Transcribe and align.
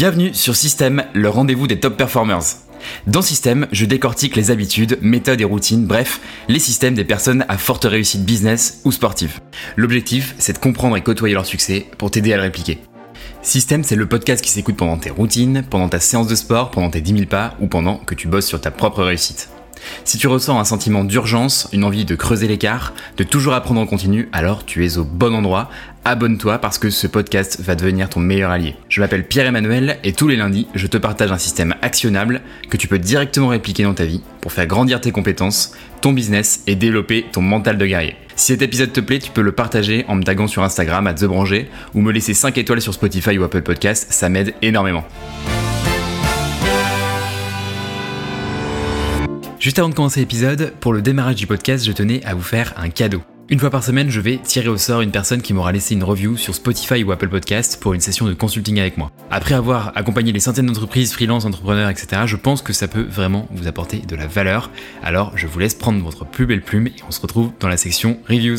Bienvenue 0.00 0.32
sur 0.32 0.56
Système, 0.56 1.04
le 1.12 1.28
rendez-vous 1.28 1.66
des 1.66 1.78
top 1.78 1.98
performers. 1.98 2.40
Dans 3.06 3.20
Système, 3.20 3.66
je 3.70 3.84
décortique 3.84 4.34
les 4.34 4.50
habitudes, 4.50 4.96
méthodes 5.02 5.42
et 5.42 5.44
routines, 5.44 5.84
bref, 5.84 6.22
les 6.48 6.58
systèmes 6.58 6.94
des 6.94 7.04
personnes 7.04 7.44
à 7.50 7.58
forte 7.58 7.84
réussite 7.84 8.24
business 8.24 8.80
ou 8.86 8.92
sportive. 8.92 9.40
L'objectif, 9.76 10.34
c'est 10.38 10.54
de 10.54 10.58
comprendre 10.58 10.96
et 10.96 11.02
côtoyer 11.02 11.34
leur 11.34 11.44
succès 11.44 11.84
pour 11.98 12.10
t'aider 12.10 12.32
à 12.32 12.36
le 12.36 12.44
répliquer. 12.44 12.78
Système, 13.42 13.84
c'est 13.84 13.94
le 13.94 14.08
podcast 14.08 14.42
qui 14.42 14.50
s'écoute 14.50 14.78
pendant 14.78 14.96
tes 14.96 15.10
routines, 15.10 15.64
pendant 15.68 15.90
ta 15.90 16.00
séance 16.00 16.28
de 16.28 16.34
sport, 16.34 16.70
pendant 16.70 16.88
tes 16.88 17.02
10 17.02 17.12
000 17.12 17.24
pas 17.26 17.54
ou 17.60 17.66
pendant 17.66 17.96
que 17.96 18.14
tu 18.14 18.26
bosses 18.26 18.46
sur 18.46 18.58
ta 18.58 18.70
propre 18.70 19.02
réussite. 19.02 19.50
Si 20.04 20.18
tu 20.18 20.28
ressens 20.28 20.58
un 20.58 20.64
sentiment 20.64 21.04
d'urgence, 21.04 21.68
une 21.72 21.84
envie 21.84 22.04
de 22.04 22.14
creuser 22.14 22.48
l'écart, 22.48 22.92
de 23.16 23.24
toujours 23.24 23.54
apprendre 23.54 23.80
en 23.80 23.86
continu, 23.86 24.28
alors 24.32 24.64
tu 24.64 24.84
es 24.84 24.98
au 24.98 25.04
bon 25.04 25.34
endroit. 25.34 25.70
Abonne-toi 26.04 26.58
parce 26.58 26.78
que 26.78 26.88
ce 26.88 27.06
podcast 27.06 27.60
va 27.60 27.74
devenir 27.74 28.08
ton 28.08 28.20
meilleur 28.20 28.50
allié. 28.50 28.74
Je 28.88 29.00
m'appelle 29.00 29.26
Pierre-Emmanuel 29.26 29.98
et 30.02 30.14
tous 30.14 30.28
les 30.28 30.36
lundis, 30.36 30.66
je 30.74 30.86
te 30.86 30.96
partage 30.96 31.30
un 31.30 31.36
système 31.36 31.74
actionnable 31.82 32.40
que 32.70 32.78
tu 32.78 32.88
peux 32.88 32.98
directement 32.98 33.48
répliquer 33.48 33.82
dans 33.82 33.92
ta 33.92 34.06
vie 34.06 34.22
pour 34.40 34.52
faire 34.52 34.66
grandir 34.66 35.02
tes 35.02 35.12
compétences, 35.12 35.72
ton 36.00 36.12
business 36.12 36.62
et 36.66 36.74
développer 36.74 37.26
ton 37.30 37.42
mental 37.42 37.76
de 37.76 37.84
guerrier. 37.84 38.16
Si 38.34 38.46
cet 38.46 38.62
épisode 38.62 38.94
te 38.94 39.00
plaît, 39.00 39.18
tu 39.18 39.30
peux 39.30 39.42
le 39.42 39.52
partager 39.52 40.06
en 40.08 40.14
me 40.14 40.22
taguant 40.22 40.46
sur 40.46 40.62
Instagram 40.62 41.06
à 41.06 41.12
TheBranger 41.12 41.68
ou 41.92 42.00
me 42.00 42.12
laisser 42.12 42.32
5 42.32 42.56
étoiles 42.56 42.80
sur 42.80 42.94
Spotify 42.94 43.36
ou 43.36 43.44
Apple 43.44 43.60
Podcast, 43.60 44.06
ça 44.10 44.30
m'aide 44.30 44.54
énormément. 44.62 45.04
Juste 49.58 49.78
avant 49.78 49.90
de 49.90 49.94
commencer 49.94 50.20
l'épisode, 50.20 50.72
pour 50.80 50.94
le 50.94 51.02
démarrage 51.02 51.34
du 51.34 51.46
podcast, 51.46 51.84
je 51.84 51.92
tenais 51.92 52.24
à 52.24 52.34
vous 52.34 52.40
faire 52.40 52.72
un 52.78 52.88
cadeau. 52.88 53.22
Une 53.50 53.58
fois 53.58 53.70
par 53.70 53.82
semaine, 53.82 54.10
je 54.10 54.20
vais 54.20 54.36
tirer 54.36 54.68
au 54.68 54.76
sort 54.76 55.00
une 55.00 55.10
personne 55.10 55.42
qui 55.42 55.52
m'aura 55.52 55.72
laissé 55.72 55.96
une 55.96 56.04
review 56.04 56.36
sur 56.36 56.54
Spotify 56.54 57.02
ou 57.02 57.10
Apple 57.10 57.28
Podcast 57.28 57.80
pour 57.80 57.94
une 57.94 58.00
session 58.00 58.26
de 58.26 58.32
consulting 58.32 58.78
avec 58.78 58.96
moi. 58.96 59.10
Après 59.28 59.56
avoir 59.56 59.90
accompagné 59.96 60.30
les 60.30 60.38
centaines 60.38 60.66
d'entreprises, 60.66 61.12
freelance, 61.12 61.44
entrepreneurs, 61.44 61.90
etc., 61.90 62.22
je 62.26 62.36
pense 62.36 62.62
que 62.62 62.72
ça 62.72 62.86
peut 62.86 63.02
vraiment 63.02 63.48
vous 63.50 63.66
apporter 63.66 63.98
de 63.98 64.14
la 64.14 64.28
valeur. 64.28 64.70
Alors, 65.02 65.36
je 65.36 65.48
vous 65.48 65.58
laisse 65.58 65.74
prendre 65.74 66.00
votre 66.00 66.24
plus 66.24 66.46
belle 66.46 66.62
plume 66.62 66.86
et 66.86 66.94
on 67.08 67.10
se 67.10 67.20
retrouve 67.20 67.50
dans 67.58 67.66
la 67.66 67.76
section 67.76 68.18
reviews. 68.28 68.58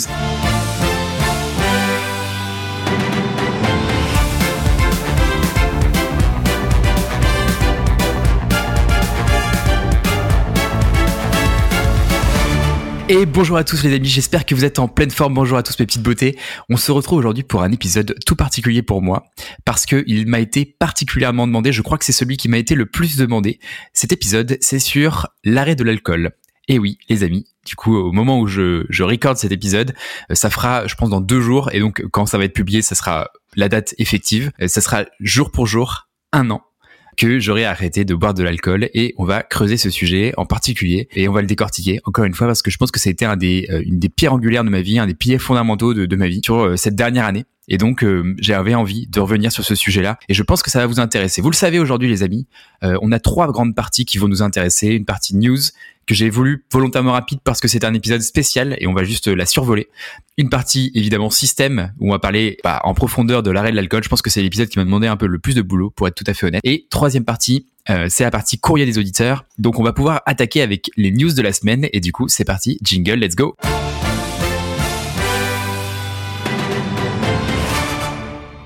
Et 13.14 13.26
bonjour 13.26 13.58
à 13.58 13.66
tous 13.66 13.84
les 13.84 13.94
amis, 13.94 14.08
j'espère 14.08 14.46
que 14.46 14.56
vous 14.56 14.64
êtes 14.64 14.80
en 14.80 14.88
pleine 14.88 15.12
forme. 15.12 15.34
Bonjour 15.34 15.58
à 15.58 15.64
tous 15.64 15.78
mes 15.78 15.86
petites 15.86 16.02
beautés. 16.02 16.40
On 16.70 16.78
se 16.78 16.94
retrouve 16.94 17.20
aujourd'hui 17.20 17.44
pour 17.44 17.62
un 17.62 17.70
épisode 17.74 18.16
tout 18.26 18.38
particulier 18.38 18.84
pour 18.84 19.02
moi 19.02 19.26
parce 19.66 19.86
que 19.86 20.06
il 20.08 20.28
m'a 20.28 20.40
été 20.40 20.64
particulièrement 20.64 21.46
demandé. 21.46 21.74
Je 21.74 21.82
crois 21.82 21.98
que 21.98 22.06
c'est 22.06 22.14
celui 22.14 22.38
qui 22.38 22.48
m'a 22.48 22.58
été 22.58 22.74
le 22.74 22.86
plus 22.86 23.18
demandé. 23.18 23.60
Cet 23.92 24.14
épisode, 24.14 24.58
c'est 24.62 24.80
sur 24.80 25.28
l'arrêt 25.44 25.76
de 25.76 25.84
l'alcool. 25.84 26.32
Et 26.70 26.80
oui, 26.80 27.00
les 27.10 27.26
amis, 27.26 27.48
du 27.66 27.76
coup, 27.76 27.94
au 27.98 28.14
moment 28.14 28.40
où 28.40 28.48
je, 28.48 28.86
je 28.88 29.04
recorde 29.04 29.36
cet 29.36 29.52
épisode, 29.52 29.94
ça 30.32 30.50
fera, 30.50 30.88
je 30.88 30.96
pense, 30.96 31.10
dans 31.10 31.20
deux 31.20 31.42
jours. 31.42 31.70
Et 31.74 31.82
donc, 31.82 32.02
quand 32.14 32.26
ça 32.26 32.38
va 32.38 32.46
être 32.46 32.54
publié, 32.54 32.82
ça 32.82 32.96
sera 32.96 33.30
la 33.58 33.68
date 33.68 33.94
effective. 33.98 34.54
Euh, 34.62 34.70
ça 34.70 34.80
sera 34.80 35.04
jour 35.20 35.52
pour 35.52 35.68
jour, 35.68 36.08
un 36.32 36.50
an 36.50 36.62
que 37.18 37.40
j'aurais 37.40 37.66
arrêté 37.66 38.06
de 38.06 38.16
boire 38.16 38.34
de 38.34 38.44
l'alcool 38.44 38.90
et 38.94 39.14
on 39.18 39.26
va 39.26 39.44
creuser 39.44 39.78
ce 39.78 39.90
sujet 39.90 40.34
en 40.38 40.46
particulier 40.46 41.08
et 41.14 41.28
on 41.28 41.34
va 41.34 41.42
le 41.42 41.48
décortiquer 41.48 42.00
encore 42.06 42.26
une 42.26 42.34
fois 42.34 42.48
parce 42.48 42.62
que 42.62 42.72
je 42.72 42.78
pense 42.78 42.92
que 42.92 43.00
ça 43.00 43.10
a 43.10 43.12
été 43.12 43.26
un 43.26 43.38
des, 43.38 43.68
euh, 43.70 43.82
une 43.86 44.00
des 44.00 44.10
pierres 44.10 44.34
angulaires 44.34 44.64
de 44.64 44.70
ma 44.70 44.82
vie, 44.82 45.00
un 45.00 45.08
des 45.08 45.14
piliers 45.14 45.40
fondamentaux 45.40 45.94
de, 45.94 46.16
ma 46.16 46.28
vie 46.28 46.42
sur 46.44 46.60
euh, 46.60 46.76
cette 46.76 46.96
dernière 46.96 47.26
année. 47.26 47.46
Et 47.68 47.78
donc, 47.78 48.04
euh, 48.04 48.36
j'avais 48.40 48.76
envie 48.76 49.08
de 49.08 49.20
revenir 49.20 49.52
sur 49.52 49.64
ce 49.64 49.76
sujet-là. 49.76 50.20
Et 50.28 50.34
je 50.34 50.44
pense 50.44 50.62
que 50.62 50.70
ça 50.70 50.80
va 50.80 50.88
vous 50.88 51.00
intéresser. 51.00 51.42
Vous 51.42 51.52
le 51.52 51.56
savez 51.56 51.80
aujourd'hui, 51.80 52.10
les 52.10 52.22
amis, 52.24 52.48
on 52.82 53.12
a 53.12 53.20
trois 53.20 53.50
grandes 53.50 53.76
parties 53.76 54.04
qui 54.04 54.18
vont 54.18 54.28
nous 54.28 54.42
intéresser. 54.42 54.88
Une 54.88 55.06
partie 55.06 55.38
news, 55.38 55.60
que 56.12 56.16
j'ai 56.18 56.30
voulu 56.30 56.66
volontairement 56.70 57.14
rapide 57.14 57.40
parce 57.42 57.62
que 57.62 57.70
c'est 57.70 57.86
un 57.86 57.94
épisode 57.94 58.20
spécial 58.20 58.76
et 58.80 58.88
on 58.88 58.94
va 58.94 59.06
juste 59.06 59.30
la 59.30 59.46
survoler. 59.46 59.88
Une 60.38 60.50
partie 60.50 60.92
évidemment 60.94 61.30
système 61.30 61.94
où 62.02 62.10
on 62.10 62.12
va 62.12 62.20
parler 62.20 62.58
bah, 62.66 62.82
en 62.84 62.94
profondeur 62.94 63.44
de 63.44 63.50
l'arrêt 63.50 63.72
de 63.72 63.78
l'alcool. 63.78 64.04
Je 64.04 64.10
pense 64.10 64.22
que 64.22 64.30
c'est 64.30 64.42
l'épisode 64.42 64.68
qui 64.68 64.78
m'a 64.78 64.84
demandé 64.84 65.08
un 65.08 65.16
peu 65.16 65.26
le 65.26 65.40
plus 65.40 65.56
de 65.56 65.62
boulot 65.62 65.90
pour 65.90 66.10
être 66.10 66.16
tout 66.16 66.26
à 66.28 66.34
fait 66.34 66.48
honnête. 66.48 66.60
Et 66.66 66.86
troisième 66.90 67.24
partie, 67.24 67.66
euh, 67.90 68.08
c'est 68.10 68.26
la 68.26 68.32
partie 68.32 68.60
courrier 68.60 68.86
des 68.86 68.98
auditeurs. 68.98 69.46
Donc 69.58 69.80
on 69.80 69.84
va 69.84 69.94
pouvoir 69.94 70.22
attaquer 70.26 70.62
avec 70.62 70.92
les 70.98 71.12
news 71.12 71.32
de 71.32 71.42
la 71.42 71.54
semaine 71.54 71.88
et 71.94 72.02
du 72.02 72.12
coup 72.12 72.28
c'est 72.28 72.44
parti, 72.44 72.78
jingle, 72.84 73.14
let's 73.14 73.36
go. 73.36 73.56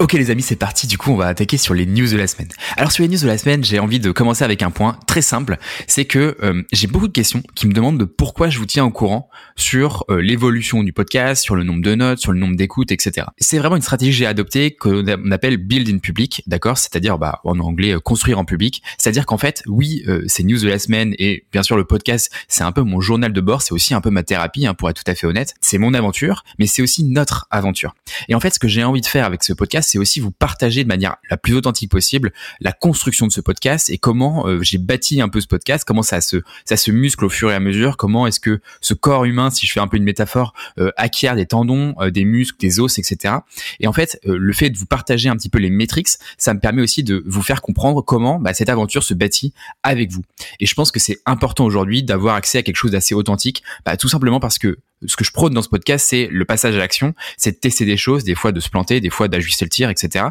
Ok 0.05 0.13
les 0.13 0.29
amis, 0.29 0.43
c'est 0.43 0.55
parti. 0.55 0.85
Du 0.85 0.99
coup, 0.99 1.09
on 1.09 1.15
va 1.15 1.25
attaquer 1.25 1.57
sur 1.57 1.73
les 1.73 1.87
news 1.87 2.07
de 2.07 2.15
la 2.15 2.27
semaine. 2.27 2.47
Alors 2.77 2.91
sur 2.91 3.01
les 3.01 3.09
news 3.09 3.17
de 3.17 3.25
la 3.25 3.39
semaine, 3.39 3.63
j'ai 3.63 3.79
envie 3.79 3.99
de 3.99 4.11
commencer 4.11 4.43
avec 4.43 4.61
un 4.61 4.69
point 4.69 4.99
très 5.07 5.23
simple. 5.23 5.57
C'est 5.87 6.05
que 6.05 6.37
euh, 6.43 6.61
j'ai 6.71 6.85
beaucoup 6.85 7.07
de 7.07 7.11
questions 7.11 7.41
qui 7.55 7.65
me 7.65 7.73
demandent 7.73 7.97
de 7.97 8.05
pourquoi 8.05 8.49
je 8.49 8.59
vous 8.59 8.67
tiens 8.67 8.85
au 8.85 8.91
courant 8.91 9.31
sur 9.55 10.05
euh, 10.11 10.21
l'évolution 10.21 10.83
du 10.83 10.93
podcast, 10.93 11.43
sur 11.43 11.55
le 11.55 11.63
nombre 11.63 11.81
de 11.81 11.95
notes, 11.95 12.19
sur 12.19 12.31
le 12.33 12.37
nombre 12.37 12.55
d'écoutes, 12.55 12.91
etc. 12.91 13.25
C'est 13.39 13.57
vraiment 13.57 13.77
une 13.77 13.81
stratégie 13.81 14.11
que 14.11 14.17
j'ai 14.17 14.27
adoptée 14.27 14.75
qu'on 14.75 15.31
appelle 15.31 15.57
build 15.57 15.89
in 15.89 15.97
public, 15.97 16.43
d'accord? 16.45 16.77
C'est-à-dire, 16.77 17.17
bah, 17.17 17.41
en 17.43 17.57
anglais, 17.57 17.95
euh, 17.95 17.99
construire 17.99 18.37
en 18.37 18.45
public. 18.45 18.83
C'est-à-dire 18.99 19.25
qu'en 19.25 19.39
fait, 19.39 19.63
oui, 19.65 20.05
c'est 20.27 20.43
news 20.43 20.59
de 20.59 20.67
la 20.67 20.77
semaine 20.77 21.15
et 21.17 21.47
bien 21.51 21.63
sûr 21.63 21.77
le 21.77 21.83
podcast, 21.83 22.31
c'est 22.47 22.63
un 22.63 22.71
peu 22.71 22.81
mon 22.81 23.01
journal 23.01 23.33
de 23.33 23.41
bord, 23.41 23.63
c'est 23.63 23.73
aussi 23.73 23.95
un 23.95 24.01
peu 24.01 24.11
ma 24.11 24.21
thérapie, 24.21 24.67
hein, 24.67 24.75
pour 24.75 24.87
être 24.87 25.03
tout 25.03 25.11
à 25.11 25.15
fait 25.15 25.25
honnête. 25.25 25.55
C'est 25.61 25.79
mon 25.79 25.95
aventure, 25.95 26.43
mais 26.59 26.67
c'est 26.67 26.83
aussi 26.83 27.05
notre 27.05 27.47
aventure. 27.49 27.95
Et 28.29 28.35
en 28.35 28.39
fait, 28.39 28.51
ce 28.51 28.59
que 28.59 28.67
j'ai 28.67 28.83
envie 28.83 29.01
de 29.01 29.07
faire 29.07 29.25
avec 29.25 29.43
ce 29.43 29.51
podcast 29.51 29.94
c'est 29.95 29.99
aussi 29.99 30.19
vous 30.19 30.31
partager 30.31 30.83
de 30.83 30.89
manière 30.89 31.15
la 31.29 31.37
plus 31.37 31.53
authentique 31.53 31.89
possible 31.89 32.33
la 32.59 32.73
construction 32.73 33.27
de 33.27 33.31
ce 33.31 33.39
podcast 33.39 33.89
et 33.89 33.97
comment 33.97 34.45
euh, 34.45 34.61
j'ai 34.61 34.77
bâti 34.77 35.21
un 35.21 35.29
peu 35.29 35.39
ce 35.39 35.47
podcast, 35.47 35.85
comment 35.87 36.03
ça 36.03 36.19
se 36.19 36.91
muscle 36.91 37.23
au 37.23 37.29
fur 37.29 37.49
et 37.49 37.55
à 37.55 37.61
mesure, 37.61 37.95
comment 37.95 38.27
est-ce 38.27 38.41
que 38.41 38.59
ce 38.81 38.93
corps 38.93 39.23
humain, 39.23 39.49
si 39.49 39.65
je 39.65 39.71
fais 39.71 39.79
un 39.79 39.87
peu 39.87 39.95
une 39.95 40.03
métaphore, 40.03 40.53
euh, 40.79 40.91
acquiert 40.97 41.37
des 41.37 41.45
tendons, 41.45 41.95
euh, 42.01 42.11
des 42.11 42.25
muscles, 42.25 42.57
des 42.59 42.81
os, 42.81 42.99
etc. 42.99 43.35
Et 43.79 43.87
en 43.87 43.93
fait, 43.93 44.19
le 44.25 44.51
fait 44.51 44.69
de 44.69 44.77
vous 44.77 44.85
partager 44.85 45.29
un 45.29 45.37
petit 45.37 45.49
peu 45.49 45.59
les 45.59 45.69
métriques, 45.69 46.09
ça 46.37 46.53
me 46.53 46.59
permet 46.59 46.81
aussi 46.81 47.01
de 47.01 47.23
vous 47.25 47.41
faire 47.41 47.61
comprendre 47.61 48.01
comment 48.01 48.37
bah, 48.37 48.53
cette 48.53 48.69
aventure 48.69 49.03
se 49.03 49.13
bâtit 49.13 49.53
avec 49.83 50.11
vous. 50.11 50.23
Et 50.59 50.65
je 50.65 50.73
pense 50.73 50.91
que 50.91 50.99
c'est 50.99 51.19
important 51.25 51.63
aujourd'hui 51.63 52.03
d'avoir 52.03 52.35
accès 52.35 52.57
à 52.57 52.63
quelque 52.63 52.75
chose 52.75 52.91
d'assez 52.91 53.15
authentique, 53.15 53.63
bah, 53.85 53.95
tout 53.95 54.09
simplement 54.09 54.41
parce 54.41 54.59
que 54.59 54.77
ce 55.07 55.15
que 55.15 55.23
je 55.23 55.31
prône 55.31 55.53
dans 55.53 55.61
ce 55.61 55.69
podcast, 55.69 56.05
c'est 56.09 56.27
le 56.31 56.45
passage 56.45 56.75
à 56.75 56.79
l'action, 56.79 57.13
c'est 57.37 57.51
de 57.51 57.57
tester 57.57 57.85
des 57.85 57.97
choses, 57.97 58.23
des 58.23 58.35
fois 58.35 58.51
de 58.51 58.59
se 58.59 58.69
planter, 58.69 59.01
des 59.01 59.09
fois 59.09 59.27
d'ajuster 59.27 59.65
le 59.65 59.69
tir, 59.69 59.89
etc. 59.89 60.25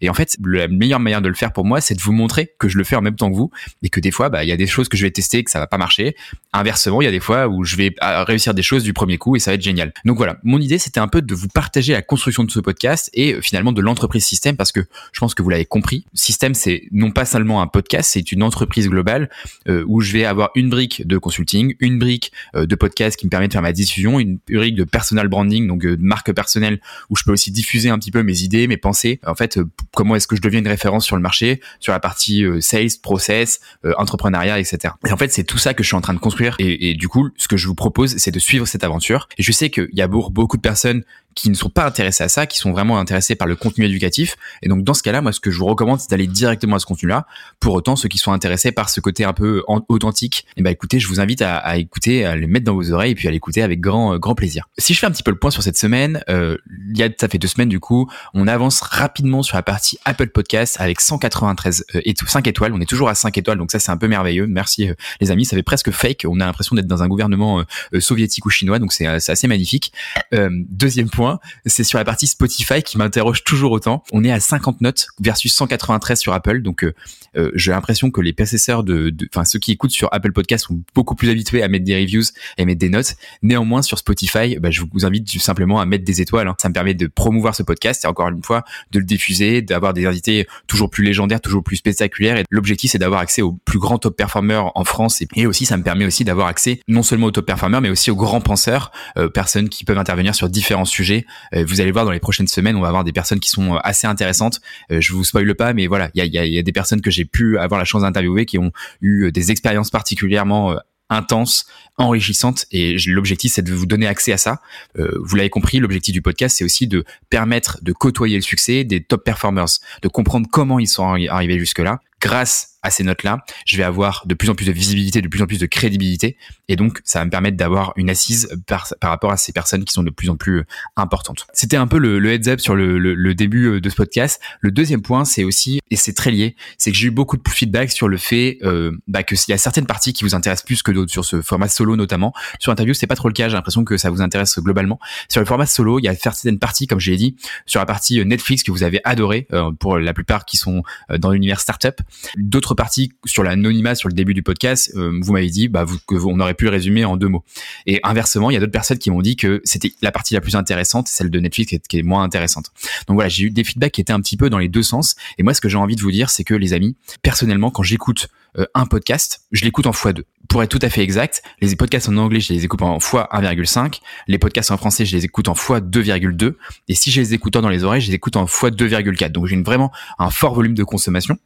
Et 0.00 0.10
en 0.10 0.14
fait, 0.14 0.36
la 0.44 0.68
meilleure 0.68 1.00
manière 1.00 1.22
de 1.22 1.28
le 1.28 1.34
faire 1.34 1.52
pour 1.52 1.64
moi, 1.64 1.80
c'est 1.80 1.94
de 1.94 2.00
vous 2.00 2.12
montrer 2.12 2.52
que 2.58 2.68
je 2.68 2.78
le 2.78 2.84
fais 2.84 2.96
en 2.96 3.02
même 3.02 3.16
temps 3.16 3.30
que 3.30 3.36
vous 3.36 3.50
et 3.82 3.88
que 3.88 4.00
des 4.00 4.10
fois, 4.10 4.28
bah, 4.28 4.44
il 4.44 4.48
y 4.48 4.52
a 4.52 4.56
des 4.56 4.66
choses 4.66 4.88
que 4.88 4.96
je 4.96 5.04
vais 5.04 5.10
tester 5.10 5.44
que 5.44 5.50
ça 5.50 5.58
va 5.58 5.66
pas 5.66 5.78
marcher. 5.78 6.16
Inversement, 6.52 7.00
il 7.02 7.04
y 7.04 7.08
a 7.08 7.10
des 7.10 7.20
fois 7.20 7.48
où 7.48 7.64
je 7.64 7.76
vais 7.76 7.94
euh, 8.02 8.24
réussir 8.24 8.54
des 8.54 8.62
choses 8.62 8.82
du 8.82 8.92
premier 8.92 9.18
coup 9.18 9.36
et 9.36 9.38
ça 9.38 9.50
va 9.50 9.54
être 9.56 9.62
génial. 9.62 9.92
Donc 10.04 10.16
voilà, 10.16 10.38
mon 10.42 10.60
idée, 10.60 10.78
c'était 10.78 11.00
un 11.00 11.08
peu 11.08 11.22
de 11.22 11.34
vous 11.34 11.48
partager 11.48 11.92
la 11.92 12.02
construction 12.02 12.44
de 12.44 12.50
ce 12.50 12.60
podcast 12.60 13.10
et 13.14 13.34
euh, 13.34 13.40
finalement 13.40 13.72
de 13.72 13.80
l'entreprise 13.80 14.24
Système 14.24 14.56
parce 14.56 14.72
que 14.72 14.80
je 15.12 15.20
pense 15.20 15.34
que 15.34 15.42
vous 15.42 15.48
l'avez 15.48 15.64
compris. 15.64 16.04
Système, 16.14 16.54
c'est 16.54 16.84
non 16.90 17.10
pas 17.10 17.24
seulement 17.24 17.62
un 17.62 17.66
podcast, 17.66 18.10
c'est 18.12 18.32
une 18.32 18.42
entreprise 18.42 18.88
globale 18.88 19.30
euh, 19.68 19.84
où 19.86 20.00
je 20.00 20.12
vais 20.12 20.24
avoir 20.24 20.50
une 20.54 20.68
brique 20.68 21.06
de 21.06 21.18
consulting, 21.18 21.74
une 21.80 21.98
brique 21.98 22.32
de 22.54 22.74
podcast 22.74 23.16
qui 23.16 23.26
me 23.26 23.30
permet 23.30 23.48
de 23.48 23.52
faire 23.52 23.62
ma 23.62 23.72
diffusion 23.72 24.17
une 24.18 24.38
brique 24.48 24.74
de 24.74 24.84
personal 24.84 25.28
branding, 25.28 25.66
donc 25.66 25.84
euh, 25.84 25.96
de 25.96 26.02
marque 26.02 26.32
personnelle, 26.32 26.80
où 27.10 27.16
je 27.16 27.24
peux 27.24 27.32
aussi 27.32 27.50
diffuser 27.50 27.90
un 27.90 27.98
petit 27.98 28.10
peu 28.10 28.22
mes 28.22 28.42
idées, 28.42 28.66
mes 28.66 28.76
pensées. 28.76 29.20
En 29.26 29.34
fait, 29.34 29.58
euh, 29.58 29.64
comment 29.94 30.16
est-ce 30.16 30.26
que 30.26 30.36
je 30.36 30.40
deviens 30.40 30.60
une 30.60 30.68
référence 30.68 31.04
sur 31.04 31.16
le 31.16 31.22
marché, 31.22 31.60
sur 31.80 31.92
la 31.92 32.00
partie 32.00 32.44
euh, 32.44 32.60
sales, 32.60 32.88
process, 33.02 33.60
entrepreneuriat, 33.96 34.58
etc. 34.58 34.94
Et 35.06 35.12
en 35.12 35.16
fait, 35.16 35.32
c'est 35.32 35.44
tout 35.44 35.58
ça 35.58 35.74
que 35.74 35.82
je 35.82 35.88
suis 35.88 35.96
en 35.96 36.00
train 36.00 36.14
de 36.14 36.18
construire. 36.18 36.56
Et, 36.58 36.90
et 36.90 36.94
du 36.94 37.08
coup, 37.08 37.30
ce 37.36 37.48
que 37.48 37.56
je 37.56 37.66
vous 37.66 37.74
propose, 37.74 38.16
c'est 38.16 38.30
de 38.30 38.38
suivre 38.38 38.66
cette 38.66 38.84
aventure. 38.84 39.28
Et 39.38 39.42
je 39.42 39.52
sais 39.52 39.70
qu'il 39.70 39.90
y 39.92 40.02
a 40.02 40.08
beaucoup 40.08 40.56
de 40.56 40.62
personnes 40.62 41.04
qui 41.38 41.50
ne 41.50 41.54
sont 41.54 41.70
pas 41.70 41.86
intéressés 41.86 42.24
à 42.24 42.28
ça, 42.28 42.46
qui 42.46 42.58
sont 42.58 42.72
vraiment 42.72 42.98
intéressés 42.98 43.36
par 43.36 43.46
le 43.46 43.54
contenu 43.54 43.84
éducatif. 43.84 44.36
Et 44.62 44.68
donc 44.68 44.82
dans 44.82 44.92
ce 44.92 45.04
cas-là, 45.04 45.20
moi 45.20 45.32
ce 45.32 45.38
que 45.38 45.52
je 45.52 45.58
vous 45.58 45.66
recommande, 45.66 46.00
c'est 46.00 46.10
d'aller 46.10 46.26
directement 46.26 46.74
à 46.74 46.78
ce 46.80 46.86
contenu-là. 46.86 47.26
Pour 47.60 47.74
autant, 47.74 47.94
ceux 47.94 48.08
qui 48.08 48.18
sont 48.18 48.32
intéressés 48.32 48.72
par 48.72 48.90
ce 48.90 49.00
côté 49.00 49.24
un 49.24 49.32
peu 49.32 49.62
authentique, 49.88 50.46
eh 50.56 50.62
ben 50.62 50.70
écoutez, 50.70 50.98
je 50.98 51.06
vous 51.06 51.20
invite 51.20 51.40
à, 51.42 51.76
écouter, 51.76 52.24
à 52.24 52.34
le 52.34 52.48
mettre 52.48 52.64
dans 52.64 52.74
vos 52.74 52.90
oreilles 52.90 53.12
et 53.12 53.14
puis 53.14 53.28
à 53.28 53.30
l'écouter 53.30 53.62
avec 53.62 53.80
grand 53.80 54.14
euh, 54.14 54.18
grand 54.18 54.34
plaisir. 54.34 54.68
Si 54.78 54.94
je 54.94 54.98
fais 54.98 55.06
un 55.06 55.12
petit 55.12 55.22
peu 55.22 55.30
le 55.30 55.38
point 55.38 55.52
sur 55.52 55.62
cette 55.62 55.78
semaine, 55.78 56.24
euh, 56.28 56.56
il 56.90 56.98
y 56.98 57.04
a 57.04 57.08
ça 57.20 57.28
fait 57.28 57.38
deux 57.38 57.46
semaines 57.46 57.68
du 57.68 57.78
coup, 57.78 58.10
on 58.34 58.48
avance 58.48 58.80
rapidement 58.80 59.44
sur 59.44 59.56
la 59.56 59.62
partie 59.62 59.96
Apple 60.04 60.30
Podcast 60.30 60.76
avec 60.80 61.00
193 61.00 61.84
euh, 61.94 62.00
et 62.04 62.14
5 62.16 62.48
étoiles. 62.48 62.72
On 62.72 62.80
est 62.80 62.88
toujours 62.88 63.10
à 63.10 63.14
5 63.14 63.38
étoiles, 63.38 63.58
donc 63.58 63.70
ça 63.70 63.78
c'est 63.78 63.92
un 63.92 63.96
peu 63.96 64.08
merveilleux. 64.08 64.48
Merci 64.48 64.88
euh, 64.88 64.94
les 65.20 65.30
amis, 65.30 65.44
ça 65.44 65.56
fait 65.56 65.62
presque 65.62 65.92
fake. 65.92 66.26
On 66.26 66.40
a 66.40 66.46
l'impression 66.46 66.74
d'être 66.74 66.88
dans 66.88 67.04
un 67.04 67.08
gouvernement 67.08 67.62
soviétique 68.00 68.44
ou 68.44 68.50
chinois, 68.50 68.80
donc 68.80 68.92
c'est 68.92 69.06
assez 69.06 69.46
magnifique. 69.46 69.92
deuxième 70.32 71.10
point 71.10 71.27
c'est 71.66 71.84
sur 71.84 71.98
la 71.98 72.04
partie 72.04 72.26
Spotify 72.26 72.82
qui 72.82 72.98
m'interroge 72.98 73.44
toujours 73.44 73.72
autant. 73.72 74.02
On 74.12 74.24
est 74.24 74.30
à 74.30 74.40
50 74.40 74.80
notes 74.80 75.08
versus 75.20 75.52
193 75.54 76.18
sur 76.18 76.32
Apple, 76.32 76.62
donc 76.62 76.84
euh, 76.84 76.94
euh, 77.36 77.50
j'ai 77.54 77.70
l'impression 77.70 78.10
que 78.10 78.20
les 78.20 78.32
possesseurs 78.32 78.84
de, 78.84 79.14
enfin 79.32 79.44
ceux 79.44 79.58
qui 79.58 79.72
écoutent 79.72 79.90
sur 79.90 80.08
Apple 80.12 80.32
Podcast 80.32 80.66
sont 80.66 80.80
beaucoup 80.94 81.14
plus 81.14 81.30
habitués 81.30 81.62
à 81.62 81.68
mettre 81.68 81.84
des 81.84 81.96
reviews 81.96 82.24
et 82.56 82.64
mettre 82.64 82.78
des 82.80 82.88
notes. 82.88 83.16
Néanmoins, 83.42 83.82
sur 83.82 83.98
Spotify, 83.98 84.56
bah, 84.58 84.70
je 84.70 84.82
vous 84.92 85.06
invite 85.06 85.28
simplement 85.40 85.80
à 85.80 85.86
mettre 85.86 86.04
des 86.04 86.20
étoiles. 86.20 86.48
Hein. 86.48 86.56
Ça 86.60 86.68
me 86.68 86.74
permet 86.74 86.94
de 86.94 87.06
promouvoir 87.06 87.54
ce 87.54 87.62
podcast 87.62 88.04
et 88.04 88.08
encore 88.08 88.28
une 88.28 88.42
fois 88.42 88.64
de 88.90 88.98
le 88.98 89.04
diffuser, 89.04 89.62
d'avoir 89.62 89.94
des 89.94 90.06
invités 90.06 90.46
toujours 90.66 90.90
plus 90.90 91.04
légendaires, 91.04 91.40
toujours 91.40 91.62
plus 91.62 91.76
spectaculaires. 91.76 92.38
Et 92.38 92.44
l'objectif, 92.50 92.92
c'est 92.92 92.98
d'avoir 92.98 93.20
accès 93.20 93.42
aux 93.42 93.52
plus 93.52 93.78
grands 93.78 93.98
top 93.98 94.16
performers 94.16 94.70
en 94.74 94.84
France 94.84 95.22
et, 95.22 95.46
aussi 95.46 95.64
ça 95.64 95.76
me 95.76 95.82
permet 95.82 96.04
aussi 96.04 96.24
d'avoir 96.24 96.48
accès 96.48 96.80
non 96.88 97.02
seulement 97.02 97.26
aux 97.26 97.30
top 97.30 97.46
performers 97.46 97.80
mais 97.80 97.90
aussi 97.90 98.10
aux 98.10 98.16
grands 98.16 98.40
penseurs, 98.40 98.92
euh, 99.16 99.28
personnes 99.28 99.68
qui 99.68 99.84
peuvent 99.84 99.98
intervenir 99.98 100.34
sur 100.34 100.48
différents 100.48 100.84
sujets. 100.84 101.07
Euh, 101.54 101.64
vous 101.66 101.80
allez 101.80 101.92
voir 101.92 102.04
dans 102.04 102.12
les 102.12 102.20
prochaines 102.20 102.48
semaines, 102.48 102.76
on 102.76 102.80
va 102.80 102.88
avoir 102.88 103.04
des 103.04 103.12
personnes 103.12 103.40
qui 103.40 103.50
sont 103.50 103.76
assez 103.76 104.06
intéressantes. 104.06 104.60
je 104.90 105.12
vous 105.12 105.24
spoile 105.24 105.54
pas, 105.54 105.72
mais 105.72 105.86
voilà, 105.86 106.10
il 106.14 106.24
y 106.24 106.38
a, 106.38 106.44
y, 106.44 106.50
y 106.50 106.58
a 106.58 106.62
des 106.62 106.72
personnes 106.72 107.00
que 107.00 107.10
j'ai 107.10 107.24
pu 107.24 107.58
avoir 107.58 107.78
la 107.78 107.84
chance 107.84 108.02
d'interviewer 108.02 108.46
qui 108.46 108.58
ont 108.58 108.72
eu 109.00 109.30
des 109.32 109.50
expériences 109.50 109.90
particulièrement 109.90 110.72
euh, 110.72 110.76
intenses, 111.10 111.66
enrichissantes 111.96 112.66
et 112.70 112.96
l'objectif 113.06 113.52
c'est 113.54 113.62
de 113.62 113.72
vous 113.72 113.86
donner 113.86 114.06
accès 114.06 114.32
à 114.32 114.36
ça. 114.36 114.60
Euh, 114.98 115.18
vous 115.22 115.36
l'avez 115.36 115.48
compris, 115.48 115.78
l'objectif 115.78 116.12
du 116.12 116.20
podcast 116.20 116.58
c'est 116.58 116.64
aussi 116.64 116.86
de 116.86 117.04
permettre 117.30 117.78
de 117.82 117.92
côtoyer 117.92 118.36
le 118.36 118.42
succès 118.42 118.84
des 118.84 119.02
top 119.02 119.24
performers, 119.24 119.78
de 120.02 120.08
comprendre 120.08 120.46
comment 120.50 120.78
ils 120.78 120.86
sont 120.86 121.04
arrivés 121.30 121.58
jusque 121.58 121.78
là 121.78 122.00
grâce 122.20 122.77
à 122.82 122.90
ces 122.90 123.04
notes-là, 123.04 123.38
je 123.66 123.76
vais 123.76 123.82
avoir 123.82 124.24
de 124.26 124.34
plus 124.34 124.50
en 124.50 124.54
plus 124.54 124.66
de 124.66 124.72
visibilité, 124.72 125.20
de 125.20 125.28
plus 125.28 125.42
en 125.42 125.46
plus 125.46 125.58
de 125.58 125.66
crédibilité, 125.66 126.36
et 126.68 126.76
donc 126.76 127.00
ça 127.04 127.18
va 127.18 127.24
me 127.24 127.30
permettre 127.30 127.56
d'avoir 127.56 127.92
une 127.96 128.10
assise 128.10 128.48
par, 128.66 128.88
par, 129.00 129.10
rapport 129.10 129.32
à 129.32 129.36
ces 129.36 129.52
personnes 129.52 129.84
qui 129.84 129.92
sont 129.92 130.02
de 130.02 130.10
plus 130.10 130.30
en 130.30 130.36
plus 130.36 130.64
importantes. 130.96 131.46
C'était 131.52 131.76
un 131.76 131.86
peu 131.86 131.98
le, 131.98 132.18
le 132.18 132.32
heads 132.32 132.48
up 132.48 132.60
sur 132.60 132.74
le, 132.74 132.98
le, 132.98 133.34
début 133.34 133.66
euh, 133.66 133.80
de 133.80 133.88
ce 133.88 133.96
podcast. 133.96 134.40
Le 134.60 134.70
deuxième 134.70 135.02
point, 135.02 135.24
c'est 135.24 135.44
aussi, 135.44 135.80
et 135.90 135.96
c'est 135.96 136.12
très 136.12 136.30
lié, 136.30 136.56
c'est 136.76 136.90
que 136.90 136.96
j'ai 136.96 137.08
eu 137.08 137.10
beaucoup 137.10 137.36
de 137.36 137.48
feedback 137.48 137.90
sur 137.90 138.08
le 138.08 138.16
fait 138.16 138.58
euh, 138.62 138.92
bah, 139.06 139.22
que 139.22 139.36
s'il 139.36 139.52
y 139.52 139.54
a 139.54 139.58
certaines 139.58 139.86
parties 139.86 140.12
qui 140.12 140.24
vous 140.24 140.34
intéressent 140.34 140.64
plus 140.64 140.82
que 140.82 140.92
d'autres, 140.92 141.10
sur 141.10 141.24
ce 141.24 141.42
format 141.42 141.68
solo 141.68 141.96
notamment. 141.96 142.32
Sur 142.58 142.72
interview, 142.72 142.94
c'est 142.94 143.06
pas 143.06 143.16
trop 143.16 143.28
le 143.28 143.34
cas. 143.34 143.48
J'ai 143.48 143.54
l'impression 143.54 143.84
que 143.84 143.96
ça 143.96 144.10
vous 144.10 144.22
intéresse 144.22 144.58
globalement. 144.58 144.98
Sur 145.28 145.40
le 145.40 145.46
format 145.46 145.66
solo, 145.66 145.98
il 145.98 146.04
y 146.04 146.08
a 146.08 146.14
certaines 146.14 146.58
parties, 146.58 146.86
comme 146.86 147.00
je 147.00 147.10
l'ai 147.10 147.16
dit, 147.16 147.36
sur 147.66 147.80
la 147.80 147.86
partie 147.86 148.24
Netflix 148.24 148.62
que 148.62 148.70
vous 148.70 148.82
avez 148.82 149.00
adoré 149.04 149.46
euh, 149.52 149.72
pour 149.72 149.98
la 149.98 150.12
plupart 150.12 150.44
qui 150.44 150.56
sont 150.56 150.82
euh, 151.10 151.18
dans 151.18 151.30
l'univers 151.30 151.60
startup. 151.60 152.00
D'autres 152.36 152.67
partie 152.74 153.12
sur 153.24 153.42
l'anonymat 153.42 153.94
sur 153.94 154.08
le 154.08 154.14
début 154.14 154.34
du 154.34 154.42
podcast, 154.42 154.92
euh, 154.96 155.18
vous 155.20 155.32
m'avez 155.32 155.50
dit 155.50 155.68
bah, 155.68 155.84
vous, 155.84 155.98
que 156.06 156.14
on 156.14 156.40
aurait 156.40 156.54
pu 156.54 156.64
le 156.64 156.70
résumer 156.70 157.04
en 157.04 157.16
deux 157.16 157.28
mots. 157.28 157.44
Et 157.86 158.00
inversement, 158.02 158.50
il 158.50 158.54
y 158.54 158.56
a 158.56 158.60
d'autres 158.60 158.72
personnes 158.72 158.98
qui 158.98 159.10
m'ont 159.10 159.22
dit 159.22 159.36
que 159.36 159.60
c'était 159.64 159.92
la 160.02 160.12
partie 160.12 160.34
la 160.34 160.40
plus 160.40 160.56
intéressante, 160.56 161.08
celle 161.08 161.30
de 161.30 161.40
Netflix 161.40 161.74
qui 161.88 161.98
est, 161.98 162.02
moins 162.02 162.22
intéressante. 162.22 162.70
Donc 163.06 163.14
voilà, 163.14 163.28
j'ai 163.28 163.44
eu 163.44 163.50
des 163.50 163.64
feedbacks 163.64 163.92
qui 163.92 164.00
étaient 164.00 164.12
un 164.12 164.20
petit 164.20 164.36
peu 164.36 164.50
dans 164.50 164.58
les 164.58 164.68
deux 164.68 164.82
sens. 164.82 165.16
Et 165.36 165.42
moi, 165.42 165.54
ce 165.54 165.60
que 165.60 165.68
j'ai 165.68 165.76
envie 165.76 165.96
de 165.96 166.00
vous 166.00 166.10
dire, 166.10 166.30
c'est 166.30 166.44
que 166.44 166.54
les 166.54 166.72
amis, 166.72 166.96
personnellement, 167.22 167.70
quand 167.70 167.82
j'écoute 167.82 168.28
euh, 168.58 168.66
un 168.74 168.86
podcast, 168.86 169.42
je 169.52 169.64
l'écoute 169.64 169.86
en 169.86 169.90
x2. 169.90 170.22
Pour 170.48 170.62
être 170.62 170.70
tout 170.70 170.78
à 170.80 170.88
fait 170.88 171.02
exact, 171.02 171.42
les 171.60 171.76
podcasts 171.76 172.08
en 172.08 172.16
anglais, 172.16 172.40
je 172.40 172.52
les 172.52 172.64
écoute 172.64 172.80
en 172.80 172.98
x1,5. 172.98 174.00
Les 174.26 174.38
podcasts 174.38 174.70
en 174.70 174.76
français, 174.76 175.04
je 175.04 175.14
les 175.14 175.24
écoute 175.24 175.48
en 175.48 175.52
x2,2. 175.52 176.54
Et 176.88 176.94
si 176.94 177.10
je 177.10 177.20
les 177.20 177.34
écoute 177.34 177.52
dans 177.52 177.68
les 177.68 177.84
oreilles, 177.84 178.00
je 178.00 178.08
les 178.08 178.14
écoute 178.14 178.36
en 178.36 178.46
x2,4. 178.46 179.30
Donc 179.30 179.46
j'ai 179.46 179.60
vraiment 179.60 179.92
un 180.18 180.30
fort 180.30 180.54
volume 180.54 180.74
de 180.74 180.84
consommation 180.84 181.38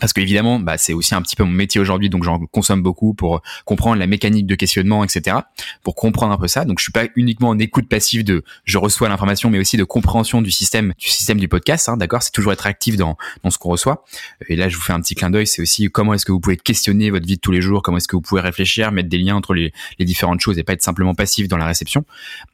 parce 0.00 0.12
que 0.12 0.20
évidemment, 0.20 0.60
bah, 0.60 0.78
c'est 0.78 0.92
aussi 0.92 1.14
un 1.14 1.22
petit 1.22 1.36
peu 1.36 1.44
mon 1.44 1.52
métier 1.52 1.80
aujourd'hui, 1.80 2.10
donc 2.10 2.22
j'en 2.22 2.38
consomme 2.38 2.82
beaucoup 2.82 3.14
pour 3.14 3.42
comprendre 3.64 3.96
la 3.98 4.06
mécanique 4.06 4.46
de 4.46 4.54
questionnement, 4.54 5.04
etc. 5.04 5.38
Pour 5.82 5.94
comprendre 5.94 6.32
un 6.32 6.38
peu 6.38 6.48
ça. 6.48 6.64
Donc 6.64 6.78
je 6.78 6.84
suis 6.84 6.92
pas 6.92 7.06
uniquement 7.16 7.48
en 7.48 7.58
écoute 7.58 7.88
passive 7.88 8.24
de 8.24 8.44
je 8.64 8.78
reçois 8.78 9.08
l'information, 9.08 9.50
mais 9.50 9.58
aussi 9.58 9.76
de 9.76 9.84
compréhension 9.84 10.42
du 10.42 10.50
système, 10.50 10.92
du 10.98 11.08
système 11.08 11.38
du 11.38 11.48
podcast. 11.48 11.88
Hein, 11.88 11.96
D'accord, 11.96 12.22
c'est 12.22 12.32
toujours 12.32 12.52
être 12.52 12.66
actif 12.66 12.96
dans 12.96 13.16
dans 13.42 13.50
ce 13.50 13.58
qu'on 13.58 13.70
reçoit. 13.70 14.04
Et 14.48 14.56
là, 14.56 14.68
je 14.68 14.76
vous 14.76 14.82
fais 14.82 14.92
un 14.92 15.00
petit 15.00 15.14
clin 15.14 15.30
d'œil. 15.30 15.46
C'est 15.46 15.62
aussi 15.62 15.88
comment 15.90 16.14
est-ce 16.14 16.26
que 16.26 16.32
vous 16.32 16.40
pouvez 16.40 16.56
questionner 16.56 17.10
votre 17.10 17.26
vie 17.26 17.36
de 17.36 17.40
tous 17.40 17.52
les 17.52 17.62
jours, 17.62 17.82
comment 17.82 17.96
est-ce 17.96 18.08
que 18.08 18.16
vous 18.16 18.22
pouvez 18.22 18.40
réfléchir, 18.40 18.92
mettre 18.92 19.08
des 19.08 19.18
liens 19.18 19.36
entre 19.36 19.54
les, 19.54 19.72
les 19.98 20.04
différentes 20.04 20.40
choses 20.40 20.58
et 20.58 20.62
pas 20.62 20.74
être 20.74 20.82
simplement 20.82 21.14
passif 21.14 21.48
dans 21.48 21.56
la 21.56 21.66
réception. 21.66 22.04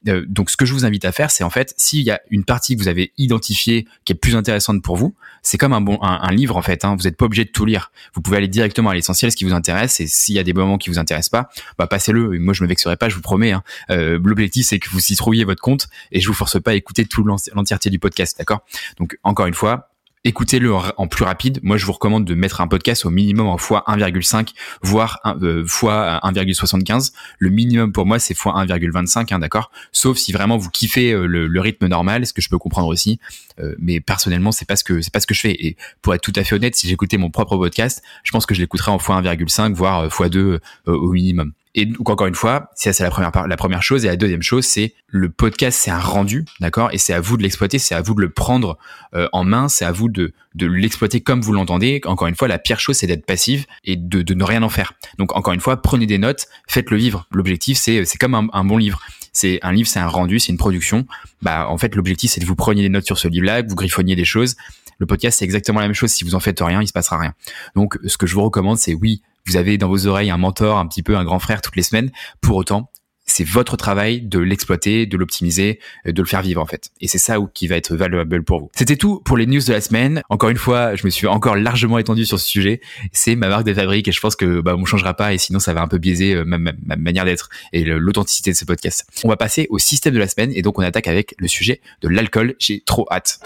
Euh, 0.09 0.25
donc 0.29 0.50
ce 0.50 0.56
que 0.56 0.65
je 0.65 0.73
vous 0.73 0.85
invite 0.85 1.05
à 1.05 1.12
faire, 1.12 1.31
c'est 1.31 1.44
en 1.44 1.50
fait 1.50 1.75
s'il 1.77 2.03
y 2.03 2.11
a 2.11 2.21
une 2.31 2.44
partie 2.44 2.77
que 2.77 2.83
vous 2.83 2.89
avez 2.89 3.12
identifiée 3.19 3.87
qui 4.05 4.12
est 4.12 4.17
plus 4.17 4.37
intéressante 4.37 4.83
pour 4.83 4.97
vous, 4.97 5.15
c'est 5.43 5.59
comme 5.59 5.73
un 5.73 5.81
bon 5.81 5.99
un, 6.03 6.21
un 6.23 6.33
livre 6.33 6.56
en 6.56 6.62
fait. 6.62 6.85
Hein, 6.85 6.94
vous 6.97 7.06
êtes 7.06 7.17
pas 7.17 7.25
obligé 7.32 7.44
de 7.44 7.50
tout 7.50 7.64
lire. 7.64 7.90
Vous 8.14 8.20
pouvez 8.20 8.37
aller 8.37 8.49
directement 8.49 8.90
à 8.90 8.94
l'essentiel, 8.94 9.32
ce 9.32 9.37
qui 9.37 9.44
vous 9.44 9.55
intéresse. 9.55 10.00
Et 10.00 10.06
s'il 10.06 10.34
y 10.34 10.38
a 10.38 10.43
des 10.43 10.52
moments 10.52 10.79
qui 10.79 10.90
vous 10.90 10.99
intéressent 10.99 11.31
pas, 11.31 11.50
bah 11.79 11.87
passez-le. 11.87 12.38
Moi, 12.38 12.55
je 12.55 12.62
me 12.62 12.69
vexerai 12.69 12.96
pas, 12.96 13.08
je 13.08 13.14
vous 13.14 13.23
promets. 13.23 13.52
Hein. 13.52 13.62
Euh, 13.90 14.19
L'objectif, 14.23 14.67
c'est 14.67 14.79
que 14.79 14.90
vous 14.90 15.00
y 15.00 15.17
trouviez 15.17 15.44
votre 15.44 15.62
compte 15.62 15.88
et 16.11 16.20
je 16.20 16.29
vous 16.29 16.34
force 16.34 16.61
pas 16.61 16.73
à 16.73 16.75
écouter 16.75 17.05
tout 17.05 17.25
l'entièreté 17.25 17.90
du 17.90 17.99
podcast, 17.99 18.37
d'accord? 18.38 18.61
Donc, 18.99 19.19
encore 19.25 19.46
une 19.46 19.55
fois, 19.55 19.92
écoutez-le 20.24 20.72
en 20.74 21.06
plus 21.08 21.24
rapide. 21.24 21.58
Moi, 21.62 21.76
je 21.76 21.86
vous 21.86 21.92
recommande 21.92 22.24
de 22.24 22.34
mettre 22.34 22.60
un 22.60 22.69
podcast 22.69 23.04
au 23.04 23.10
minimum 23.10 23.46
en 23.46 23.58
fois 23.58 23.84
1,5, 23.88 24.50
voire 24.82 25.20
euh, 25.42 25.64
fois 25.66 26.20
1,75. 26.22 27.12
Le 27.38 27.50
minimum 27.50 27.92
pour 27.92 28.06
moi, 28.06 28.19
c'est 28.19 28.34
fois 28.34 28.64
1,25, 28.64 29.34
hein, 29.34 29.38
d'accord? 29.38 29.70
Sauf 29.90 30.19
si 30.19 30.32
vraiment 30.32 30.56
vous 30.56 30.70
kiffez 30.70 31.12
euh, 31.12 31.26
le, 31.26 31.60
rythme 31.60 31.86
normal, 31.86 32.26
ce 32.26 32.32
que 32.32 32.42
je 32.42 32.48
peux 32.48 32.58
comprendre 32.58 32.88
aussi. 32.88 33.19
Euh, 33.60 33.74
mais 33.78 34.00
personnellement, 34.00 34.52
c'est 34.52 34.66
pas 34.66 34.76
ce 34.76 34.84
que 34.84 35.00
c'est 35.00 35.12
pas 35.12 35.20
ce 35.20 35.26
que 35.26 35.34
je 35.34 35.40
fais. 35.40 35.52
Et 35.52 35.76
pour 36.02 36.14
être 36.14 36.22
tout 36.22 36.32
à 36.36 36.44
fait 36.44 36.54
honnête, 36.54 36.76
si 36.76 36.88
j'écoutais 36.88 37.19
mon 37.19 37.30
propre 37.30 37.56
podcast, 37.56 38.02
je 38.22 38.30
pense 38.30 38.46
que 38.46 38.54
je 38.54 38.60
l'écouterais 38.60 38.90
en 38.90 38.98
fois 38.98 39.20
1,5, 39.20 39.74
voire 39.74 40.12
fois 40.12 40.28
2 40.28 40.60
au 40.86 41.12
minimum. 41.12 41.52
Et 41.74 41.86
donc 41.86 42.10
encore 42.10 42.26
une 42.26 42.34
fois, 42.34 42.70
ça 42.74 42.92
c'est 42.92 43.02
la 43.02 43.10
première 43.10 43.30
la 43.46 43.56
première 43.56 43.82
chose 43.82 44.04
et 44.04 44.08
la 44.08 44.16
deuxième 44.16 44.42
chose 44.42 44.66
c'est 44.66 44.94
le 45.06 45.30
podcast 45.30 45.78
c'est 45.82 45.90
un 45.90 45.98
rendu, 45.98 46.44
d'accord? 46.60 46.90
Et 46.92 46.98
c'est 46.98 47.14
à 47.14 47.20
vous 47.20 47.38
de 47.38 47.42
l'exploiter, 47.42 47.78
c'est 47.78 47.94
à 47.94 48.02
vous 48.02 48.14
de 48.14 48.20
le 48.20 48.28
prendre 48.28 48.78
euh, 49.14 49.28
en 49.32 49.44
main, 49.44 49.69
c'est 49.69 49.86
à 49.86 49.92
vous 49.92 50.08
de 50.10 50.34
de 50.54 50.66
l'exploiter 50.66 51.22
comme 51.22 51.40
vous 51.40 51.52
l'entendez. 51.52 52.02
Encore 52.04 52.28
une 52.28 52.34
fois, 52.34 52.46
la 52.46 52.58
pire 52.58 52.78
chose 52.78 52.96
c'est 52.96 53.06
d'être 53.06 53.24
passif 53.24 53.66
et 53.84 53.96
de, 53.96 54.20
de 54.20 54.34
ne 54.34 54.44
rien 54.44 54.62
en 54.62 54.69
faire. 54.69 54.92
Donc 55.16 55.34
encore 55.34 55.54
une 55.54 55.60
fois, 55.60 55.80
prenez 55.80 56.06
des 56.06 56.19
notes, 56.19 56.46
faites-le 56.69 56.96
vivre. 56.98 57.26
L'objectif 57.32 57.78
c'est 57.78 58.04
c'est 58.04 58.19
comme 58.19 58.34
un, 58.34 58.48
un 58.52 58.64
bon 58.64 58.76
livre. 58.76 59.00
C'est 59.34 59.58
un 59.62 59.72
livre, 59.72 59.88
c'est 59.88 59.98
un 59.98 60.08
rendu, 60.08 60.38
c'est 60.38 60.52
une 60.52 60.58
production. 60.58 61.06
Bah 61.40 61.66
en 61.70 61.78
fait 61.78 61.94
l'objectif 61.94 62.32
c'est 62.32 62.40
de 62.40 62.44
vous 62.44 62.54
preniez 62.54 62.82
des 62.82 62.90
notes 62.90 63.06
sur 63.06 63.16
ce 63.16 63.28
livre-là, 63.28 63.62
que 63.62 63.70
vous 63.70 63.76
griffonniez 63.76 64.14
des 64.14 64.26
choses. 64.26 64.56
Le 64.99 65.06
podcast 65.06 65.39
c'est 65.39 65.44
exactement 65.44 65.81
la 65.81 65.87
même 65.87 65.94
chose. 65.94 66.11
Si 66.11 66.25
vous 66.25 66.35
en 66.35 66.41
faites 66.41 66.61
rien, 66.61 66.81
il 66.83 66.87
se 66.87 66.93
passera 66.93 67.19
rien. 67.19 67.35
Donc 67.75 67.99
ce 68.06 68.17
que 68.17 68.27
je 68.27 68.35
vous 68.35 68.43
recommande 68.43 68.79
c'est 68.79 68.94
oui 68.94 69.23
vous 69.47 69.56
avez 69.56 69.79
dans 69.79 69.89
vos 69.89 70.06
oreilles 70.06 70.31
un 70.31 70.39
mentor, 70.39 70.79
un 70.79 70.87
petit 70.87 71.03
peu 71.03 71.17
un 71.17 71.25
grand 71.25 71.39
frère 71.39 71.62
toutes 71.62 71.77
les 71.77 71.83
semaines. 71.83 72.11
Pour 72.41 72.56
autant, 72.56 72.91
c'est 73.25 73.44
votre 73.44 73.77
travail 73.77 74.21
de 74.21 74.39
l'exploiter, 74.39 75.06
de 75.06 75.17
l'optimiser, 75.17 75.79
de 76.05 76.21
le 76.21 76.27
faire 76.27 76.43
vivre 76.43 76.61
en 76.61 76.67
fait. 76.67 76.91
Et 77.00 77.09
c'est 77.09 77.19
ça 77.19 77.37
qui 77.55 77.67
va 77.67 77.77
être 77.77 77.94
valuable 77.94 78.43
pour 78.43 78.61
vous. 78.61 78.71
C'était 78.75 78.97
tout 78.97 79.21
pour 79.25 79.37
les 79.37 79.47
news 79.47 79.61
de 79.61 79.73
la 79.73 79.81
semaine. 79.81 80.23
Encore 80.29 80.50
une 80.50 80.59
fois, 80.59 80.97
je 80.97 81.05
me 81.05 81.11
suis 81.11 81.27
encore 81.27 81.56
largement 81.56 81.99
étendu 81.99 82.25
sur 82.25 82.39
ce 82.39 82.47
sujet. 82.47 82.81
C'est 83.12 83.37
ma 83.37 83.49
marque 83.49 83.65
de 83.65 83.75
fabrique 83.75 84.09
et 84.09 84.12
je 84.12 84.21
pense 84.21 84.37
que 84.37 84.61
bah, 84.61 84.75
on 84.77 84.85
changera 84.85 85.15
pas 85.15 85.33
et 85.33 85.39
sinon 85.39 85.61
ça 85.61 85.73
va 85.73 85.83
un 85.83 85.89
peu 85.89 85.99
biaiser 85.99 86.35
euh, 86.35 86.44
ma 86.44 86.97
manière 86.97 87.25
d'être 87.25 87.49
et 87.73 87.85
l'authenticité 87.85 88.50
de 88.50 88.56
ce 88.56 88.65
podcast. 88.65 89.06
On 89.25 89.29
va 89.29 89.37
passer 89.37 89.67
au 89.71 89.79
système 89.79 90.15
de 90.15 90.19
la 90.19 90.29
semaine 90.29 90.53
et 90.55 90.62
donc 90.62 90.79
on 90.79 90.83
attaque 90.83 91.09
avec 91.09 91.35
le 91.39 91.49
sujet 91.49 91.81
de 92.03 92.09
l'alcool. 92.09 92.55
J'ai 92.59 92.81
trop 92.81 93.06
hâte. 93.11 93.41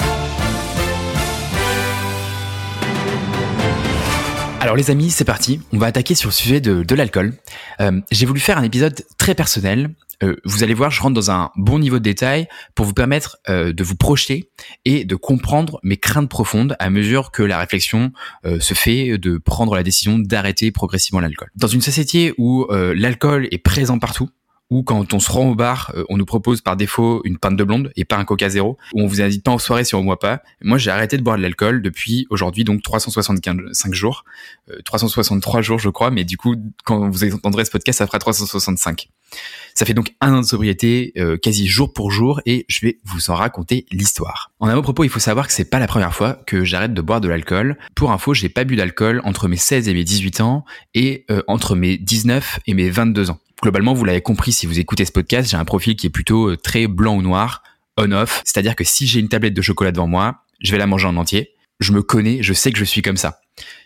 Alors 4.66 4.74
les 4.74 4.90
amis, 4.90 5.12
c'est 5.12 5.24
parti. 5.24 5.60
On 5.72 5.78
va 5.78 5.86
attaquer 5.86 6.16
sur 6.16 6.28
le 6.28 6.34
sujet 6.34 6.60
de, 6.60 6.82
de 6.82 6.94
l'alcool. 6.96 7.34
Euh, 7.78 8.00
J'ai 8.10 8.26
voulu 8.26 8.40
faire 8.40 8.58
un 8.58 8.64
épisode 8.64 9.00
très 9.16 9.36
personnel. 9.36 9.90
Euh, 10.24 10.34
vous 10.44 10.64
allez 10.64 10.74
voir, 10.74 10.90
je 10.90 11.00
rentre 11.00 11.14
dans 11.14 11.30
un 11.30 11.52
bon 11.54 11.78
niveau 11.78 12.00
de 12.00 12.02
détail 12.02 12.48
pour 12.74 12.84
vous 12.84 12.92
permettre 12.92 13.38
euh, 13.48 13.72
de 13.72 13.84
vous 13.84 13.94
projeter 13.94 14.50
et 14.84 15.04
de 15.04 15.14
comprendre 15.14 15.78
mes 15.84 15.96
craintes 15.96 16.28
profondes 16.28 16.74
à 16.80 16.90
mesure 16.90 17.30
que 17.30 17.44
la 17.44 17.60
réflexion 17.60 18.10
euh, 18.44 18.58
se 18.58 18.74
fait 18.74 19.18
de 19.18 19.38
prendre 19.38 19.76
la 19.76 19.84
décision 19.84 20.18
d'arrêter 20.18 20.72
progressivement 20.72 21.20
l'alcool. 21.20 21.52
Dans 21.54 21.68
une 21.68 21.80
société 21.80 22.34
où 22.36 22.66
euh, 22.70 22.92
l'alcool 22.92 23.46
est 23.52 23.58
présent 23.58 24.00
partout, 24.00 24.30
ou 24.70 24.82
quand 24.82 25.14
on 25.14 25.20
se 25.20 25.30
rend 25.30 25.50
au 25.50 25.54
bar, 25.54 25.92
euh, 25.94 26.04
on 26.08 26.16
nous 26.16 26.24
propose 26.24 26.60
par 26.60 26.76
défaut 26.76 27.20
une 27.24 27.38
pinte 27.38 27.56
de 27.56 27.64
blonde 27.64 27.92
et 27.96 28.04
pas 28.04 28.16
un 28.16 28.24
coca 28.24 28.48
zéro, 28.48 28.78
où 28.94 29.02
on 29.02 29.06
vous 29.06 29.20
invite 29.20 29.44
pas 29.44 29.52
en 29.52 29.58
soirée 29.58 29.84
si 29.84 29.94
on 29.94 30.04
boit 30.04 30.18
pas. 30.18 30.42
Moi, 30.62 30.78
j'ai 30.78 30.90
arrêté 30.90 31.16
de 31.16 31.22
boire 31.22 31.36
de 31.36 31.42
l'alcool 31.42 31.82
depuis 31.82 32.26
aujourd'hui 32.30 32.64
donc 32.64 32.82
365 32.82 33.94
jours, 33.94 34.24
363 34.84 35.60
euh, 35.60 35.62
jours 35.62 35.78
je 35.78 35.88
crois, 35.88 36.10
mais 36.10 36.24
du 36.24 36.36
coup 36.36 36.56
quand 36.84 37.08
vous 37.08 37.32
entendrez 37.32 37.64
ce 37.64 37.70
podcast, 37.70 37.98
ça 37.98 38.06
fera 38.06 38.18
365. 38.18 39.08
Ça 39.74 39.84
fait 39.84 39.94
donc 39.94 40.14
un 40.20 40.32
an 40.32 40.40
de 40.40 40.46
sobriété, 40.46 41.12
euh, 41.18 41.36
quasi 41.36 41.66
jour 41.66 41.92
pour 41.92 42.10
jour, 42.10 42.40
et 42.46 42.64
je 42.68 42.80
vais 42.80 42.98
vous 43.04 43.30
en 43.30 43.34
raconter 43.34 43.86
l'histoire. 43.92 44.52
En 44.58 44.68
un 44.68 44.74
mot 44.74 44.82
propos, 44.82 45.04
il 45.04 45.10
faut 45.10 45.20
savoir 45.20 45.46
que 45.46 45.52
c'est 45.52 45.68
pas 45.68 45.78
la 45.78 45.86
première 45.86 46.14
fois 46.14 46.40
que 46.46 46.64
j'arrête 46.64 46.94
de 46.94 47.02
boire 47.02 47.20
de 47.20 47.28
l'alcool. 47.28 47.76
Pour 47.94 48.10
info, 48.10 48.34
j'ai 48.34 48.48
pas 48.48 48.64
bu 48.64 48.76
d'alcool 48.76 49.20
entre 49.24 49.48
mes 49.48 49.56
16 49.56 49.88
et 49.88 49.94
mes 49.94 50.04
18 50.04 50.40
ans, 50.40 50.64
et 50.94 51.26
entre 51.46 51.76
mes 51.76 51.98
19 51.98 52.60
et 52.66 52.74
mes 52.74 52.88
22 52.88 53.30
ans 53.30 53.38
globalement, 53.66 53.94
vous 53.94 54.04
l'avez 54.04 54.20
compris 54.20 54.52
si 54.52 54.64
vous 54.64 54.78
écoutez 54.78 55.04
ce 55.04 55.10
podcast, 55.10 55.50
j'ai 55.50 55.56
un 55.56 55.64
profil 55.64 55.96
qui 55.96 56.06
est 56.06 56.10
plutôt 56.10 56.50
euh, 56.50 56.56
très 56.56 56.86
blanc 56.86 57.16
ou 57.16 57.22
noir, 57.22 57.64
on-off. 57.96 58.40
C'est-à-dire 58.44 58.76
que 58.76 58.84
si 58.84 59.08
j'ai 59.08 59.18
une 59.18 59.28
tablette 59.28 59.54
de 59.54 59.60
chocolat 59.60 59.90
devant 59.90 60.06
moi, 60.06 60.44
je 60.60 60.70
vais 60.70 60.78
la 60.78 60.86
manger 60.86 61.08
en 61.08 61.16
entier. 61.16 61.50
Je 61.80 61.90
me 61.90 62.00
connais, 62.00 62.44
je 62.44 62.52
sais 62.52 62.70
que 62.70 62.78
je 62.78 62.84
suis 62.84 63.02
comme 63.02 63.16
ça. 63.16 63.40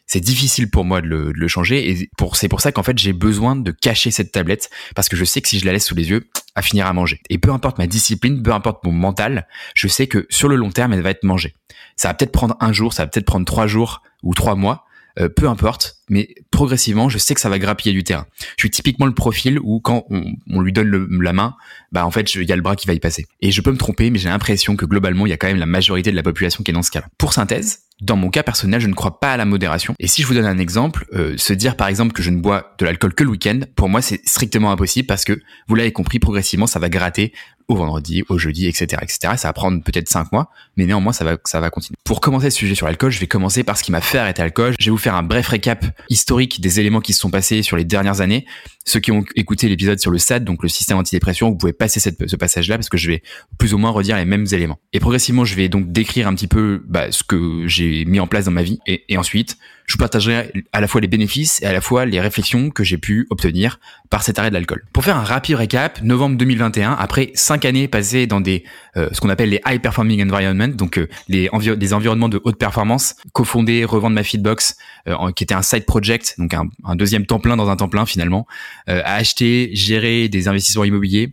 c'est 0.06 0.20
difficile 0.20 0.68
pour 0.68 0.84
moi 0.84 1.00
de 1.00 1.32
le, 1.34 1.49
changer 1.49 1.90
et 1.90 2.10
c'est 2.34 2.49
pour 2.49 2.60
ça 2.60 2.72
qu'en 2.72 2.82
fait 2.82 2.99
j'ai 2.99 3.14
besoin 3.14 3.56
de 3.56 3.70
cacher 3.70 4.10
cette 4.10 4.32
tablette 4.32 4.68
parce 4.94 5.08
que 5.08 5.16
je 5.16 5.25
sais 5.25 5.40
que 5.40 5.49
si 5.49 5.58
je 5.58 5.64
la 5.64 5.72
laisse 5.72 5.87
sous 5.87 5.94
les 5.94 6.10
yeux, 6.10 6.28
à 6.54 6.60
finir 6.60 6.87
à 6.87 6.92
manger. 6.92 7.18
Et 7.30 7.38
peu 7.38 7.50
importe 7.50 7.78
ma 7.78 7.87
discipline, 7.87 8.42
peu 8.42 8.52
importe 8.52 8.84
mon 8.84 8.92
mental, 8.92 9.49
je 9.75 9.88
sais 9.88 10.08
que 10.08 10.26
sur 10.28 10.49
le 10.49 10.56
long 10.56 10.70
terme, 10.70 10.92
elle 10.92 11.00
va 11.00 11.10
être 11.10 11.25
mangée. 11.25 11.54
Ça 11.96 12.08
va 12.08 12.14
peut-être 12.14 12.32
prendre 12.32 12.54
un 12.60 12.75
jour, 12.75 12.92
ça 12.92 13.04
va 13.04 13.06
peut-être 13.08 13.25
prendre 13.25 13.46
trois 13.46 13.66
jours 13.66 14.02
ou 14.22 14.34
trois 14.34 14.56
mois, 14.56 14.84
euh, 15.18 15.30
peu 15.30 15.49
importe, 15.49 16.00
mais 16.11 16.35
progressivement, 16.50 17.09
je 17.09 17.17
sais 17.17 17.35
que 17.35 17.40
ça 17.40 17.49
va 17.49 17.59
grappiller 17.59 17.95
du 17.95 18.05
terrain. 18.05 18.26
Je 18.57 18.62
suis 18.62 18.71
typiquement 18.71 19.07
le 19.07 19.14
profil 19.14 19.59
où 19.62 19.81
quand 19.81 20.05
on, 20.11 20.61
lui 20.61 20.73
donne 20.73 21.09
la 21.23 21.33
main, 21.33 21.55
bah 21.93 22.05
en 22.05 22.11
fait, 22.11 22.35
il 22.35 22.43
y 22.43 22.52
a 22.52 22.57
le 22.57 22.62
bras 22.62 22.76
qui 22.76 22.87
va 22.87 22.93
y 22.93 23.00
passer. 23.00 23.26
Et 23.40 23.50
je 23.50 23.61
peux 23.62 23.71
me 23.71 23.79
tromper, 23.79 24.11
mais 24.11 24.19
j'ai 24.19 24.29
l'impression 24.29 24.76
que 24.76 24.85
globalement, 24.85 25.25
il 25.25 25.31
y 25.31 25.33
a 25.33 25.37
quand 25.37 25.47
même 25.47 25.59
la 25.59 25.67
majorité 25.67 26.11
de 26.11 26.17
la 26.17 26.23
population 26.23 26.62
qui 26.62 26.73
est 26.73 26.75
dans 26.75 26.83
ce 26.83 26.90
cas-là. 26.90 27.07
Pour 27.17 27.33
synthèse, 27.33 27.81
dans 28.00 28.17
mon 28.17 28.31
cas 28.31 28.43
personnel, 28.43 28.81
je 28.81 28.87
ne 28.87 28.95
crois 28.95 29.21
pas 29.21 29.33
à 29.33 29.37
la 29.37 29.45
modération. 29.45 29.95
Et 29.99 30.07
si 30.07 30.23
je 30.23 30.26
vous 30.26 30.35
donne 30.35 30.47
un 30.47 30.59
exemple, 30.59 31.07
euh, 31.12 31.37
se 31.37 31.52
dire 31.52 31.76
par 31.76 31.88
exemple 31.88 32.12
que 32.12 32.23
je 32.23 32.31
ne 32.31 32.40
bois 32.40 32.75
de 32.79 32.85
l'alcool 32.85 33.14
que 33.14 33.25
le 33.25 33.31
week-end, 33.31 33.61
pour 33.76 33.88
moi 33.88 34.00
c'est 34.00 34.26
strictement 34.26 34.73
impossible 34.73 35.07
parce 35.07 35.25
que 35.25 35.38
vous 35.69 35.75
l'avez 35.75 35.93
compris, 35.93 36.19
progressivement 36.19 36.67
ça 36.67 36.79
va 36.79 36.88
gratter 36.88 37.33
au 37.69 37.76
vendredi, 37.76 38.25
au 38.29 38.37
jeudi, 38.37 38.67
etc., 38.67 39.00
etc. 39.02 39.35
Ça 39.37 39.49
va 39.49 39.52
prendre 39.52 39.83
peut-être 39.83 40.09
cinq 40.09 40.33
mois, 40.33 40.50
mais 40.76 40.87
néanmoins 40.87 41.12
ça 41.12 41.25
va 41.25 41.37
ça 41.45 41.61
va 41.61 41.71
continuer. 41.71 41.97
Pour 42.05 42.21
commencer 42.21 42.47
le 42.47 42.50
sujet 42.50 42.75
sur 42.75 42.87
l'alcool, 42.87 43.12
je 43.12 43.21
vais 43.21 43.29
commencer 43.29 43.62
par 43.62 43.76
ce 43.76 43.85
qui 43.85 43.93
m'a 43.93 44.00
fait 44.00 44.19
arrêter 44.19 44.43
l'alcool. 44.43 44.75
Je 44.79 44.87
vais 44.87 44.90
vous 44.90 44.99
faire 44.99 45.14
un 45.14 45.23
bref 45.23 45.47
récap 45.49 45.85
historique 46.09 46.61
des 46.61 46.80
éléments 46.80 47.00
qui 47.00 47.12
se 47.12 47.21
sont 47.21 47.30
passés 47.30 47.62
sur 47.62 47.76
les 47.76 47.85
dernières 47.85 48.21
années. 48.21 48.47
Ceux 48.85 49.00
qui 49.00 49.12
ont 49.12 49.25
écouté 49.37 49.69
l'épisode 49.69 49.99
sur 49.99 50.11
le 50.11 50.19
SAD, 50.19 50.45
donc 50.45 50.62
le 50.62 50.69
système 50.69 50.99
antidépression, 50.99 51.50
vous 51.50 51.57
pouvez 51.57 51.73
passer 51.73 52.00
ce 52.00 52.37
passage-là 52.37 52.76
parce 52.76 52.88
que 52.88 52.97
je 52.97 53.11
vais 53.11 53.23
plus 53.59 53.75
ou 53.75 53.78
moins 53.78 53.90
redire 53.90 54.16
les 54.16 54.25
mêmes 54.25 54.47
éléments. 54.52 54.78
Et 54.92 55.00
progressivement, 55.00 55.45
je 55.45 55.54
vais 55.54 55.69
donc 55.69 55.92
décrire 55.92 56.28
un 56.28 56.35
petit 56.35 56.49
peu 56.49 56.83
bah, 56.87 57.12
ce 57.12 57.23
que 57.23 57.66
j'ai 57.66 58.04
mis 58.04 58.21
en 58.21 58.26
place 58.26 58.47
dans 58.47 58.50
ma 58.50 58.62
vie 58.62 58.78
et 58.87 59.16
ensuite 59.16 59.59
je 59.90 59.97
partagerai 59.97 60.52
à 60.73 60.80
la 60.80 60.87
fois 60.87 61.00
les 61.00 61.09
bénéfices 61.09 61.61
et 61.62 61.66
à 61.66 61.73
la 61.73 61.80
fois 61.80 62.06
les 62.06 62.20
réflexions 62.20 62.70
que 62.70 62.85
j'ai 62.85 62.97
pu 62.97 63.26
obtenir 63.30 63.80
par 64.09 64.23
cet 64.23 64.38
arrêt 64.38 64.49
de 64.49 64.54
l'alcool. 64.54 64.85
Pour 64.92 65.04
faire 65.04 65.16
un 65.16 65.25
rapide 65.25 65.56
récap, 65.56 66.00
novembre 66.02 66.37
2021, 66.37 66.92
après 66.92 67.32
cinq 67.35 67.64
années 67.64 67.88
passées 67.88 68.28
dans 68.28 68.40
des 68.40 68.62
euh, 68.97 69.09
ce 69.12 69.20
qu'on 69.20 69.28
appelle 69.28 69.50
les 69.50 69.61
high 69.66 69.80
performing 69.80 70.23
environments, 70.23 70.68
donc 70.68 70.99
euh, 70.99 71.09
des 71.28 71.92
environnements 71.92 72.28
de 72.28 72.40
haute 72.44 72.56
performance, 72.56 73.16
cofondé, 73.32 73.85
revendre 73.85 74.14
ma 74.14 74.23
feedbox, 74.23 74.76
euh, 75.09 75.32
qui 75.32 75.42
était 75.42 75.54
un 75.54 75.62
side 75.62 75.87
project, 75.87 76.37
donc 76.38 76.54
un, 76.54 76.68
un, 76.85 76.94
deuxième 76.94 77.26
temps 77.26 77.40
plein 77.40 77.56
dans 77.56 77.68
un 77.68 77.76
temps 77.76 77.88
plein 77.88 78.06
finalement, 78.06 78.47
à 78.87 79.14
acheter, 79.14 79.70
gérer 79.73 80.28
des 80.28 80.47
investissements 80.47 80.85
immobiliers, 80.85 81.32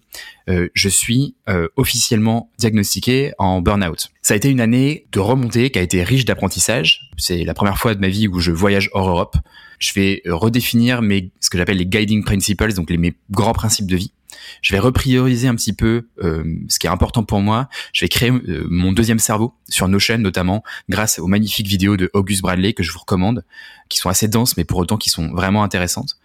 euh, 0.49 0.69
je 0.73 0.89
suis 0.89 1.35
euh, 1.49 1.67
officiellement 1.75 2.51
diagnostiqué 2.57 3.33
en 3.37 3.61
burn-out. 3.61 4.09
Ça 4.21 4.33
a 4.33 4.37
été 4.37 4.49
une 4.49 4.61
année 4.61 5.05
de 5.11 5.19
remontée 5.19 5.69
qui 5.71 5.79
a 5.79 5.81
été 5.81 6.03
riche 6.03 6.25
d'apprentissage. 6.25 7.11
C'est 7.17 7.43
la 7.43 7.53
première 7.53 7.77
fois 7.77 7.95
de 7.95 7.99
ma 7.99 8.07
vie 8.07 8.27
où 8.27 8.39
je 8.39 8.51
voyage 8.51 8.89
hors 8.93 9.09
Europe. 9.09 9.35
Je 9.79 9.93
vais 9.93 10.21
euh, 10.25 10.35
redéfinir 10.35 11.01
mes, 11.01 11.31
ce 11.41 11.49
que 11.49 11.57
j'appelle 11.57 11.77
les 11.77 11.85
guiding 11.85 12.23
principles, 12.23 12.73
donc 12.73 12.89
les, 12.89 12.97
mes 12.97 13.15
grands 13.29 13.53
principes 13.53 13.87
de 13.87 13.97
vie. 13.97 14.13
Je 14.61 14.73
vais 14.73 14.79
reprioriser 14.79 15.47
un 15.47 15.55
petit 15.55 15.73
peu 15.73 16.07
ce 16.21 16.79
qui 16.79 16.87
est 16.87 16.89
important 16.89 17.23
pour 17.23 17.41
moi. 17.41 17.67
Je 17.91 18.05
vais 18.05 18.09
créer 18.09 18.31
mon 18.69 18.91
deuxième 18.93 19.19
cerveau 19.19 19.53
sur 19.67 19.87
Notion 19.87 20.19
notamment, 20.19 20.63
grâce 20.89 21.19
aux 21.19 21.27
magnifiques 21.27 21.67
vidéos 21.67 21.97
de 21.97 22.09
August 22.13 22.41
Bradley 22.41 22.73
que 22.73 22.81
je 22.81 22.91
vous 22.91 22.99
recommande, 22.99 23.43
qui 23.89 23.97
sont 23.97 24.09
assez 24.09 24.27
denses 24.27 24.55
mais 24.55 24.63
pour 24.63 24.79
autant 24.79 24.97
qui 24.97 25.09
sont 25.09 25.29
vraiment 25.33 25.63
intéressantes. 25.63 26.17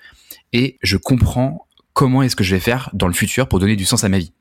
Et 0.52 0.78
je 0.82 0.96
comprends 0.96 1.66
comment 1.92 2.22
est-ce 2.22 2.36
que 2.36 2.44
je 2.44 2.54
vais 2.54 2.60
faire 2.60 2.90
dans 2.92 3.06
le 3.06 3.12
futur 3.12 3.48
pour 3.48 3.58
donner 3.58 3.76
du 3.76 3.84
sens 3.84 4.04
à 4.04 4.08
ma 4.08 4.18
vie. 4.18 4.32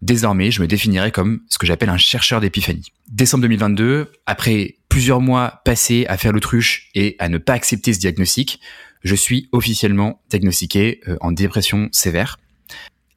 Désormais, 0.00 0.50
je 0.50 0.60
me 0.60 0.66
définirai 0.66 1.12
comme 1.12 1.42
ce 1.48 1.58
que 1.58 1.66
j'appelle 1.66 1.88
un 1.88 1.96
chercheur 1.96 2.40
d'épiphanie. 2.40 2.92
Décembre 3.08 3.42
2022, 3.42 4.10
après 4.26 4.78
plusieurs 4.88 5.20
mois 5.20 5.62
passés 5.64 6.06
à 6.08 6.16
faire 6.16 6.32
l'autruche 6.32 6.90
et 6.94 7.14
à 7.20 7.28
ne 7.28 7.38
pas 7.38 7.52
accepter 7.52 7.92
ce 7.92 8.00
diagnostic, 8.00 8.60
je 9.04 9.14
suis 9.14 9.48
officiellement 9.52 10.20
diagnostiqué 10.28 11.00
euh, 11.06 11.16
en 11.20 11.32
dépression 11.32 11.88
sévère. 11.92 12.38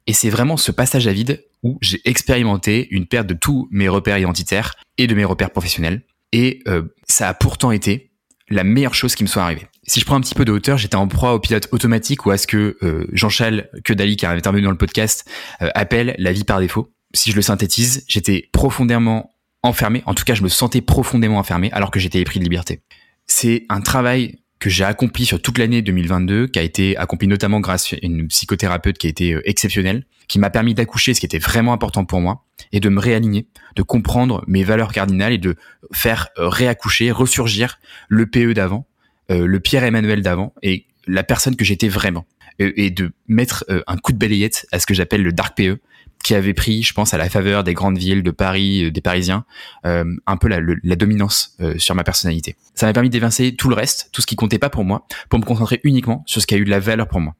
Et 0.06 0.12
c'est 0.12 0.30
vraiment 0.30 0.56
ce 0.56 0.70
passage 0.70 1.08
à 1.08 1.12
vide 1.12 1.44
où 1.64 1.78
j'ai 1.80 2.00
expérimenté 2.04 2.86
une 2.90 3.06
perte 3.06 3.26
de 3.26 3.34
tous 3.34 3.68
mes 3.72 3.88
repères 3.88 4.18
identitaires 4.18 4.74
et 4.98 5.08
de 5.08 5.14
mes 5.14 5.24
repères 5.24 5.50
professionnels. 5.50 6.02
Et 6.32 6.62
euh, 6.68 6.82
ça 7.08 7.28
a 7.28 7.34
pourtant 7.34 7.72
été 7.72 8.12
la 8.48 8.62
meilleure 8.62 8.94
chose 8.94 9.16
qui 9.16 9.24
me 9.24 9.28
soit 9.28 9.42
arrivée 9.42 9.66
si 9.86 10.00
je 10.00 10.04
prends 10.04 10.16
un 10.16 10.20
petit 10.20 10.34
peu 10.34 10.44
de 10.44 10.52
hauteur, 10.52 10.78
j'étais 10.78 10.96
en 10.96 11.06
proie 11.06 11.34
au 11.34 11.40
pilote 11.40 11.68
automatique 11.70 12.26
ou 12.26 12.30
à 12.30 12.38
ce 12.38 12.46
que 12.46 12.76
euh, 12.82 13.06
Jean-Charles 13.12 13.68
Dali, 13.88 14.16
qui 14.16 14.26
avait 14.26 14.38
intervenu 14.38 14.62
dans 14.62 14.70
le 14.70 14.76
podcast, 14.76 15.28
euh, 15.62 15.70
appelle 15.74 16.16
la 16.18 16.32
vie 16.32 16.44
par 16.44 16.60
défaut. 16.60 16.92
Si 17.14 17.30
je 17.30 17.36
le 17.36 17.42
synthétise, 17.42 18.04
j'étais 18.08 18.48
profondément 18.52 19.30
enfermé. 19.62 20.02
En 20.06 20.14
tout 20.14 20.24
cas, 20.24 20.34
je 20.34 20.42
me 20.42 20.48
sentais 20.48 20.80
profondément 20.80 21.38
enfermé 21.38 21.70
alors 21.72 21.90
que 21.90 22.00
j'étais 22.00 22.20
épris 22.20 22.40
de 22.40 22.44
liberté. 22.44 22.82
C'est 23.26 23.64
un 23.68 23.80
travail 23.80 24.40
que 24.58 24.70
j'ai 24.70 24.84
accompli 24.84 25.24
sur 25.24 25.40
toute 25.40 25.58
l'année 25.58 25.82
2022, 25.82 26.48
qui 26.48 26.58
a 26.58 26.62
été 26.62 26.96
accompli 26.96 27.28
notamment 27.28 27.60
grâce 27.60 27.92
à 27.92 27.96
une 28.02 28.26
psychothérapeute 28.28 28.98
qui 28.98 29.06
a 29.06 29.10
été 29.10 29.34
euh, 29.34 29.48
exceptionnelle, 29.48 30.04
qui 30.26 30.40
m'a 30.40 30.50
permis 30.50 30.74
d'accoucher 30.74 31.14
ce 31.14 31.20
qui 31.20 31.26
était 31.26 31.38
vraiment 31.38 31.72
important 31.72 32.04
pour 32.04 32.20
moi 32.20 32.44
et 32.72 32.80
de 32.80 32.88
me 32.88 32.98
réaligner, 32.98 33.46
de 33.76 33.82
comprendre 33.82 34.42
mes 34.48 34.64
valeurs 34.64 34.92
cardinales 34.92 35.32
et 35.32 35.38
de 35.38 35.54
faire 35.92 36.28
réaccoucher, 36.36 37.12
ressurgir 37.12 37.78
le 38.08 38.26
PE 38.26 38.54
d'avant 38.54 38.88
euh, 38.88 38.95
le 39.28 39.58
Pierre-Emmanuel 39.58 40.22
d'avant 40.22 40.54
et 40.62 40.86
la 41.06 41.22
personne 41.22 41.56
que 41.56 41.64
j'étais 41.64 41.88
vraiment. 41.88 42.26
Et, 42.58 42.90
de 42.90 43.12
mettre 43.28 43.66
euh, 43.68 43.82
un 43.86 43.98
coup 43.98 44.12
de 44.12 44.18
balayette 44.18 44.66
à 44.72 44.78
ce 44.78 44.86
que 44.86 44.94
j'appelle 44.94 45.22
le 45.22 45.30
dark 45.30 45.54
PE, 45.54 45.78
qui 46.24 46.34
avait 46.34 46.54
pris, 46.54 46.82
je 46.82 46.94
pense, 46.94 47.12
à 47.12 47.18
la 47.18 47.28
faveur 47.28 47.64
des 47.64 47.74
grandes 47.74 47.98
villes 47.98 48.22
de 48.22 48.30
Paris, 48.30 48.84
euh, 48.84 48.90
des 48.90 49.02
Parisiens, 49.02 49.44
un 49.84 50.36
peu 50.38 50.48
la, 50.48 50.60
la 50.82 50.96
dominance 50.96 51.56
sur 51.76 51.94
ma 51.94 52.02
personnalité. 52.02 52.56
Ça 52.74 52.86
m'a 52.86 52.94
permis 52.94 53.10
d'évincer 53.10 53.54
tout 53.54 53.68
le 53.68 53.74
reste, 53.74 54.08
tout 54.10 54.22
ce 54.22 54.26
qui 54.26 54.36
comptait 54.36 54.58
pas 54.58 54.70
pour 54.70 54.84
moi, 54.84 55.06
pour 55.28 55.38
me 55.38 55.44
concentrer 55.44 55.80
uniquement 55.84 56.24
sur 56.26 56.40
ce 56.40 56.46
qui 56.46 56.54
a 56.54 56.58
eu 56.58 56.64
de 56.64 56.70
la 56.70 56.80
valeur 56.80 57.08
pour 57.08 57.20
moi. 57.20 57.34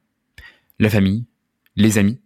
La 0.79 0.89
famille, 0.91 1.25
les 1.75 1.97
amis, 1.97 2.19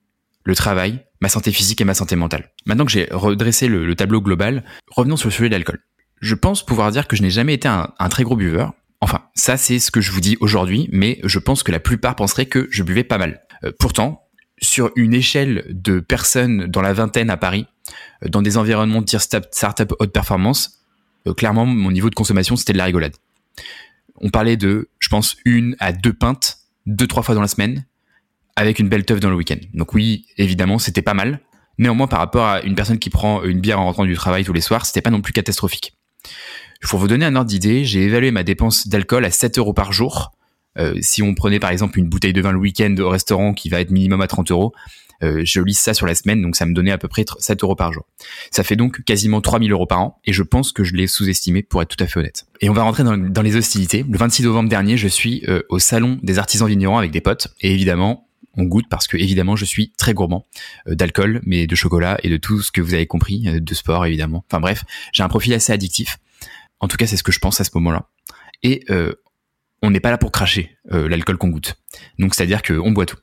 le 0.44 0.54
travail, 0.54 1.00
ma 1.22 1.30
santé 1.30 1.52
physique 1.52 1.80
et 1.80 1.86
ma 1.86 1.94
santé 1.94 2.18
mentale. 2.18 2.52
Maintenant 2.66 2.86
que 2.86 2.92
j'ai 2.92 3.08
redressé 3.12 3.68
le, 3.70 3.96
tableau 3.96 4.22
global, 4.22 4.66
revenons 4.90 5.16
sur 5.16 5.30
le 5.30 5.34
sujet 5.34 5.48
de 5.48 5.54
l'alcool. 5.54 5.80
Je 6.20 6.36
pense 6.36 6.66
pouvoir 6.66 6.92
dire 6.92 7.08
que 7.08 7.16
je 7.16 7.22
n'ai 7.22 7.30
jamais 7.30 7.54
été 7.54 7.70
un, 7.70 7.94
un, 7.98 8.10
très 8.10 8.24
gros 8.24 8.36
buveur, 8.36 8.74
Enfin, 9.02 9.24
ça 9.34 9.58
c'est 9.58 9.80
ce 9.80 9.92
que 9.92 10.00
je 10.00 10.12
vous 10.12 10.22
dis 10.22 10.38
aujourd'hui, 10.40 10.88
mais 10.92 11.20
je 11.24 11.40
pense 11.40 11.64
que 11.64 11.72
la 11.72 11.80
plupart 11.80 12.16
penseraient 12.16 12.46
que 12.46 12.68
je 12.72 12.84
buvais 12.84 13.04
pas 13.04 13.18
mal. 13.18 13.42
Euh, 13.64 13.72
pourtant, 13.78 14.28
sur 14.62 14.92
une 14.96 15.14
échelle 15.14 15.66
de 15.70 16.00
personnes 16.00 16.68
dans 16.68 16.82
la 16.82 16.94
vingtaine 16.94 17.32
à 17.32 17.38
Paris, 17.38 17.66
euh, 18.24 18.30
dans 18.30 18.44
des 18.44 18.58
environnements 18.58 19.02
de 19.02 19.08
startup 19.18 19.94
haute 20.00 20.14
performance, 20.14 20.84
euh, 21.28 21.34
clairement 21.34 21.66
mon 21.66 21.92
niveau 21.92 22.10
de 22.10 22.16
consommation 22.16 22.56
c'était 22.56 22.74
de 22.74 22.78
la 22.78 22.86
rigolade. 22.86 23.16
On 24.22 24.30
parlait 24.30 24.56
de, 24.56 24.90
je 25.00 25.10
pense, 25.10 25.38
une 25.46 25.76
à 25.80 25.92
deux 25.94 26.14
pintes, 26.14 26.60
deux 26.86 27.08
trois 27.08 27.24
fois 27.24 27.34
dans 27.34 27.42
la 27.42 27.48
semaine, 27.48 27.86
avec 28.56 28.78
une 28.78 28.88
belle 28.88 29.04
teuf 29.04 29.20
dans 29.20 29.32
le 29.32 29.36
week-end. 29.36 29.58
Donc 29.74 29.96
oui, 29.96 30.28
évidemment, 30.38 30.78
c'était 30.78 31.02
pas 31.02 31.16
mal. 31.16 31.40
Néanmoins, 31.80 32.06
par 32.06 32.20
rapport 32.20 32.46
à 32.46 32.62
une 32.62 32.76
personne 32.76 33.00
qui 33.00 33.10
prend 33.10 33.42
une 33.42 33.60
bière 33.60 33.80
en 33.80 33.86
rentrant 33.86 34.06
du 34.06 34.14
travail 34.14 34.44
tous 34.44 34.54
les 34.54 34.62
soirs, 34.62 34.86
c'était 34.86 35.02
pas 35.02 35.10
non 35.10 35.22
plus 35.22 35.34
catastrophique. 35.34 35.98
Pour 36.82 37.00
vous 37.00 37.08
donner 37.08 37.26
un 37.26 37.36
ordre 37.36 37.50
d'idée, 37.50 37.86
j'ai 37.86 38.04
évalué 38.04 38.32
ma 38.32 38.44
dépense 38.44 38.88
d'alcool 38.88 39.26
à 39.26 39.32
7 39.32 39.58
euros 39.58 39.74
par 39.74 39.94
jour. 39.94 40.32
Euh, 40.78 40.96
si 41.02 41.22
on 41.22 41.36
prenait 41.36 41.60
par 41.60 41.70
exemple 41.70 42.00
une 42.00 42.08
bouteille 42.08 42.34
de 42.34 42.42
vin 42.42 42.52
le 42.52 42.58
week-end 42.58 42.96
au 43.00 43.10
restaurant 43.10 43.54
qui 43.54 43.70
va 43.70 43.82
être 43.82 43.92
minimum 43.92 44.22
à 44.22 44.28
30 44.28 44.52
euros, 44.52 44.74
euh, 45.24 45.42
je 45.46 45.62
lis 45.62 45.76
ça 45.76 45.94
sur 45.94 46.08
la 46.08 46.16
semaine, 46.16 46.42
donc 46.42 46.56
ça 46.56 46.66
me 46.66 46.74
donnait 46.74 46.92
à 46.92 46.98
peu 46.98 47.08
près 47.08 47.26
7 47.38 47.64
euros 47.64 47.76
par 47.76 47.94
jour. 47.94 48.08
Ça 48.50 48.64
fait 48.64 48.76
donc 48.76 49.04
quasiment 49.04 49.42
3000 49.42 49.72
euros 49.72 49.86
par 49.86 50.02
an, 50.02 50.20
et 50.26 50.34
je 50.34 50.44
pense 50.44 50.72
que 50.72 50.84
je 50.84 50.96
l'ai 50.96 51.08
sous-estimé 51.08 51.62
pour 51.62 51.82
être 51.82 51.96
tout 51.96 52.04
à 52.04 52.08
fait 52.08 52.20
honnête. 52.20 52.46
Et 52.62 52.70
on 52.70 52.74
va 52.74 52.84
rentrer 52.84 53.04
dans, 53.04 53.42
les 53.42 53.56
hostilités. 53.56 54.04
Le 54.10 54.18
26 54.18 54.44
novembre 54.44 54.70
dernier, 54.70 54.98
je 54.98 55.08
suis 55.08 55.44
euh, 55.48 55.62
au 55.70 55.78
salon 55.78 56.20
des 56.24 56.40
artisans 56.40 56.68
vignerons 56.68 56.98
avec 56.98 57.12
des 57.12 57.22
potes, 57.22 57.50
et 57.62 57.72
évidemment, 57.72 58.28
on 58.58 58.64
goûte 58.64 58.88
parce 58.90 59.08
que 59.08 59.16
évidemment 59.16 59.56
je 59.56 59.64
suis 59.64 59.94
très 59.98 60.14
gourmand 60.14 60.46
d'alcool 60.86 61.40
mais 61.46 61.68
de 61.68 61.76
chocolat 61.76 62.18
et 62.22 62.28
de 62.28 62.36
tout 62.36 62.62
ce 62.62 62.70
que 62.70 62.82
vous 62.82 62.94
avez 62.94 63.08
compris 63.08 63.44
de 63.44 63.74
sport 63.74 64.06
évidemment 64.06 64.44
enfin 64.50 64.60
bref 64.60 64.84
j'ai 65.14 65.24
un 65.24 65.30
profil 65.30 65.54
assez 65.54 65.72
addictif 65.72 66.18
en 66.82 66.88
tout 66.88 66.98
cas, 66.98 67.08
c'est 67.08 67.16
ce 67.16 67.24
que 67.24 67.32
je 67.32 67.40
pense 67.40 67.62
à 67.62 67.64
ce 67.64 67.70
moment-là. 67.76 68.10
Et 68.64 68.84
euh, 68.90 69.14
on 69.82 69.92
n'est 69.92 70.00
pas 70.00 70.10
là 70.10 70.18
pour 70.18 70.32
cracher 70.32 70.76
euh, 70.92 71.08
l'alcool 71.08 71.38
qu'on 71.38 71.50
goûte. 71.50 71.76
Donc, 72.20 72.36
c'est-à-dire 72.36 72.62
qu'on 72.64 72.92
boit 72.92 73.06
tout. 73.06 73.18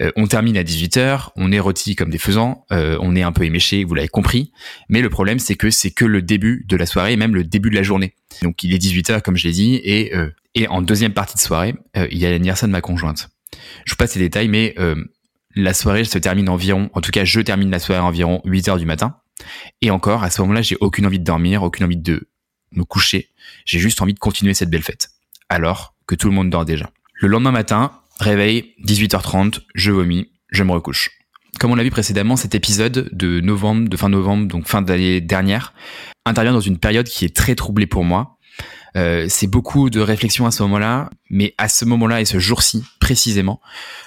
Euh, 0.00 0.10
on 0.16 0.26
termine 0.26 0.56
à 0.56 0.62
18h, 0.62 1.30
on 1.36 1.52
est 1.52 1.58
rôti 1.58 1.94
comme 1.94 2.10
des 2.10 2.18
faisans, 2.18 2.64
on 2.70 3.16
est 3.16 3.22
un 3.22 3.32
peu 3.32 3.44
éméché, 3.44 3.84
vous 3.84 3.94
l'avez 3.94 4.08
compris. 4.08 4.52
Mais 4.88 5.00
le 5.00 5.10
problème, 5.10 5.38
c'est 5.38 5.56
que 5.56 5.70
c'est 5.70 5.90
que 5.90 6.04
le 6.04 6.22
début 6.22 6.64
de 6.68 6.76
la 6.76 6.86
soirée, 6.86 7.16
même 7.16 7.34
le 7.34 7.44
début 7.44 7.70
de 7.70 7.74
la 7.74 7.82
journée. 7.82 8.14
Donc, 8.42 8.62
il 8.62 8.74
est 8.74 8.78
18h, 8.78 9.22
comme 9.22 9.36
je 9.36 9.48
l'ai 9.48 9.52
dit, 9.54 9.74
et, 9.76 10.12
et 10.54 10.68
en 10.68 10.82
deuxième 10.82 11.12
partie 11.12 11.34
de 11.34 11.40
soirée, 11.40 11.74
il 11.94 12.18
y 12.18 12.26
a 12.26 12.30
l'anniversaire 12.30 12.68
de 12.68 12.72
ma 12.72 12.80
conjointe. 12.80 13.28
Je 13.84 13.92
vous 13.92 13.96
passe 13.96 14.14
les 14.14 14.22
détails, 14.22 14.48
mais 14.48 14.74
la 15.56 15.74
soirée 15.74 16.04
se 16.04 16.18
termine 16.18 16.48
environ, 16.48 16.90
en 16.92 17.00
tout 17.00 17.10
cas, 17.10 17.24
je 17.24 17.40
termine 17.40 17.70
la 17.70 17.78
soirée 17.78 18.02
environ 18.02 18.42
8h 18.44 18.78
du 18.78 18.86
matin. 18.86 19.16
Et 19.82 19.90
encore, 19.90 20.22
à 20.22 20.30
ce 20.30 20.40
moment-là, 20.42 20.62
j'ai 20.62 20.76
aucune 20.80 21.06
envie 21.06 21.18
de 21.18 21.24
dormir, 21.24 21.62
aucune 21.62 21.86
envie 21.86 21.96
de 21.96 22.28
me 22.76 22.84
coucher. 22.84 23.30
J'ai 23.64 23.78
juste 23.78 24.00
envie 24.02 24.14
de 24.14 24.18
continuer 24.18 24.54
cette 24.54 24.70
belle 24.70 24.82
fête. 24.82 25.10
Alors 25.48 25.94
que 26.06 26.14
tout 26.14 26.28
le 26.28 26.34
monde 26.34 26.50
dort 26.50 26.64
déjà. 26.64 26.90
Le 27.14 27.28
lendemain 27.28 27.52
matin, 27.52 27.92
réveil, 28.18 28.74
18h30, 28.84 29.60
je 29.74 29.90
vomis, 29.90 30.30
je 30.50 30.62
me 30.62 30.72
recouche. 30.72 31.10
Comme 31.58 31.70
on 31.70 31.74
l'a 31.74 31.84
vu 31.84 31.90
précédemment, 31.90 32.36
cet 32.36 32.54
épisode 32.54 33.08
de 33.12 33.40
novembre, 33.40 33.88
de 33.88 33.96
fin 33.96 34.08
novembre, 34.08 34.46
donc 34.46 34.68
fin 34.68 34.82
d'année 34.82 35.20
dernière, 35.20 35.72
intervient 36.26 36.52
dans 36.52 36.60
une 36.60 36.78
période 36.78 37.08
qui 37.08 37.24
est 37.24 37.34
très 37.34 37.54
troublée 37.54 37.86
pour 37.86 38.04
moi. 38.04 38.36
Euh, 38.96 39.26
c'est 39.28 39.46
beaucoup 39.46 39.90
de 39.90 40.00
réflexion 40.00 40.46
à 40.46 40.50
ce 40.50 40.62
moment-là, 40.64 41.10
mais 41.30 41.54
à 41.58 41.68
ce 41.68 41.84
moment-là 41.84 42.20
et 42.20 42.24
ce 42.24 42.38
jour-ci 42.38 42.84
précisément, 43.00 43.60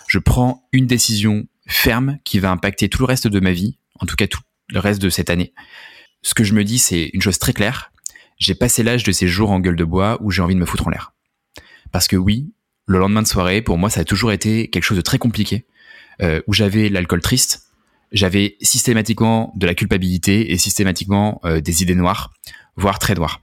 je 0.08 0.20
prends 0.20 0.68
une 0.72 0.88
décision 0.88 1.48
ferme 1.68 2.18
qui 2.24 2.40
va 2.40 2.52
impacter 2.52 2.90
tout 2.90 3.00
le 3.00 3.06
reste 3.06 3.28
de 3.28 3.40
ma 3.40 3.52
vie, 3.52 3.78
en 4.00 4.06
tout 4.06 4.16
cas 4.16 4.28
tout 4.28 4.42
le 4.70 4.80
reste 4.80 5.02
de 5.02 5.10
cette 5.10 5.30
année. 5.30 5.54
Ce 6.22 6.34
que 6.34 6.44
je 6.44 6.54
me 6.54 6.64
dis, 6.64 6.80
c'est 6.80 7.10
une 7.14 7.22
chose 7.22 7.40
très 7.40 7.54
claire. 7.54 7.92
J'ai 8.40 8.56
passé 8.56 8.84
l'âge 8.84 9.04
de 9.04 9.12
ces 9.12 9.28
jours 9.28 9.52
en 9.52 9.60
gueule 9.60 9.76
de 9.76 9.84
bois 9.84 10.18
où 10.22 10.32
j'ai 10.32 10.42
envie 10.42 10.56
de 10.56 10.60
me 10.60 10.66
foutre 10.66 10.88
en 10.88 10.90
l'air. 10.90 11.14
Parce 11.92 12.08
que 12.08 12.16
oui, 12.16 12.52
le 12.86 12.98
lendemain 12.98 13.22
de 13.22 13.28
soirée, 13.28 13.62
pour 13.62 13.78
moi, 13.78 13.90
ça 13.90 14.02
a 14.02 14.04
toujours 14.06 14.32
été 14.32 14.70
quelque 14.70 14.84
chose 14.84 14.98
de 14.98 15.02
très 15.02 15.18
compliqué, 15.18 15.66
euh, 16.22 16.42
où 16.48 16.54
j'avais 16.54 16.90
l'alcool 16.90 17.22
triste, 17.22 17.70
j'avais 18.12 18.58
systématiquement 18.62 19.54
de 19.56 19.68
la 19.68 19.76
culpabilité 19.76 20.52
et 20.52 20.58
systématiquement 20.58 21.40
euh, 21.46 21.62
des 21.62 21.84
idées 21.84 21.96
noires, 21.96 22.32
voire 22.76 22.98
très 22.98 23.14
noires. 23.14 23.42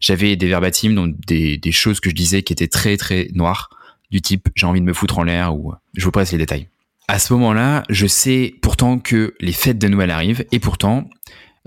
J'avais 0.00 0.36
des 0.36 0.48
verbatims, 0.48 0.94
donc 0.94 1.14
des, 1.26 1.60
choses 1.72 2.00
que 2.00 2.08
je 2.08 2.14
disais 2.14 2.42
qui 2.42 2.52
étaient 2.52 2.68
très 2.68 2.96
très 2.96 3.28
noires, 3.34 3.68
du 4.10 4.22
type 4.22 4.48
j'ai 4.54 4.66
envie 4.66 4.80
de 4.80 4.86
me 4.86 4.94
foutre 4.94 5.18
en 5.18 5.24
l'air 5.24 5.54
ou 5.54 5.74
je 5.94 6.04
vous 6.04 6.10
presse 6.10 6.32
les 6.32 6.38
détails. 6.38 6.68
À 7.06 7.18
ce 7.18 7.32
moment-là, 7.34 7.82
je 7.90 8.06
sais 8.06 8.54
pourtant 8.62 8.98
que 8.98 9.34
les 9.40 9.52
fêtes 9.52 9.78
de 9.78 9.88
Noël 9.88 10.10
arrivent 10.10 10.44
et 10.52 10.58
pourtant 10.58 11.10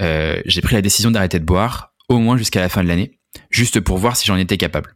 euh, 0.01 0.41
j'ai 0.45 0.61
pris 0.61 0.73
la 0.73 0.81
décision 0.81 1.11
d'arrêter 1.11 1.39
de 1.39 1.45
boire 1.45 1.92
au 2.09 2.19
moins 2.19 2.37
jusqu'à 2.37 2.59
la 2.59 2.69
fin 2.69 2.83
de 2.83 2.87
l'année, 2.87 3.19
juste 3.49 3.79
pour 3.79 3.97
voir 3.97 4.15
si 4.15 4.25
j'en 4.25 4.37
étais 4.37 4.57
capable. 4.57 4.95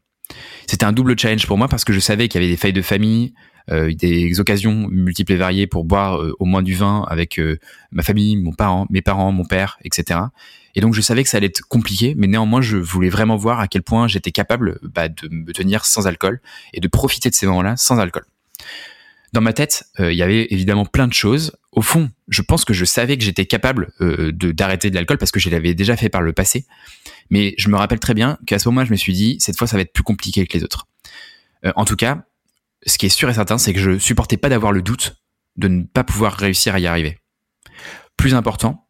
C'était 0.68 0.86
un 0.86 0.92
double 0.92 1.18
challenge 1.18 1.48
pour 1.48 1.58
moi 1.58 1.68
parce 1.68 1.86
que 1.86 1.94
je 1.94 2.00
savais 2.00 2.28
qu'il 2.28 2.42
y 2.42 2.44
avait 2.44 2.52
des 2.52 2.58
failles 2.58 2.74
de 2.74 2.82
famille, 2.82 3.34
euh, 3.70 3.94
des 3.94 4.40
occasions 4.40 4.88
multiples 4.90 5.34
et 5.34 5.36
variées 5.38 5.68
pour 5.68 5.86
boire 5.86 6.22
euh, 6.22 6.36
au 6.40 6.46
moins 6.46 6.62
du 6.62 6.74
vin 6.74 7.06
avec 7.10 7.40
euh, 7.40 7.58
ma 7.92 8.04
famille, 8.04 8.38
mon 8.38 8.54
parent, 8.54 8.88
mes 8.90 9.02
parents, 9.02 9.32
mon 9.32 9.46
père, 9.46 9.78
etc. 9.84 10.20
Et 10.76 10.82
donc 10.82 10.94
je 10.94 11.02
savais 11.02 11.24
que 11.24 11.30
ça 11.30 11.38
allait 11.38 11.48
être 11.48 11.62
compliqué, 11.68 12.14
mais 12.18 12.28
néanmoins 12.28 12.62
je 12.62 12.78
voulais 12.78 13.10
vraiment 13.10 13.36
voir 13.36 13.60
à 13.60 13.68
quel 13.68 13.82
point 13.82 14.08
j'étais 14.08 14.32
capable 14.32 14.80
bah, 14.84 15.10
de 15.10 15.28
me 15.30 15.52
tenir 15.52 15.86
sans 15.86 16.08
alcool 16.08 16.40
et 16.74 16.80
de 16.80 16.88
profiter 16.88 17.30
de 17.30 17.36
ces 17.36 17.46
moments-là 17.48 17.76
sans 17.78 18.00
alcool. 18.00 18.24
Dans 19.38 19.44
ma 19.44 19.54
tête, 19.54 19.84
il 20.00 20.16
y 20.16 20.24
avait 20.24 20.48
évidemment 20.50 20.84
plein 20.84 21.08
de 21.08 21.14
choses. 21.14 21.56
Au 21.72 21.84
fond, 21.84 22.10
je 22.28 22.42
pense 22.42 22.66
que 22.66 22.74
je 22.74 22.86
savais 22.86 23.20
que 23.20 23.24
j'étais 23.24 23.46
capable 23.46 23.94
de 24.00 24.52
d'arrêter 24.52 24.90
de 24.90 24.96
l'alcool 24.96 25.20
parce 25.20 25.30
que 25.30 25.40
je 25.40 25.52
l'avais 25.52 25.76
déjà 25.76 25.96
fait 25.96 26.10
par 26.10 26.24
le 26.24 26.34
passé. 26.34 26.66
Mais 27.30 27.54
je 27.60 27.70
me 27.70 27.78
rappelle 27.78 28.00
très 28.00 28.16
bien 28.16 28.40
qu'à 28.48 28.58
ce 28.58 28.68
moment-là, 28.70 28.86
je 28.86 28.92
me 28.92 28.96
suis 28.96 29.14
dit, 29.14 29.38
cette 29.40 29.56
fois, 29.56 29.68
ça 29.68 29.76
va 29.76 29.84
être 29.84 29.94
plus 29.94 30.02
compliqué 30.02 30.48
que 30.48 30.58
les 30.58 30.64
autres. 30.64 30.88
en 31.76 31.86
tout 31.86 31.96
cas, 31.96 32.24
ce 32.88 32.98
qui 32.98 33.06
est 33.06 33.10
sûr 33.10 33.30
et 33.30 33.34
certain, 33.36 33.60
c'est 33.60 33.74
que 33.74 33.80
je 33.80 34.00
supportais 34.00 34.38
pas 34.38 34.50
d'avoir 34.50 34.72
le 34.72 34.82
doute 34.82 35.18
de 35.56 35.68
ne 35.68 35.84
pas 35.84 36.04
pouvoir 36.04 36.34
réussir 36.34 36.74
à 36.74 36.80
y 36.80 36.88
arriver. 36.88 37.20
Plus 38.18 38.34
important, 38.34 38.88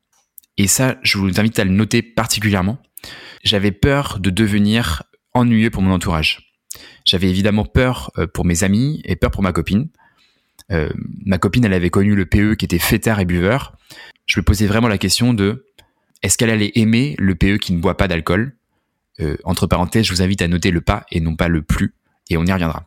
et 0.56 0.68
ça, 0.68 0.96
je 1.04 1.18
vous 1.18 1.42
invite 1.42 1.60
à 1.60 1.66
le 1.66 1.72
noter 1.72 2.02
particulièrement, 2.02 2.78
j'avais 3.44 3.74
peur 3.74 4.20
de 4.22 4.30
devenir 4.30 5.04
ennuyeux 5.34 5.72
pour 5.72 5.82
mon 5.82 5.92
entourage. 5.92 6.54
J'avais 7.04 7.30
évidemment 7.30 7.66
peur 7.66 8.12
euh, 8.18 8.28
pour 8.28 8.46
mes 8.46 8.64
amis 8.64 9.02
et 9.04 9.18
peur 9.18 9.32
pour 9.32 9.44
ma 9.44 9.52
copine. 9.52 9.90
Euh, 10.72 10.90
ma 11.26 11.38
copine, 11.38 11.66
elle 11.66 11.74
avait 11.74 11.90
connu 11.90 12.16
le 12.16 12.26
PE 12.26 12.56
qui 12.56 12.66
était 12.66 12.80
fêtard 12.80 13.20
et 13.20 13.26
buveur. 13.26 13.78
Je 14.26 14.40
me 14.40 14.44
posais 14.44 14.68
vraiment 14.68 14.88
la 14.88 14.98
question 14.98 15.34
de 15.34 15.66
est-ce 16.22 16.38
qu'elle 16.38 16.50
allait 16.50 16.72
aimer 16.76 17.16
le 17.20 17.36
PE 17.36 17.58
qui 17.58 17.74
ne 17.74 17.80
boit 17.80 17.98
pas 17.98 18.08
d'alcool? 18.08 18.56
Euh, 19.20 19.38
Entre 19.44 19.68
parenthèses, 19.68 20.06
je 20.06 20.14
vous 20.14 20.22
invite 20.22 20.42
à 20.42 20.48
noter 20.48 20.72
le 20.72 20.82
pas 20.82 21.06
et 21.12 21.20
non 21.20 21.36
pas 21.36 21.48
le 21.48 21.62
plus, 21.62 21.94
et 22.30 22.38
on 22.38 22.46
y 22.46 22.52
reviendra. 22.52 22.84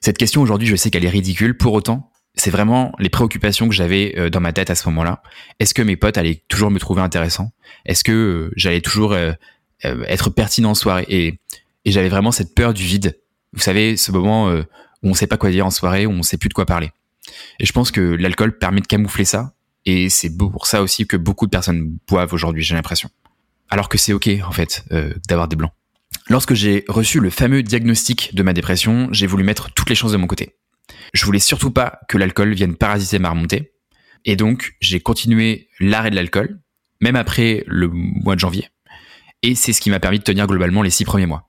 Cette 0.00 0.18
question 0.18 0.40
aujourd'hui, 0.40 0.66
je 0.66 0.76
sais 0.76 0.90
qu'elle 0.90 1.04
est 1.04 1.10
ridicule. 1.10 1.56
Pour 1.56 1.74
autant, 1.74 2.10
c'est 2.34 2.50
vraiment 2.50 2.94
les 2.98 3.08
préoccupations 3.08 3.68
que 3.68 3.74
j'avais 3.74 4.14
euh, 4.16 4.30
dans 4.30 4.40
ma 4.40 4.52
tête 4.52 4.70
à 4.70 4.74
ce 4.74 4.88
moment-là. 4.88 5.22
Est-ce 5.58 5.74
que 5.74 5.82
mes 5.82 5.96
potes 5.96 6.18
allaient 6.18 6.42
toujours 6.48 6.70
me 6.70 6.78
trouver 6.78 7.02
intéressant? 7.02 7.52
Est-ce 7.84 8.04
que 8.04 8.50
j'allais 8.56 8.80
toujours 8.80 9.16
être 9.82 10.30
pertinent 10.30 10.70
en 10.70 10.74
soirée? 10.74 11.06
Et, 11.08 11.38
j'avais 11.84 12.08
vraiment 12.08 12.32
cette 12.32 12.52
peur 12.52 12.74
du 12.74 12.82
vide. 12.82 13.16
Vous 13.52 13.60
savez, 13.60 13.96
ce 13.96 14.10
moment 14.10 14.52
où 15.02 15.08
on 15.08 15.10
ne 15.10 15.14
sait 15.14 15.26
pas 15.26 15.36
quoi 15.36 15.50
dire 15.50 15.66
en 15.66 15.70
soirée, 15.70 16.06
où 16.06 16.10
on 16.10 16.18
ne 16.18 16.22
sait 16.22 16.38
plus 16.38 16.48
de 16.48 16.54
quoi 16.54 16.66
parler. 16.66 16.90
Et 17.58 17.66
je 17.66 17.72
pense 17.72 17.90
que 17.90 18.00
l'alcool 18.00 18.58
permet 18.58 18.80
de 18.80 18.86
camoufler 18.86 19.24
ça. 19.24 19.54
Et 19.84 20.08
c'est 20.08 20.36
pour 20.36 20.66
ça 20.66 20.82
aussi 20.82 21.06
que 21.06 21.16
beaucoup 21.16 21.46
de 21.46 21.50
personnes 21.50 21.96
boivent 22.08 22.32
aujourd'hui, 22.32 22.62
j'ai 22.62 22.74
l'impression. 22.74 23.08
Alors 23.68 23.88
que 23.88 23.98
c'est 23.98 24.12
ok, 24.12 24.28
en 24.44 24.52
fait, 24.52 24.84
d'avoir 25.28 25.48
des 25.48 25.56
blancs. 25.56 25.72
Lorsque 26.28 26.54
j'ai 26.54 26.84
reçu 26.88 27.20
le 27.20 27.30
fameux 27.30 27.62
diagnostic 27.62 28.34
de 28.34 28.42
ma 28.42 28.52
dépression, 28.52 29.08
j'ai 29.12 29.26
voulu 29.26 29.44
mettre 29.44 29.72
toutes 29.74 29.88
les 29.88 29.94
chances 29.94 30.12
de 30.12 30.16
mon 30.16 30.26
côté. 30.26 30.56
Je 31.14 31.24
voulais 31.24 31.38
surtout 31.38 31.70
pas 31.70 32.00
que 32.08 32.18
l'alcool 32.18 32.52
vienne 32.54 32.74
parasiter 32.74 33.18
ma 33.18 33.30
remontée. 33.30 33.72
Et 34.24 34.34
donc, 34.34 34.74
j'ai 34.80 35.00
continué 35.00 35.68
l'arrêt 35.78 36.10
de 36.10 36.16
l'alcool, 36.16 36.60
même 37.00 37.16
après 37.16 37.62
le 37.66 37.88
mois 37.88 38.34
de 38.34 38.40
janvier. 38.40 38.68
Et 39.42 39.54
c'est 39.54 39.72
ce 39.72 39.80
qui 39.80 39.90
m'a 39.90 40.00
permis 40.00 40.18
de 40.18 40.24
tenir 40.24 40.46
globalement 40.46 40.82
les 40.82 40.90
six 40.90 41.04
premiers 41.04 41.26
mois. 41.26 41.48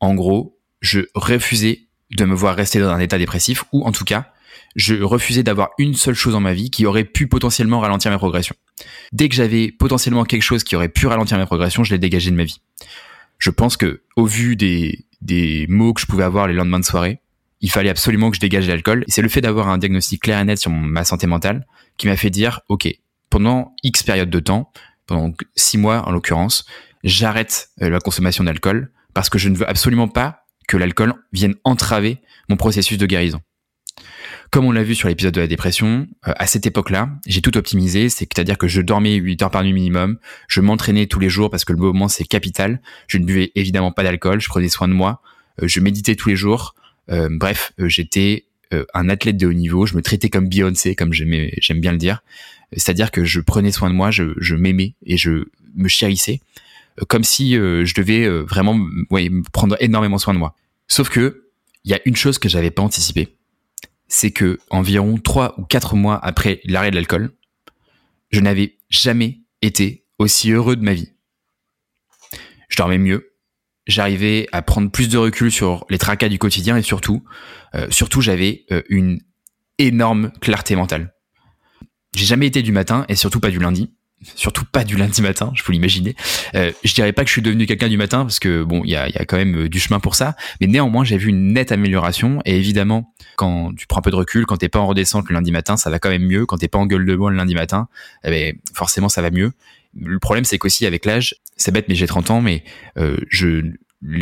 En 0.00 0.14
gros, 0.14 0.58
je 0.80 1.00
refusais 1.14 1.88
de 2.10 2.24
me 2.24 2.34
voir 2.34 2.56
rester 2.56 2.80
dans 2.80 2.90
un 2.90 2.98
état 2.98 3.18
dépressif, 3.18 3.64
ou 3.72 3.84
en 3.84 3.92
tout 3.92 4.04
cas, 4.04 4.32
je 4.76 4.94
refusais 4.96 5.42
d'avoir 5.42 5.70
une 5.78 5.94
seule 5.94 6.14
chose 6.14 6.32
dans 6.32 6.40
ma 6.40 6.52
vie 6.52 6.70
qui 6.70 6.86
aurait 6.86 7.04
pu 7.04 7.26
potentiellement 7.26 7.80
ralentir 7.80 8.10
mes 8.10 8.18
progressions. 8.18 8.54
Dès 9.12 9.28
que 9.28 9.34
j'avais 9.34 9.72
potentiellement 9.72 10.24
quelque 10.24 10.42
chose 10.42 10.64
qui 10.64 10.76
aurait 10.76 10.88
pu 10.88 11.06
ralentir 11.06 11.38
mes 11.38 11.46
progressions, 11.46 11.84
je 11.84 11.92
l'ai 11.92 11.98
dégagé 11.98 12.30
de 12.30 12.36
ma 12.36 12.44
vie 12.44 12.60
je 13.40 13.50
pense 13.50 13.76
que 13.76 14.02
au 14.14 14.26
vu 14.26 14.54
des, 14.54 15.06
des 15.22 15.66
mots 15.68 15.92
que 15.92 16.00
je 16.00 16.06
pouvais 16.06 16.22
avoir 16.22 16.46
les 16.46 16.54
lendemains 16.54 16.78
de 16.78 16.84
soirée, 16.84 17.20
il 17.60 17.70
fallait 17.70 17.90
absolument 17.90 18.30
que 18.30 18.36
je 18.36 18.40
dégage 18.40 18.68
l'alcool. 18.68 19.04
C'est 19.08 19.22
le 19.22 19.28
fait 19.28 19.40
d'avoir 19.40 19.68
un 19.68 19.78
diagnostic 19.78 20.22
clair 20.22 20.38
et 20.38 20.44
net 20.44 20.58
sur 20.58 20.70
ma 20.70 21.04
santé 21.04 21.26
mentale 21.26 21.66
qui 21.96 22.06
m'a 22.06 22.16
fait 22.16 22.30
dire, 22.30 22.60
OK, 22.68 22.88
pendant 23.28 23.74
X 23.82 24.02
période 24.02 24.30
de 24.30 24.40
temps, 24.40 24.72
pendant 25.06 25.32
six 25.56 25.78
mois 25.78 26.06
en 26.06 26.12
l'occurrence, 26.12 26.64
j'arrête 27.02 27.70
euh, 27.82 27.90
la 27.90 27.98
consommation 27.98 28.44
d'alcool 28.44 28.92
parce 29.14 29.28
que 29.28 29.38
je 29.38 29.48
ne 29.48 29.56
veux 29.56 29.68
absolument 29.68 30.08
pas 30.08 30.39
que 30.70 30.76
l'alcool 30.76 31.14
vienne 31.32 31.56
entraver 31.64 32.18
mon 32.48 32.56
processus 32.56 32.96
de 32.96 33.04
guérison. 33.04 33.40
Comme 34.50 34.64
on 34.64 34.70
l'a 34.70 34.84
vu 34.84 34.94
sur 34.94 35.08
l'épisode 35.08 35.34
de 35.34 35.40
la 35.40 35.48
dépression, 35.48 36.06
euh, 36.28 36.32
à 36.36 36.46
cette 36.46 36.64
époque-là, 36.64 37.10
j'ai 37.26 37.42
tout 37.42 37.56
optimisé, 37.58 38.08
c'est-à-dire 38.08 38.56
que 38.56 38.68
je 38.68 38.80
dormais 38.80 39.16
8 39.16 39.42
heures 39.42 39.50
par 39.50 39.64
nuit 39.64 39.72
minimum, 39.72 40.18
je 40.46 40.60
m'entraînais 40.60 41.06
tous 41.06 41.18
les 41.18 41.28
jours 41.28 41.50
parce 41.50 41.64
que 41.64 41.72
le 41.72 41.78
moment 41.78 42.06
c'est 42.06 42.24
capital, 42.24 42.80
je 43.08 43.18
ne 43.18 43.24
buvais 43.24 43.50
évidemment 43.56 43.90
pas 43.90 44.04
d'alcool, 44.04 44.40
je 44.40 44.48
prenais 44.48 44.68
soin 44.68 44.86
de 44.86 44.92
moi, 44.92 45.22
euh, 45.60 45.66
je 45.66 45.80
méditais 45.80 46.14
tous 46.14 46.28
les 46.28 46.36
jours, 46.36 46.76
euh, 47.10 47.28
bref, 47.30 47.72
j'étais 47.78 48.46
un 48.94 49.08
athlète 49.08 49.36
de 49.36 49.48
haut 49.48 49.52
niveau, 49.52 49.84
je 49.84 49.96
me 49.96 50.02
traitais 50.02 50.28
comme 50.28 50.48
Beyoncé, 50.48 50.94
comme 50.94 51.12
j'aime 51.12 51.80
bien 51.80 51.90
le 51.90 51.98
dire, 51.98 52.22
c'est-à-dire 52.72 53.10
que 53.10 53.24
je 53.24 53.40
prenais 53.40 53.72
soin 53.72 53.90
de 53.90 53.96
moi, 53.96 54.12
je, 54.12 54.34
je 54.36 54.54
m'aimais 54.54 54.94
et 55.04 55.16
je 55.16 55.46
me 55.74 55.88
chérissais, 55.88 56.40
comme 57.08 57.24
si 57.24 57.54
je 57.54 57.94
devais 57.94 58.28
vraiment 58.28 58.78
ouais, 59.10 59.30
prendre 59.52 59.76
énormément 59.80 60.18
soin 60.18 60.34
de 60.34 60.38
moi. 60.38 60.54
Sauf 60.88 61.08
que 61.08 61.50
il 61.84 61.90
y 61.90 61.94
a 61.94 62.00
une 62.04 62.16
chose 62.16 62.38
que 62.38 62.48
j'avais 62.48 62.70
pas 62.70 62.82
anticipée, 62.82 63.36
c'est 64.08 64.32
que 64.32 64.58
environ 64.70 65.16
trois 65.16 65.58
ou 65.58 65.64
quatre 65.64 65.94
mois 65.94 66.18
après 66.22 66.60
l'arrêt 66.64 66.90
de 66.90 66.96
l'alcool, 66.96 67.30
je 68.30 68.40
n'avais 68.40 68.76
jamais 68.90 69.40
été 69.62 70.04
aussi 70.18 70.50
heureux 70.50 70.76
de 70.76 70.82
ma 70.82 70.92
vie. 70.92 71.12
Je 72.68 72.76
dormais 72.76 72.98
mieux, 72.98 73.34
j'arrivais 73.86 74.48
à 74.52 74.62
prendre 74.62 74.90
plus 74.90 75.08
de 75.08 75.18
recul 75.18 75.50
sur 75.50 75.86
les 75.90 75.98
tracas 75.98 76.28
du 76.28 76.38
quotidien 76.38 76.76
et 76.76 76.82
surtout, 76.82 77.24
euh, 77.74 77.86
surtout 77.90 78.20
j'avais 78.20 78.64
euh, 78.70 78.82
une 78.88 79.20
énorme 79.78 80.30
clarté 80.40 80.76
mentale. 80.76 81.14
J'ai 82.14 82.26
jamais 82.26 82.46
été 82.46 82.62
du 82.62 82.72
matin 82.72 83.04
et 83.08 83.16
surtout 83.16 83.40
pas 83.40 83.50
du 83.50 83.58
lundi 83.58 83.92
surtout 84.22 84.64
pas 84.64 84.84
du 84.84 84.96
lundi 84.96 85.22
matin, 85.22 85.52
je 85.54 85.62
vous 85.62 85.72
l'imaginez. 85.72 86.14
Euh, 86.54 86.72
je 86.84 86.94
dirais 86.94 87.12
pas 87.12 87.22
que 87.22 87.28
je 87.28 87.32
suis 87.32 87.42
devenu 87.42 87.66
quelqu'un 87.66 87.88
du 87.88 87.96
matin 87.96 88.22
parce 88.22 88.38
que 88.38 88.62
bon, 88.62 88.82
il 88.84 88.90
y 88.90 88.96
a, 88.96 89.08
y 89.08 89.16
a, 89.16 89.24
quand 89.24 89.36
même 89.36 89.64
euh, 89.64 89.68
du 89.68 89.80
chemin 89.80 90.00
pour 90.00 90.14
ça, 90.14 90.36
mais 90.60 90.66
néanmoins 90.66 91.04
j'ai 91.04 91.16
vu 91.16 91.30
une 91.30 91.52
nette 91.52 91.72
amélioration 91.72 92.40
et 92.44 92.56
évidemment 92.56 93.14
quand 93.36 93.74
tu 93.74 93.86
prends 93.86 94.00
un 94.00 94.02
peu 94.02 94.10
de 94.10 94.16
recul, 94.16 94.44
quand 94.46 94.58
t'es 94.58 94.68
pas 94.68 94.78
en 94.78 94.86
redescente 94.86 95.28
le 95.28 95.34
lundi 95.34 95.52
matin, 95.52 95.76
ça 95.76 95.88
va 95.90 95.98
quand 95.98 96.10
même 96.10 96.26
mieux. 96.26 96.44
Quand 96.44 96.58
t'es 96.58 96.68
pas 96.68 96.78
en 96.78 96.86
gueule 96.86 97.06
de 97.06 97.16
bois 97.16 97.30
le 97.30 97.36
lundi 97.36 97.54
matin, 97.54 97.88
eh 98.24 98.30
ben, 98.30 98.58
forcément 98.74 99.08
ça 99.08 99.22
va 99.22 99.30
mieux. 99.30 99.52
Le 99.94 100.18
problème 100.18 100.44
c'est 100.44 100.58
qu'aussi 100.58 100.86
avec 100.86 101.06
l'âge, 101.06 101.36
c'est 101.56 101.72
bête 101.72 101.86
mais 101.88 101.94
j'ai 101.94 102.06
30 102.06 102.30
ans, 102.30 102.40
mais 102.42 102.64
euh, 102.98 103.16
je 103.28 103.62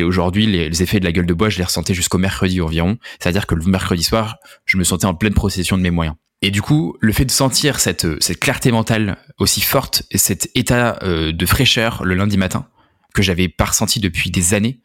aujourd'hui 0.03 0.47
les, 0.47 0.83
effets 0.83 0.99
de 0.99 1.05
la 1.05 1.13
gueule 1.13 1.27
de 1.27 1.35
bois 1.35 1.51
je 1.51 1.59
les 1.59 1.65
ressentais 1.65 1.95
jusqu'au 1.95 2.19
mercredi 2.19 2.61
environ, 2.61 2.99
c'est-à-dire 3.21 3.47
que 3.47 3.55
le 3.55 3.65
mercredi 3.65 4.03
soir 4.03 4.39
je 4.65 4.77
me 4.77 4.85
sentais 4.85 5.07
en 5.07 5.15
pleine 5.15 5.35
procession 5.35 5.77
de 5.77 5.83
mes 5.83 5.91
moyens. 5.91 6.17
Et 6.41 6.51
du 6.51 6.63
coup, 6.63 6.97
le 7.01 7.13
fait 7.13 7.25
de 7.25 7.31
sentir 7.31 7.81
cette, 7.81 8.23
cette 8.23 8.39
clarté 8.39 8.71
mentale 8.71 9.19
aussi 9.39 9.61
forte 9.61 10.05
et 10.11 10.19
cet 10.19 10.51
état 10.55 10.99
euh, 11.03 11.33
de 11.33 11.47
fraîcheur 11.47 12.05
le 12.05 12.15
lundi 12.15 12.37
matin 12.37 12.69
que 13.15 13.23
j'avais 13.23 13.49
pas 13.49 13.65
ressenti 13.65 13.99
depuis 13.99 14.31
des 14.31 14.55
années, 14.55 14.81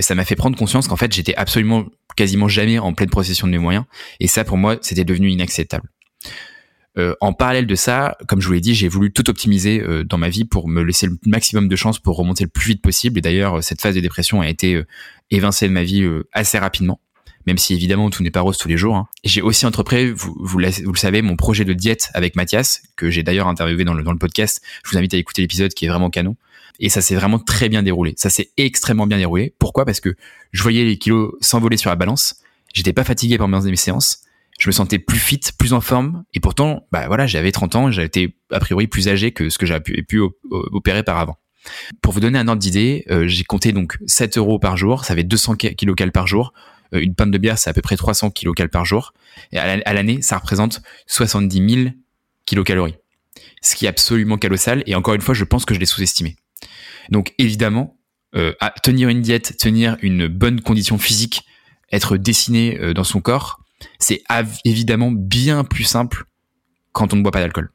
ça 0.00 0.14
m'a 0.14 0.24
fait 0.24 0.34
prendre 0.34 0.58
conscience 0.58 0.88
qu'en 0.88 0.96
fait 0.96 1.12
j'étais 1.12 1.34
absolument 1.36 1.86
quasiment 2.16 2.48
jamais 2.48 2.78
en 2.78 2.94
pleine 2.94 3.10
possession 3.10 3.46
de 3.46 3.52
mes 3.52 3.58
moyens. 3.58 3.84
Et 4.18 4.26
ça, 4.26 4.42
pour 4.42 4.56
moi, 4.56 4.76
c'était 4.80 5.04
devenu 5.04 5.30
inacceptable. 5.30 5.88
Euh, 6.96 7.14
en 7.20 7.32
parallèle 7.32 7.68
de 7.68 7.74
ça, 7.76 8.16
comme 8.26 8.40
je 8.40 8.48
vous 8.48 8.54
l'ai 8.54 8.60
dit, 8.60 8.74
j'ai 8.74 8.88
voulu 8.88 9.12
tout 9.12 9.30
optimiser 9.30 9.80
euh, 9.80 10.02
dans 10.02 10.18
ma 10.18 10.28
vie 10.28 10.44
pour 10.44 10.66
me 10.66 10.82
laisser 10.82 11.06
le 11.06 11.16
maximum 11.26 11.68
de 11.68 11.76
chance 11.76 12.00
pour 12.00 12.16
remonter 12.16 12.42
le 12.42 12.50
plus 12.50 12.70
vite 12.70 12.82
possible. 12.82 13.18
Et 13.18 13.22
d'ailleurs, 13.22 13.62
cette 13.62 13.80
phase 13.80 13.94
de 13.94 14.00
dépression 14.00 14.40
a 14.40 14.48
été 14.48 14.82
évincée 15.30 15.68
de 15.68 15.72
ma 15.72 15.84
vie 15.84 16.04
assez 16.32 16.58
rapidement 16.58 17.00
même 17.48 17.56
si 17.56 17.72
évidemment 17.72 18.10
tout 18.10 18.22
n'est 18.22 18.30
pas 18.30 18.42
rose 18.42 18.58
tous 18.58 18.68
les 18.68 18.76
jours. 18.76 18.94
Hein. 18.94 19.08
J'ai 19.24 19.40
aussi 19.40 19.64
entrepris, 19.64 20.12
vous, 20.12 20.58
le 20.58 20.70
savez, 20.96 21.22
mon 21.22 21.34
projet 21.34 21.64
de 21.64 21.72
diète 21.72 22.10
avec 22.12 22.36
Mathias, 22.36 22.82
que 22.94 23.08
j'ai 23.08 23.22
d'ailleurs 23.22 23.48
interviewé 23.48 23.84
dans 23.84 23.94
le, 23.94 24.04
podcast. 24.18 24.60
Je 24.84 24.90
vous 24.90 24.98
invite 24.98 25.14
à 25.14 25.16
écouter 25.16 25.40
l'épisode 25.40 25.72
qui 25.72 25.86
est 25.86 25.88
vraiment 25.88 26.10
canon. 26.10 26.36
Et 26.78 26.90
ça 26.90 27.00
s'est 27.00 27.14
vraiment 27.14 27.38
très 27.38 27.70
bien 27.70 27.82
déroulé. 27.82 28.12
Ça 28.18 28.28
s'est 28.28 28.50
extrêmement 28.58 29.06
bien 29.06 29.16
déroulé. 29.16 29.54
Pourquoi? 29.58 29.86
Parce 29.86 30.00
que 30.00 30.14
je 30.52 30.62
voyais 30.62 30.84
les 30.84 30.98
kilos 30.98 31.32
s'envoler 31.40 31.78
sur 31.78 31.88
la 31.88 31.96
balance. 31.96 32.36
J'étais 32.74 32.92
pas 32.92 33.02
fatigué 33.02 33.38
pendant 33.38 33.62
mes 33.62 33.76
séances. 33.76 34.20
Je 34.60 34.68
me 34.68 34.72
sentais 34.72 34.98
plus 34.98 35.18
fit, 35.18 35.40
plus 35.58 35.72
en 35.72 35.80
forme. 35.80 36.24
Et 36.34 36.40
pourtant, 36.40 36.86
bah 36.92 37.06
voilà, 37.06 37.26
j'avais 37.26 37.50
30 37.50 37.76
ans, 37.76 37.90
été 37.90 38.36
a 38.52 38.60
priori 38.60 38.88
plus 38.88 39.08
âgé 39.08 39.32
que 39.32 39.48
ce 39.48 39.56
que 39.56 39.64
j'avais 39.64 40.02
pu, 40.02 40.20
opérer 40.50 41.02
par 41.02 41.18
avant. 41.18 41.38
Pour 42.02 42.12
vous 42.12 42.20
donner 42.20 42.38
un 42.38 42.46
ordre 42.46 42.60
d'idée, 42.60 43.04
euh, 43.10 43.26
j'ai 43.26 43.44
compté 43.44 43.72
donc 43.72 43.96
7 44.06 44.36
euros 44.36 44.58
par 44.58 44.76
jour, 44.76 45.06
ça 45.06 45.14
fait 45.14 45.24
200 45.24 45.56
kilocales 45.56 46.12
par 46.12 46.26
jour. 46.26 46.52
Euh, 46.94 47.00
une 47.00 47.14
panne 47.14 47.30
de 47.30 47.38
bière, 47.38 47.58
c'est 47.58 47.70
à 47.70 47.72
peu 47.72 47.82
près 47.82 47.96
300 47.96 48.30
kilocales 48.30 48.68
par 48.68 48.84
jour. 48.84 49.12
Et 49.52 49.58
à 49.58 49.92
l'année, 49.92 50.22
ça 50.22 50.38
représente 50.38 50.82
70 51.06 51.74
000 51.84 51.90
kilocalories. 52.46 52.96
Ce 53.62 53.74
qui 53.76 53.86
est 53.86 53.88
absolument 53.88 54.38
colossal. 54.38 54.82
Et 54.86 54.94
encore 54.94 55.14
une 55.14 55.20
fois, 55.20 55.34
je 55.34 55.44
pense 55.44 55.64
que 55.64 55.74
je 55.74 55.80
l'ai 55.80 55.86
sous-estimé. 55.86 56.36
Donc 57.10 57.34
évidemment, 57.38 57.98
euh, 58.34 58.52
tenir 58.82 59.08
une 59.08 59.22
diète, 59.22 59.56
tenir 59.56 59.96
une 60.02 60.28
bonne 60.28 60.60
condition 60.60 60.98
physique, 60.98 61.42
être 61.92 62.16
dessiné 62.16 62.92
dans 62.92 63.04
son 63.04 63.20
corps, 63.20 63.60
c'est 63.98 64.22
évidemment 64.64 65.10
bien 65.10 65.64
plus 65.64 65.84
simple 65.84 66.24
quand 66.92 67.12
on 67.14 67.16
ne 67.16 67.22
boit 67.22 67.32
pas 67.32 67.40
d'alcool. 67.40 67.70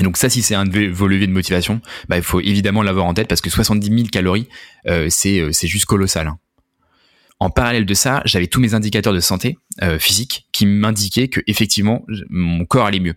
Et 0.00 0.04
donc 0.04 0.16
ça, 0.16 0.28
si 0.28 0.42
c'est 0.42 0.54
un 0.54 0.64
de 0.64 0.88
vos 0.88 1.08
leviers 1.08 1.26
de 1.26 1.32
motivation, 1.32 1.80
bah, 2.08 2.16
il 2.16 2.22
faut 2.22 2.40
évidemment 2.40 2.82
l'avoir 2.82 3.06
en 3.06 3.14
tête 3.14 3.28
parce 3.28 3.40
que 3.40 3.50
70 3.50 3.86
000 3.88 4.08
calories, 4.12 4.48
euh, 4.86 5.08
c'est 5.10 5.40
euh, 5.40 5.52
c'est 5.52 5.66
juste 5.66 5.86
colossal. 5.86 6.28
Hein. 6.28 6.38
En 7.40 7.50
parallèle 7.50 7.86
de 7.86 7.94
ça, 7.94 8.20
j'avais 8.24 8.48
tous 8.48 8.60
mes 8.60 8.74
indicateurs 8.74 9.12
de 9.12 9.20
santé 9.20 9.58
euh, 9.80 10.00
physique 10.00 10.48
qui 10.50 10.66
m'indiquaient 10.66 11.28
que 11.28 11.40
effectivement 11.46 12.04
mon 12.30 12.64
corps 12.64 12.86
allait 12.86 12.98
mieux. 12.98 13.14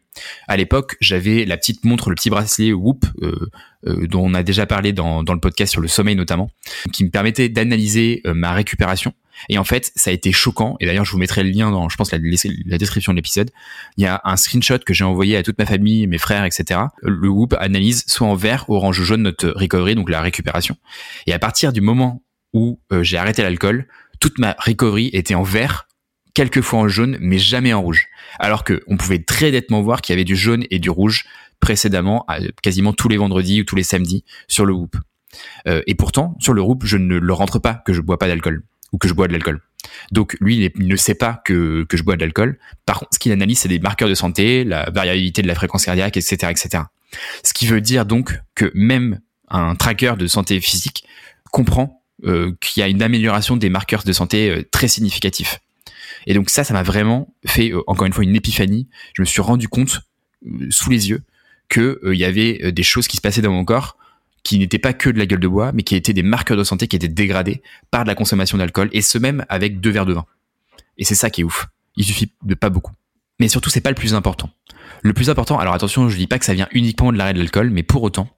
À 0.47 0.57
l'époque, 0.57 0.95
j'avais 1.01 1.43
la 1.45 1.57
petite 1.57 1.83
montre, 1.85 2.09
le 2.09 2.15
petit 2.15 2.29
bracelet 2.29 2.71
Whoop, 2.71 3.03
euh, 3.23 3.49
euh, 3.87 4.05
dont 4.05 4.23
on 4.23 4.35
a 4.35 4.43
déjà 4.43 4.67
parlé 4.67 4.93
dans, 4.93 5.23
dans 5.23 5.33
le 5.33 5.39
podcast 5.39 5.71
sur 5.71 5.81
le 5.81 5.87
sommeil 5.87 6.15
notamment, 6.15 6.51
qui 6.93 7.03
me 7.03 7.09
permettait 7.09 7.49
d'analyser 7.49 8.21
ma 8.25 8.53
récupération. 8.53 9.13
Et 9.49 9.57
en 9.57 9.63
fait, 9.63 9.91
ça 9.95 10.11
a 10.11 10.13
été 10.13 10.31
choquant. 10.31 10.75
Et 10.79 10.85
d'ailleurs, 10.85 11.05
je 11.05 11.13
vous 11.13 11.17
mettrai 11.17 11.41
le 11.41 11.49
lien 11.49 11.71
dans, 11.71 11.89
je 11.89 11.97
pense, 11.97 12.11
la, 12.11 12.19
la 12.19 12.77
description 12.77 13.13
de 13.13 13.15
l'épisode. 13.15 13.49
Il 13.97 14.03
y 14.03 14.07
a 14.07 14.21
un 14.23 14.37
screenshot 14.37 14.77
que 14.85 14.93
j'ai 14.93 15.03
envoyé 15.03 15.35
à 15.35 15.41
toute 15.41 15.57
ma 15.57 15.65
famille, 15.65 16.05
mes 16.05 16.19
frères, 16.19 16.45
etc. 16.45 16.81
Le 17.01 17.27
Whoop 17.27 17.55
analyse 17.59 18.03
soit 18.05 18.27
en 18.27 18.35
vert, 18.35 18.65
orange 18.67 18.99
ou 18.99 19.03
jaune 19.03 19.23
notre 19.23 19.49
recovery, 19.49 19.95
donc 19.95 20.11
la 20.11 20.21
récupération. 20.21 20.77
Et 21.25 21.33
à 21.33 21.39
partir 21.39 21.73
du 21.73 21.81
moment 21.81 22.21
où 22.53 22.79
j'ai 23.01 23.17
arrêté 23.17 23.41
l'alcool, 23.41 23.87
toute 24.21 24.39
ma 24.39 24.55
recovery 24.59 25.09
était 25.11 25.35
en 25.35 25.43
vert, 25.43 25.89
quelquefois 26.33 26.79
en 26.79 26.87
jaune, 26.87 27.17
mais 27.19 27.37
jamais 27.37 27.73
en 27.73 27.81
rouge. 27.81 28.07
Alors 28.39 28.63
que 28.63 28.81
on 28.87 28.95
pouvait 28.95 29.19
très 29.19 29.51
nettement 29.51 29.81
voir 29.81 30.01
qu'il 30.01 30.13
y 30.13 30.15
avait 30.15 30.23
du 30.23 30.37
jaune 30.37 30.63
et 30.69 30.79
du 30.79 30.89
rouge 30.89 31.25
précédemment, 31.59 32.25
quasiment 32.63 32.93
tous 32.93 33.09
les 33.09 33.17
vendredis 33.17 33.61
ou 33.61 33.63
tous 33.65 33.75
les 33.75 33.83
samedis 33.83 34.23
sur 34.47 34.65
le 34.65 34.73
Whoop. 34.73 34.95
Euh, 35.67 35.81
et 35.87 35.95
pourtant, 35.95 36.35
sur 36.39 36.53
le 36.53 36.61
Whoop, 36.61 36.85
je 36.85 36.97
ne 36.97 37.17
le 37.17 37.33
rentre 37.33 37.59
pas 37.59 37.75
que 37.85 37.93
je 37.93 38.01
bois 38.01 38.17
pas 38.17 38.27
d'alcool 38.27 38.63
ou 38.91 38.97
que 38.97 39.07
je 39.07 39.13
bois 39.13 39.27
de 39.27 39.33
l'alcool. 39.33 39.61
Donc 40.11 40.37
lui, 40.39 40.71
il 40.75 40.87
ne 40.87 40.95
sait 40.95 41.15
pas 41.15 41.41
que, 41.45 41.83
que 41.83 41.97
je 41.97 42.03
bois 42.03 42.15
de 42.15 42.21
l'alcool. 42.21 42.57
Par 42.85 42.99
contre, 42.99 43.11
ce 43.13 43.19
qu'il 43.19 43.31
analyse, 43.31 43.59
c'est 43.59 43.69
des 43.69 43.79
marqueurs 43.79 44.09
de 44.09 44.15
santé, 44.15 44.63
la 44.63 44.89
variabilité 44.89 45.41
de 45.41 45.47
la 45.47 45.55
fréquence 45.55 45.85
cardiaque, 45.85 46.17
etc., 46.17 46.51
etc. 46.51 46.83
Ce 47.43 47.53
qui 47.53 47.67
veut 47.67 47.81
dire 47.81 48.05
donc 48.05 48.39
que 48.55 48.71
même 48.73 49.19
un 49.49 49.75
tracker 49.75 50.13
de 50.17 50.27
santé 50.27 50.59
physique 50.59 51.05
comprend 51.51 52.00
euh, 52.25 52.53
qu'il 52.59 52.81
y 52.81 52.83
a 52.83 52.87
une 52.87 53.01
amélioration 53.01 53.57
des 53.57 53.69
marqueurs 53.69 54.03
de 54.03 54.13
santé 54.13 54.49
euh, 54.49 54.63
très 54.69 54.87
significatifs. 54.87 55.59
Et 56.27 56.33
donc 56.33 56.49
ça, 56.49 56.63
ça 56.63 56.73
m'a 56.73 56.83
vraiment 56.83 57.33
fait 57.45 57.71
euh, 57.71 57.81
encore 57.87 58.05
une 58.05 58.13
fois 58.13 58.23
une 58.23 58.35
épiphanie. 58.35 58.87
Je 59.13 59.21
me 59.21 59.25
suis 59.25 59.41
rendu 59.41 59.67
compte 59.67 60.01
sous 60.69 60.89
les 60.89 61.09
yeux 61.09 61.23
que 61.69 62.01
il 62.05 62.17
y 62.17 62.25
avait 62.25 62.71
des 62.71 62.83
choses 62.83 63.07
qui 63.07 63.17
se 63.17 63.21
passaient 63.21 63.41
dans 63.41 63.51
mon 63.51 63.63
corps 63.63 63.97
qui 64.43 64.57
n'étaient 64.57 64.79
pas 64.79 64.93
que 64.93 65.09
de 65.09 65.19
la 65.19 65.25
gueule 65.25 65.39
de 65.39 65.47
bois, 65.47 65.71
mais 65.71 65.83
qui 65.83 65.95
étaient 65.95 66.13
des 66.13 66.23
marqueurs 66.23 66.57
de 66.57 66.63
santé 66.63 66.87
qui 66.87 66.95
étaient 66.95 67.07
dégradés 67.07 67.61
par 67.91 68.03
de 68.03 68.07
la 68.07 68.15
consommation 68.15 68.57
d'alcool, 68.57 68.89
et 68.91 69.01
ce 69.01 69.17
même 69.17 69.45
avec 69.49 69.79
deux 69.79 69.91
verres 69.91 70.07
de 70.07 70.13
vin. 70.13 70.25
Et 70.97 71.03
c'est 71.03 71.15
ça 71.15 71.29
qui 71.29 71.41
est 71.41 71.43
ouf. 71.43 71.67
Il 71.95 72.05
suffit 72.05 72.31
de 72.43 72.55
pas 72.55 72.69
beaucoup. 72.69 72.93
Mais 73.39 73.47
surtout, 73.47 73.69
c'est 73.69 73.81
pas 73.81 73.89
le 73.89 73.95
plus 73.95 74.13
important. 74.13 74.49
Le 75.03 75.13
plus 75.13 75.29
important, 75.29 75.57
alors 75.59 75.73
attention, 75.73 76.09
je 76.09 76.17
dis 76.17 76.27
pas 76.27 76.39
que 76.39 76.45
ça 76.45 76.53
vient 76.53 76.67
uniquement 76.71 77.11
de 77.11 77.17
l'arrêt 77.17 77.33
de 77.33 77.39
l'alcool, 77.39 77.69
mais 77.69 77.83
pour 77.83 78.03
autant, 78.03 78.29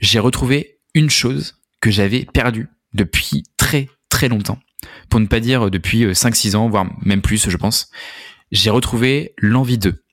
j'ai 0.00 0.18
retrouvé 0.18 0.78
une 0.94 1.10
chose 1.10 1.58
que 1.80 1.90
j'avais 1.90 2.24
perdue 2.24 2.68
depuis 2.94 3.44
très 3.56 3.88
très 4.08 4.28
longtemps, 4.28 4.58
pour 5.08 5.20
ne 5.20 5.26
pas 5.26 5.40
dire 5.40 5.70
depuis 5.70 6.04
5-6 6.06 6.54
euh, 6.54 6.58
ans, 6.58 6.68
voire 6.68 6.86
même 7.02 7.22
plus 7.22 7.48
je 7.48 7.56
pense, 7.56 7.90
j'ai 8.50 8.70
retrouvé 8.70 9.34
l'envie 9.38 9.78
d'eux. 9.78 10.04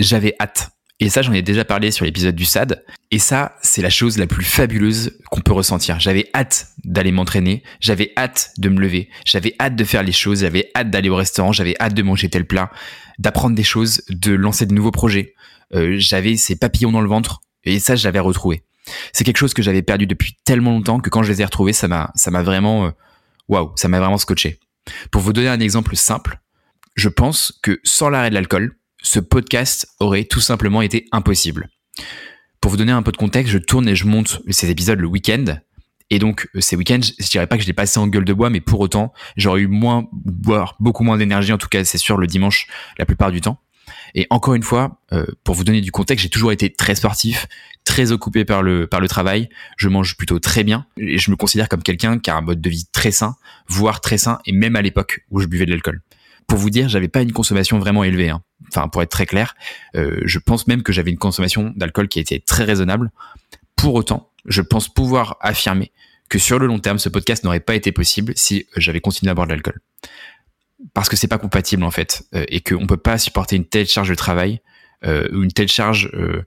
J'avais 0.00 0.34
hâte. 0.40 0.70
Et 0.98 1.10
ça, 1.10 1.20
j'en 1.20 1.34
ai 1.34 1.42
déjà 1.42 1.66
parlé 1.66 1.90
sur 1.90 2.06
l'épisode 2.06 2.34
du 2.34 2.46
SAD. 2.46 2.82
Et 3.10 3.18
ça, 3.18 3.56
c'est 3.60 3.82
la 3.82 3.90
chose 3.90 4.16
la 4.16 4.26
plus 4.26 4.44
fabuleuse 4.44 5.18
qu'on 5.30 5.42
peut 5.42 5.52
ressentir. 5.52 6.00
J'avais 6.00 6.30
hâte 6.34 6.68
d'aller 6.84 7.12
m'entraîner, 7.12 7.62
j'avais 7.80 8.12
hâte 8.16 8.52
de 8.56 8.70
me 8.70 8.80
lever, 8.80 9.10
j'avais 9.26 9.54
hâte 9.60 9.76
de 9.76 9.84
faire 9.84 10.02
les 10.02 10.12
choses, 10.12 10.40
j'avais 10.40 10.70
hâte 10.74 10.90
d'aller 10.90 11.10
au 11.10 11.16
restaurant, 11.16 11.52
j'avais 11.52 11.76
hâte 11.78 11.92
de 11.92 12.02
manger 12.02 12.30
tel 12.30 12.46
plat, 12.46 12.70
d'apprendre 13.18 13.54
des 13.54 13.62
choses, 13.62 14.02
de 14.08 14.32
lancer 14.32 14.64
de 14.64 14.72
nouveaux 14.72 14.90
projets. 14.90 15.34
Euh, 15.74 15.96
j'avais 15.98 16.36
ces 16.36 16.56
papillons 16.56 16.92
dans 16.92 17.02
le 17.02 17.08
ventre. 17.08 17.42
Et 17.64 17.78
ça, 17.78 17.94
je 17.94 18.04
l'avais 18.04 18.20
retrouvé 18.20 18.62
c'est 19.12 19.24
quelque 19.24 19.38
chose 19.38 19.54
que 19.54 19.62
j'avais 19.62 19.82
perdu 19.82 20.06
depuis 20.06 20.36
tellement 20.44 20.72
longtemps 20.72 21.00
que 21.00 21.10
quand 21.10 21.22
je 21.22 21.32
les 21.32 21.42
ai 21.42 21.44
retrouvés, 21.44 21.72
ça 21.72 21.88
m'a, 21.88 22.12
ça 22.14 22.30
m'a 22.30 22.42
vraiment, 22.42 22.86
euh, 22.86 22.90
waouh, 23.48 23.72
ça 23.76 23.88
m'a 23.88 23.98
vraiment 23.98 24.18
scotché. 24.18 24.58
Pour 25.10 25.22
vous 25.22 25.32
donner 25.32 25.48
un 25.48 25.60
exemple 25.60 25.96
simple, 25.96 26.40
je 26.94 27.08
pense 27.08 27.58
que 27.62 27.80
sans 27.84 28.08
l'arrêt 28.08 28.30
de 28.30 28.34
l'alcool, 28.34 28.76
ce 29.02 29.20
podcast 29.20 29.88
aurait 30.00 30.24
tout 30.24 30.40
simplement 30.40 30.82
été 30.82 31.06
impossible. 31.12 31.68
Pour 32.60 32.70
vous 32.70 32.76
donner 32.76 32.92
un 32.92 33.02
peu 33.02 33.12
de 33.12 33.16
contexte, 33.16 33.52
je 33.52 33.58
tourne 33.58 33.88
et 33.88 33.94
je 33.94 34.06
monte 34.06 34.40
ces 34.50 34.70
épisodes 34.70 34.98
le 34.98 35.06
week-end. 35.06 35.58
Et 36.10 36.18
donc, 36.18 36.48
euh, 36.54 36.60
ces 36.60 36.76
week-ends, 36.76 37.00
je 37.02 37.28
dirais 37.28 37.46
pas 37.46 37.56
que 37.56 37.62
je 37.62 37.66
l'ai 37.66 37.72
passé 37.72 37.98
en 37.98 38.06
gueule 38.06 38.24
de 38.24 38.32
bois, 38.32 38.50
mais 38.50 38.60
pour 38.60 38.80
autant, 38.80 39.12
j'aurais 39.36 39.62
eu 39.62 39.66
moins, 39.66 40.08
boire 40.12 40.76
beaucoup 40.78 41.02
moins 41.04 41.18
d'énergie, 41.18 41.52
en 41.52 41.58
tout 41.58 41.68
cas, 41.68 41.84
c'est 41.84 41.98
sûr, 41.98 42.16
le 42.16 42.26
dimanche, 42.26 42.68
la 42.98 43.06
plupart 43.06 43.32
du 43.32 43.40
temps. 43.40 43.60
Et 44.16 44.26
encore 44.30 44.54
une 44.54 44.62
fois, 44.62 45.02
euh, 45.12 45.26
pour 45.44 45.54
vous 45.54 45.62
donner 45.62 45.82
du 45.82 45.92
contexte, 45.92 46.22
j'ai 46.22 46.30
toujours 46.30 46.50
été 46.50 46.72
très 46.72 46.94
sportif, 46.94 47.46
très 47.84 48.12
occupé 48.12 48.46
par 48.46 48.62
le 48.62 48.86
par 48.86 49.00
le 49.00 49.08
travail. 49.08 49.50
Je 49.76 49.88
mange 49.90 50.16
plutôt 50.16 50.38
très 50.38 50.64
bien 50.64 50.86
et 50.96 51.18
je 51.18 51.30
me 51.30 51.36
considère 51.36 51.68
comme 51.68 51.82
quelqu'un 51.82 52.18
qui 52.18 52.30
a 52.30 52.36
un 52.36 52.40
mode 52.40 52.62
de 52.62 52.70
vie 52.70 52.86
très 52.92 53.10
sain, 53.10 53.36
voire 53.68 54.00
très 54.00 54.16
sain, 54.16 54.38
et 54.46 54.52
même 54.52 54.74
à 54.74 54.80
l'époque 54.80 55.24
où 55.30 55.40
je 55.40 55.46
buvais 55.46 55.66
de 55.66 55.70
l'alcool. 55.70 56.00
Pour 56.46 56.58
vous 56.58 56.70
dire, 56.70 56.88
j'avais 56.88 57.08
pas 57.08 57.20
une 57.20 57.32
consommation 57.32 57.78
vraiment 57.78 58.04
élevée. 58.04 58.30
Hein. 58.30 58.42
Enfin, 58.68 58.88
pour 58.88 59.02
être 59.02 59.10
très 59.10 59.26
clair, 59.26 59.54
euh, 59.94 60.18
je 60.24 60.38
pense 60.38 60.66
même 60.66 60.82
que 60.82 60.92
j'avais 60.92 61.10
une 61.10 61.18
consommation 61.18 61.74
d'alcool 61.76 62.08
qui 62.08 62.18
était 62.18 62.40
très 62.40 62.64
raisonnable. 62.64 63.10
Pour 63.76 63.94
autant, 63.94 64.30
je 64.46 64.62
pense 64.62 64.88
pouvoir 64.88 65.36
affirmer 65.40 65.92
que 66.30 66.38
sur 66.38 66.58
le 66.58 66.66
long 66.66 66.78
terme, 66.78 66.98
ce 66.98 67.10
podcast 67.10 67.44
n'aurait 67.44 67.60
pas 67.60 67.74
été 67.74 67.92
possible 67.92 68.32
si 68.34 68.66
j'avais 68.76 69.00
continué 69.00 69.30
à 69.30 69.34
boire 69.34 69.46
de 69.46 69.52
l'alcool 69.52 69.78
parce 70.94 71.08
que 71.08 71.16
c'est 71.16 71.28
pas 71.28 71.38
compatible 71.38 71.84
en 71.84 71.90
fait 71.90 72.24
euh, 72.34 72.44
et 72.48 72.60
qu'on 72.60 72.86
peut 72.86 72.96
pas 72.96 73.18
supporter 73.18 73.56
une 73.56 73.64
telle 73.64 73.86
charge 73.86 74.08
de 74.08 74.14
travail 74.14 74.60
euh, 75.04 75.28
ou 75.32 75.42
une 75.42 75.52
telle 75.52 75.68
charge 75.68 76.10
euh, 76.14 76.42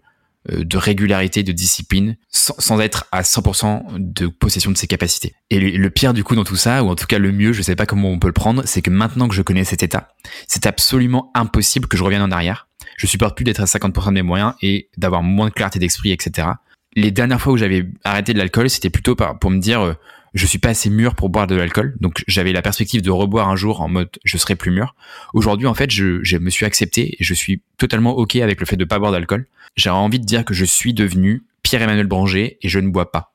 de 0.48 0.78
régularité, 0.78 1.44
de 1.44 1.52
discipline, 1.52 2.16
sans, 2.30 2.80
être 2.80 3.06
à 3.12 3.24
100% 3.24 3.98
de 3.98 4.28
possession 4.28 4.72
de 4.72 4.78
ses 4.78 4.88
capacités. 4.88 5.36
Et 5.50 5.60
le, 5.60 5.90
pire 5.90 6.14
du 6.14 6.24
coup 6.24 6.34
dans 6.34 6.46
tout 6.46 6.56
ça, 6.56 6.82
ou 6.82 6.90
en 6.90 6.96
tout 6.96 7.08
cas 7.08 7.20
le 7.20 7.34
mieux, 7.34 7.52
je 7.52 7.62
sais 7.62 7.76
pas 7.76 7.86
comment 7.86 8.10
on 8.10 8.20
peut 8.20 8.28
le 8.28 8.34
prendre, 8.34 8.64
c'est 8.66 8.82
que 8.82 8.90
maintenant 8.90 9.28
que 9.28 9.36
je 9.36 9.42
connais 9.42 9.66
cet 9.66 9.84
état, 9.84 10.14
c'est 10.48 10.66
absolument 10.66 11.30
impossible 11.36 11.88
que 11.88 11.98
je 11.98 12.04
revienne 12.04 12.22
en 12.22 12.32
arrière. 12.32 12.70
Je 12.98 13.06
supporte 13.06 13.36
plus 13.36 13.44
d'être 13.44 13.60
à 13.60 13.66
50% 13.66 14.08
de 14.08 14.12
mes 14.12 14.22
moyens 14.22 14.54
et 14.62 14.90
d'avoir 14.98 15.24
moins 15.24 15.50
de 15.50 15.54
clarté 15.54 15.78
d'esprit, 15.78 16.14
etc. 16.14 16.48
Les 16.96 17.12
dernières 17.12 17.42
fois 17.42 17.54
où 17.54 17.58
j'avais 17.58 17.86
arrêté 18.06 18.34
de 18.34 18.40
l'alcool, 18.40 18.70
c'était 18.70 18.90
plutôt 18.90 19.16
pour 19.16 19.52
me 19.52 19.60
dire 19.60 19.98
je 20.34 20.46
suis 20.46 20.60
pas 20.60 20.70
assez 20.70 20.90
mûr 20.90 21.16
pour 21.16 21.30
boire 21.30 21.48
de 21.48 21.56
l'alcool. 21.56 21.96
Donc 22.00 22.24
j'avais 22.28 22.54
la 22.54 22.62
perspective 22.62 23.02
de 23.02 23.12
reboire 23.12 23.50
un 23.50 23.56
jour 23.56 23.82
en 23.82 23.90
mode 23.90 24.10
je 24.24 24.38
serai 24.38 24.56
plus 24.56 24.72
mûr. 24.72 24.96
Aujourd'hui 25.34 25.68
en 25.68 25.74
fait 25.74 25.92
je, 25.92 26.38
me 26.38 26.50
suis 26.50 26.66
accepté 26.66 27.16
et 27.20 27.24
je 27.24 27.34
suis 27.34 27.62
totalement 27.78 28.12
ok 28.12 28.38
avec 28.38 28.60
le 28.60 28.66
fait 28.66 28.78
de 28.78 28.86
pas 28.86 29.00
boire 29.00 29.12
d'alcool. 29.12 29.48
J'ai 29.76 29.90
envie 29.90 30.20
de 30.20 30.26
dire 30.26 30.46
que 30.46 30.54
je 30.54 30.66
suis 30.66 30.94
devenu 30.94 31.44
Pierre-Emmanuel 31.64 32.08
Branger 32.08 32.58
et 32.62 32.70
je 32.70 32.80
ne 32.80 32.90
bois 32.90 33.12
pas 33.12 33.34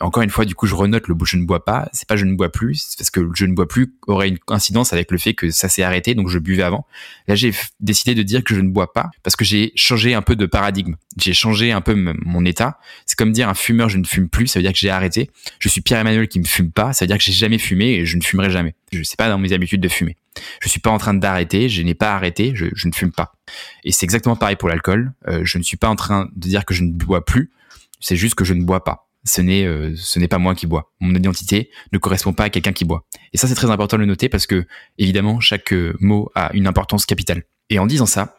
encore 0.00 0.22
une 0.22 0.30
fois, 0.30 0.44
du 0.44 0.54
coup, 0.54 0.66
je 0.66 0.74
renote 0.74 1.08
le 1.08 1.14
je 1.24 1.36
ne 1.36 1.44
bois 1.44 1.64
pas. 1.64 1.88
C'est 1.92 2.06
pas 2.06 2.16
je 2.16 2.24
ne 2.24 2.34
bois 2.34 2.50
plus, 2.50 2.94
parce 2.98 3.10
que 3.10 3.28
je 3.34 3.46
ne 3.46 3.54
bois 3.54 3.66
plus 3.66 3.94
aurait 4.06 4.28
une 4.28 4.38
coïncidence 4.38 4.92
avec 4.92 5.10
le 5.10 5.18
fait 5.18 5.34
que 5.34 5.50
ça 5.50 5.68
s'est 5.68 5.82
arrêté, 5.82 6.14
donc 6.14 6.28
je 6.28 6.38
buvais 6.38 6.62
avant. 6.62 6.86
Là, 7.28 7.34
j'ai 7.34 7.52
décidé 7.80 8.14
de 8.14 8.22
dire 8.22 8.44
que 8.44 8.54
je 8.54 8.60
ne 8.60 8.68
bois 8.68 8.92
pas 8.92 9.10
parce 9.22 9.36
que 9.36 9.44
j'ai 9.44 9.72
changé 9.76 10.14
un 10.14 10.22
peu 10.22 10.36
de 10.36 10.46
paradigme. 10.46 10.96
J'ai 11.16 11.32
changé 11.32 11.72
un 11.72 11.80
peu 11.80 11.94
mon 11.94 12.44
état. 12.44 12.78
C'est 13.06 13.16
comme 13.16 13.32
dire 13.32 13.48
un 13.48 13.54
fumeur, 13.54 13.88
je 13.88 13.98
ne 13.98 14.04
fume 14.04 14.28
plus, 14.28 14.46
ça 14.48 14.58
veut 14.58 14.62
dire 14.62 14.72
que 14.72 14.78
j'ai 14.78 14.90
arrêté. 14.90 15.30
Je 15.58 15.68
suis 15.68 15.80
Pierre-Emmanuel 15.80 16.28
qui 16.28 16.40
ne 16.40 16.46
fume 16.46 16.72
pas, 16.72 16.92
ça 16.92 17.04
veut 17.04 17.08
dire 17.08 17.18
que 17.18 17.24
j'ai 17.24 17.32
jamais 17.32 17.58
fumé 17.58 17.86
et 17.94 18.06
je 18.06 18.16
ne 18.16 18.22
fumerai 18.22 18.50
jamais. 18.50 18.74
Je 18.92 19.02
sais 19.02 19.16
pas 19.16 19.28
dans 19.28 19.38
mes 19.38 19.52
habitudes 19.52 19.80
de 19.80 19.88
fumer. 19.88 20.16
Je 20.60 20.68
suis 20.68 20.80
pas 20.80 20.90
en 20.90 20.98
train 20.98 21.14
d'arrêter, 21.14 21.68
je 21.68 21.82
n'ai 21.82 21.94
pas 21.94 22.14
arrêté, 22.14 22.52
je, 22.54 22.66
ne 22.66 22.92
fume 22.92 23.12
pas. 23.12 23.32
Et 23.84 23.92
c'est 23.92 24.04
exactement 24.04 24.36
pareil 24.36 24.56
pour 24.56 24.68
l'alcool. 24.68 25.12
Euh, 25.28 25.40
je 25.44 25.58
ne 25.58 25.62
suis 25.62 25.76
pas 25.76 25.88
en 25.88 25.96
train 25.96 26.28
de 26.34 26.48
dire 26.48 26.64
que 26.64 26.74
je 26.74 26.82
ne 26.82 26.92
bois 26.92 27.24
plus, 27.24 27.50
c'est 28.00 28.16
juste 28.16 28.34
que 28.34 28.44
je 28.44 28.54
ne 28.54 28.62
bois 28.62 28.84
pas 28.84 29.09
ce 29.24 29.40
n'est 29.40 29.66
ce 29.96 30.18
n'est 30.18 30.28
pas 30.28 30.38
moi 30.38 30.54
qui 30.54 30.66
bois. 30.66 30.92
Mon 31.00 31.14
identité 31.14 31.70
ne 31.92 31.98
correspond 31.98 32.32
pas 32.32 32.44
à 32.44 32.50
quelqu'un 32.50 32.72
qui 32.72 32.84
boit. 32.84 33.04
Et 33.32 33.38
ça 33.38 33.48
c'est 33.48 33.54
très 33.54 33.70
important 33.70 33.96
de 33.96 34.02
le 34.02 34.06
noter 34.06 34.28
parce 34.28 34.46
que 34.46 34.66
évidemment 34.98 35.40
chaque 35.40 35.72
mot 36.00 36.30
a 36.34 36.50
une 36.54 36.66
importance 36.66 37.06
capitale. 37.06 37.44
Et 37.68 37.78
en 37.78 37.86
disant 37.86 38.06
ça, 38.06 38.36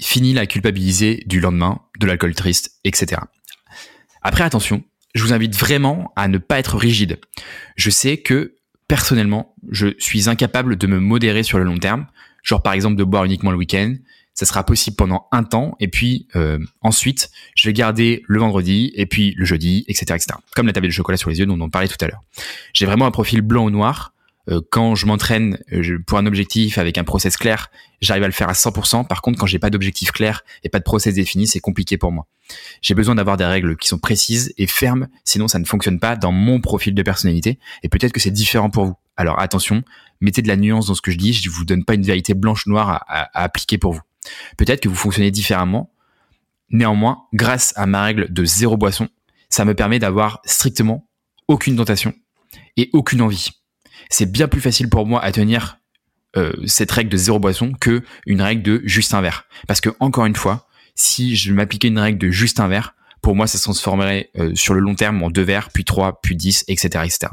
fini 0.00 0.32
la 0.32 0.46
culpabiliser 0.46 1.22
du 1.26 1.40
lendemain, 1.40 1.80
de 2.00 2.06
l'alcool 2.06 2.34
triste, 2.34 2.78
etc. 2.84 3.22
Après 4.22 4.44
attention, 4.44 4.82
je 5.14 5.22
vous 5.22 5.32
invite 5.32 5.56
vraiment 5.56 6.12
à 6.16 6.28
ne 6.28 6.38
pas 6.38 6.58
être 6.58 6.76
rigide. 6.76 7.20
Je 7.76 7.90
sais 7.90 8.18
que 8.18 8.56
personnellement, 8.88 9.54
je 9.70 9.88
suis 9.98 10.28
incapable 10.28 10.76
de 10.76 10.86
me 10.86 10.98
modérer 10.98 11.42
sur 11.42 11.58
le 11.58 11.64
long 11.64 11.78
terme, 11.78 12.06
genre 12.42 12.62
par 12.62 12.72
exemple 12.72 12.96
de 12.96 13.04
boire 13.04 13.24
uniquement 13.24 13.50
le 13.50 13.56
week-end. 13.56 13.94
Ça 14.34 14.46
sera 14.46 14.64
possible 14.64 14.96
pendant 14.96 15.28
un 15.30 15.44
temps 15.44 15.76
et 15.78 15.88
puis 15.88 16.26
euh, 16.34 16.58
ensuite 16.82 17.30
je 17.54 17.68
vais 17.68 17.72
garder 17.72 18.22
le 18.26 18.40
vendredi 18.40 18.92
et 18.96 19.06
puis 19.06 19.34
le 19.36 19.44
jeudi, 19.44 19.84
etc., 19.86 20.16
etc. 20.16 20.38
Comme 20.56 20.66
la 20.66 20.72
tablette 20.72 20.90
de 20.90 20.94
chocolat 20.94 21.16
sur 21.16 21.30
les 21.30 21.38
yeux 21.38 21.46
dont 21.46 21.60
on 21.60 21.70
parlait 21.70 21.88
tout 21.88 22.02
à 22.04 22.08
l'heure. 22.08 22.22
J'ai 22.72 22.84
vraiment 22.84 23.06
un 23.06 23.12
profil 23.12 23.40
blanc 23.40 23.64
ou 23.64 23.70
noir. 23.70 24.12
Euh, 24.50 24.60
quand 24.70 24.94
je 24.94 25.06
m'entraîne 25.06 25.58
euh, 25.72 25.98
pour 26.06 26.18
un 26.18 26.26
objectif 26.26 26.76
avec 26.78 26.98
un 26.98 27.04
process 27.04 27.36
clair, 27.36 27.70
j'arrive 28.00 28.24
à 28.24 28.26
le 28.26 28.32
faire 28.32 28.48
à 28.48 28.52
100%. 28.52 29.06
Par 29.06 29.22
contre, 29.22 29.38
quand 29.38 29.46
j'ai 29.46 29.58
pas 29.58 29.70
d'objectif 29.70 30.12
clair 30.12 30.44
et 30.64 30.68
pas 30.68 30.78
de 30.78 30.84
process 30.84 31.14
défini, 31.14 31.46
c'est 31.46 31.60
compliqué 31.60 31.96
pour 31.96 32.12
moi. 32.12 32.26
J'ai 32.82 32.94
besoin 32.94 33.14
d'avoir 33.14 33.36
des 33.36 33.46
règles 33.46 33.76
qui 33.76 33.88
sont 33.88 33.98
précises 33.98 34.52
et 34.58 34.66
fermes, 34.66 35.08
sinon 35.24 35.48
ça 35.48 35.58
ne 35.58 35.64
fonctionne 35.64 35.98
pas 35.98 36.16
dans 36.16 36.32
mon 36.32 36.60
profil 36.60 36.94
de 36.94 37.02
personnalité. 37.02 37.58
Et 37.82 37.88
peut-être 37.88 38.12
que 38.12 38.20
c'est 38.20 38.30
différent 38.30 38.68
pour 38.68 38.84
vous. 38.84 38.94
Alors 39.16 39.38
attention, 39.38 39.82
mettez 40.20 40.42
de 40.42 40.48
la 40.48 40.56
nuance 40.56 40.88
dans 40.88 40.94
ce 40.94 41.02
que 41.02 41.10
je 41.10 41.16
dis. 41.16 41.32
Je 41.32 41.48
vous 41.48 41.64
donne 41.64 41.84
pas 41.84 41.94
une 41.94 42.02
vérité 42.02 42.34
blanche-noire 42.34 42.90
à, 42.90 43.22
à 43.22 43.44
appliquer 43.44 43.78
pour 43.78 43.94
vous. 43.94 44.02
Peut-être 44.56 44.80
que 44.80 44.88
vous 44.88 44.94
fonctionnez 44.94 45.30
différemment. 45.30 45.90
Néanmoins, 46.70 47.24
grâce 47.32 47.72
à 47.76 47.86
ma 47.86 48.02
règle 48.02 48.32
de 48.32 48.44
zéro 48.44 48.76
boisson, 48.76 49.08
ça 49.48 49.64
me 49.64 49.74
permet 49.74 49.98
d'avoir 49.98 50.40
strictement 50.44 51.08
aucune 51.46 51.76
tentation 51.76 52.14
et 52.76 52.90
aucune 52.92 53.20
envie 53.20 53.50
c'est 54.10 54.30
bien 54.30 54.48
plus 54.48 54.60
facile 54.60 54.88
pour 54.88 55.06
moi 55.06 55.22
à 55.22 55.32
tenir 55.32 55.78
euh, 56.36 56.52
cette 56.66 56.90
règle 56.90 57.10
de 57.10 57.16
zéro 57.16 57.38
boisson 57.38 57.72
que 57.80 58.02
une 58.26 58.42
règle 58.42 58.62
de 58.62 58.82
juste 58.84 59.14
un 59.14 59.20
verre. 59.20 59.46
Parce 59.66 59.80
que 59.80 59.90
encore 60.00 60.26
une 60.26 60.36
fois, 60.36 60.66
si 60.94 61.36
je 61.36 61.52
m'appliquais 61.52 61.88
une 61.88 61.98
règle 61.98 62.18
de 62.18 62.30
juste 62.30 62.60
un 62.60 62.68
verre, 62.68 62.94
pour 63.22 63.34
moi, 63.34 63.46
ça 63.46 63.58
se 63.58 63.64
transformerait 63.64 64.30
euh, 64.38 64.54
sur 64.54 64.74
le 64.74 64.80
long 64.80 64.94
terme 64.94 65.22
en 65.22 65.30
deux 65.30 65.42
verres, 65.42 65.70
puis 65.72 65.84
trois, 65.84 66.20
puis 66.20 66.36
dix, 66.36 66.64
etc., 66.68 67.04
etc. 67.04 67.32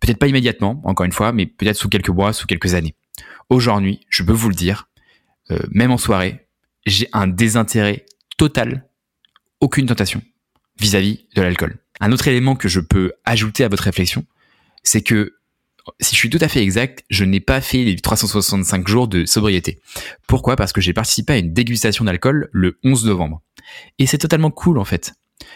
Peut-être 0.00 0.18
pas 0.18 0.26
immédiatement, 0.26 0.80
encore 0.84 1.04
une 1.04 1.12
fois, 1.12 1.32
mais 1.32 1.46
peut-être 1.46 1.76
sous 1.76 1.88
quelques 1.88 2.08
mois, 2.08 2.32
sous 2.32 2.46
quelques 2.46 2.74
années. 2.74 2.94
Aujourd'hui, 3.50 4.00
je 4.08 4.22
peux 4.22 4.32
vous 4.32 4.48
le 4.48 4.54
dire, 4.54 4.88
euh, 5.50 5.58
même 5.70 5.90
en 5.90 5.98
soirée, 5.98 6.46
j'ai 6.86 7.08
un 7.12 7.26
désintérêt 7.26 8.06
total, 8.38 8.88
aucune 9.60 9.86
tentation 9.86 10.22
vis-à-vis 10.80 11.14
-vis 11.14 11.36
de 11.36 11.42
l'alcool. 11.42 11.78
Un 12.00 12.12
autre 12.12 12.28
élément 12.28 12.56
que 12.56 12.68
je 12.68 12.80
peux 12.80 13.12
ajouter 13.24 13.64
à 13.64 13.68
votre 13.68 13.84
réflexion, 13.84 14.24
c'est 14.82 15.02
que 15.02 15.36
si 16.00 16.14
je 16.14 16.18
suis 16.18 16.30
tout 16.30 16.38
à 16.40 16.48
fait 16.48 16.62
exact, 16.62 17.04
je 17.10 17.24
n'ai 17.24 17.40
pas 17.40 17.60
fait 17.60 17.84
les 17.84 17.96
365 17.96 18.86
jours 18.86 19.08
de 19.08 19.24
sobriété. 19.24 19.80
Pourquoi? 20.28 20.56
Parce 20.56 20.72
que 20.72 20.80
j'ai 20.80 20.92
participé 20.92 21.32
à 21.32 21.38
une 21.38 21.52
dégustation 21.52 22.04
d'alcool 22.04 22.48
le 22.52 22.78
11 22.84 23.06
novembre. 23.06 23.42
Et 23.98 24.06
c'est 24.06 24.18
totalement 24.18 24.50
cool 24.50 24.78
en 24.78 24.84
fait. 24.84 25.14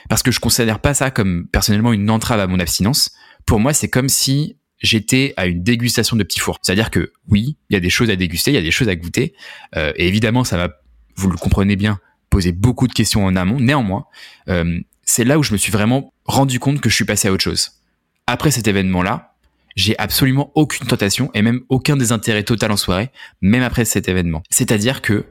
Parce 0.09 0.23
que 0.23 0.31
je 0.31 0.41
considère 0.41 0.81
pas 0.81 0.95
ça 0.95 1.11
comme 1.11 1.47
personnellement 1.49 1.93
une 1.93 2.11
entrave 2.11 2.41
à 2.41 2.47
mon 2.47 2.59
abstinence. 2.59 3.11
Pour 3.45 3.61
moi, 3.61 3.73
c'est 3.73 3.89
comme 3.89 4.09
si 4.09 4.57
j'étais 4.81 5.35
à 5.37 5.47
une 5.47 5.63
dégustation 5.63 6.17
de 6.17 6.23
petits 6.23 6.41
fours. 6.41 6.59
C'est-à-dire 6.63 6.91
que 6.91 7.13
oui, 7.29 7.57
il 7.71 7.75
y 7.75 7.77
a 7.77 7.81
des 7.81 7.91
choses 7.91 8.11
à 8.11 8.17
déguster, 8.17 8.51
il 8.51 8.55
y 8.55 8.59
a 8.59 8.63
des 8.63 8.71
choses 8.71 8.89
à 8.89 8.97
goûter. 8.97 9.35
Euh, 9.77 9.93
et 9.97 10.09
évidemment, 10.09 10.45
ça 10.45 10.57
va, 10.57 10.69
vous 11.17 11.31
le 11.31 11.37
comprenez 11.37 11.77
bien, 11.77 11.99
poser 12.31 12.53
beaucoup 12.53 12.87
de 12.87 12.93
questions 12.93 13.25
en 13.25 13.37
amont. 13.37 13.59
Néanmoins, 13.61 14.07
euh, 14.49 14.79
c'est 15.03 15.25
là 15.25 15.39
où 15.39 15.43
je 15.43 15.53
me 15.53 15.59
suis 15.59 15.73
vraiment 15.73 16.13
rendu 16.25 16.59
compte 16.59 16.81
que 16.81 16.89
je 16.89 16.95
suis 16.95 17.05
passé 17.05 17.29
à 17.29 17.33
autre 17.33 17.45
chose. 17.45 17.73
Après 18.27 18.51
cet 18.51 18.67
événement-là, 18.67 19.37
j'ai 19.77 19.97
absolument 19.99 20.51
aucune 20.55 20.87
tentation 20.87 21.31
et 21.35 21.43
même 21.43 21.61
aucun 21.69 21.97
désintérêt 21.97 22.43
total 22.43 22.73
en 22.73 22.77
soirée, 22.77 23.11
même 23.41 23.63
après 23.63 23.85
cet 23.85 24.09
événement. 24.09 24.43
C'est-à-dire 24.51 25.03
que 25.03 25.27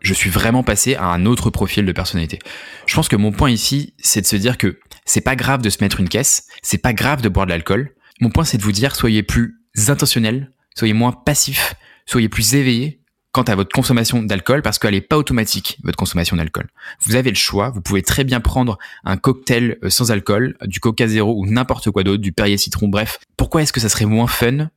je 0.00 0.14
suis 0.14 0.30
vraiment 0.30 0.62
passé 0.62 0.94
à 0.94 1.06
un 1.06 1.26
autre 1.26 1.50
profil 1.50 1.84
de 1.84 1.92
personnalité. 1.92 2.38
Je 2.86 2.94
pense 2.94 3.08
que 3.08 3.16
mon 3.16 3.32
point 3.32 3.50
ici, 3.50 3.94
c'est 3.98 4.20
de 4.20 4.26
se 4.26 4.36
dire 4.36 4.56
que 4.56 4.78
c'est 5.04 5.20
pas 5.20 5.34
grave 5.34 5.60
de 5.60 5.70
se 5.70 5.78
mettre 5.82 6.00
une 6.00 6.08
caisse, 6.08 6.46
c'est 6.62 6.78
pas 6.78 6.92
grave 6.92 7.20
de 7.20 7.28
boire 7.28 7.46
de 7.46 7.50
l'alcool. 7.50 7.94
Mon 8.20 8.30
point, 8.30 8.44
c'est 8.44 8.58
de 8.58 8.62
vous 8.62 8.72
dire, 8.72 8.96
soyez 8.96 9.22
plus 9.22 9.60
intentionnel, 9.88 10.52
soyez 10.76 10.94
moins 10.94 11.12
passif, 11.12 11.74
soyez 12.06 12.28
plus 12.28 12.54
éveillé 12.54 13.00
quant 13.32 13.42
à 13.42 13.54
votre 13.54 13.72
consommation 13.72 14.22
d'alcool 14.22 14.62
parce 14.62 14.78
qu'elle 14.78 14.94
n'est 14.94 15.00
pas 15.00 15.16
automatique, 15.16 15.78
votre 15.84 15.96
consommation 15.96 16.36
d'alcool. 16.36 16.68
Vous 17.04 17.14
avez 17.14 17.30
le 17.30 17.36
choix, 17.36 17.70
vous 17.70 17.80
pouvez 17.80 18.02
très 18.02 18.24
bien 18.24 18.40
prendre 18.40 18.78
un 19.04 19.16
cocktail 19.16 19.78
euh, 19.84 19.90
sans 19.90 20.10
alcool, 20.10 20.56
du 20.64 20.80
coca 20.80 21.06
zéro 21.06 21.38
ou 21.38 21.46
n'importe 21.46 21.90
quoi 21.90 22.02
d'autre, 22.02 22.22
du 22.22 22.32
Perrier 22.32 22.56
citron, 22.56 22.88
bref. 22.88 23.20
Pourquoi 23.36 23.62
est-ce 23.62 23.72
que 23.72 23.80
ça 23.80 23.88
serait 23.88 24.06
moins 24.06 24.26
fun 24.26 24.70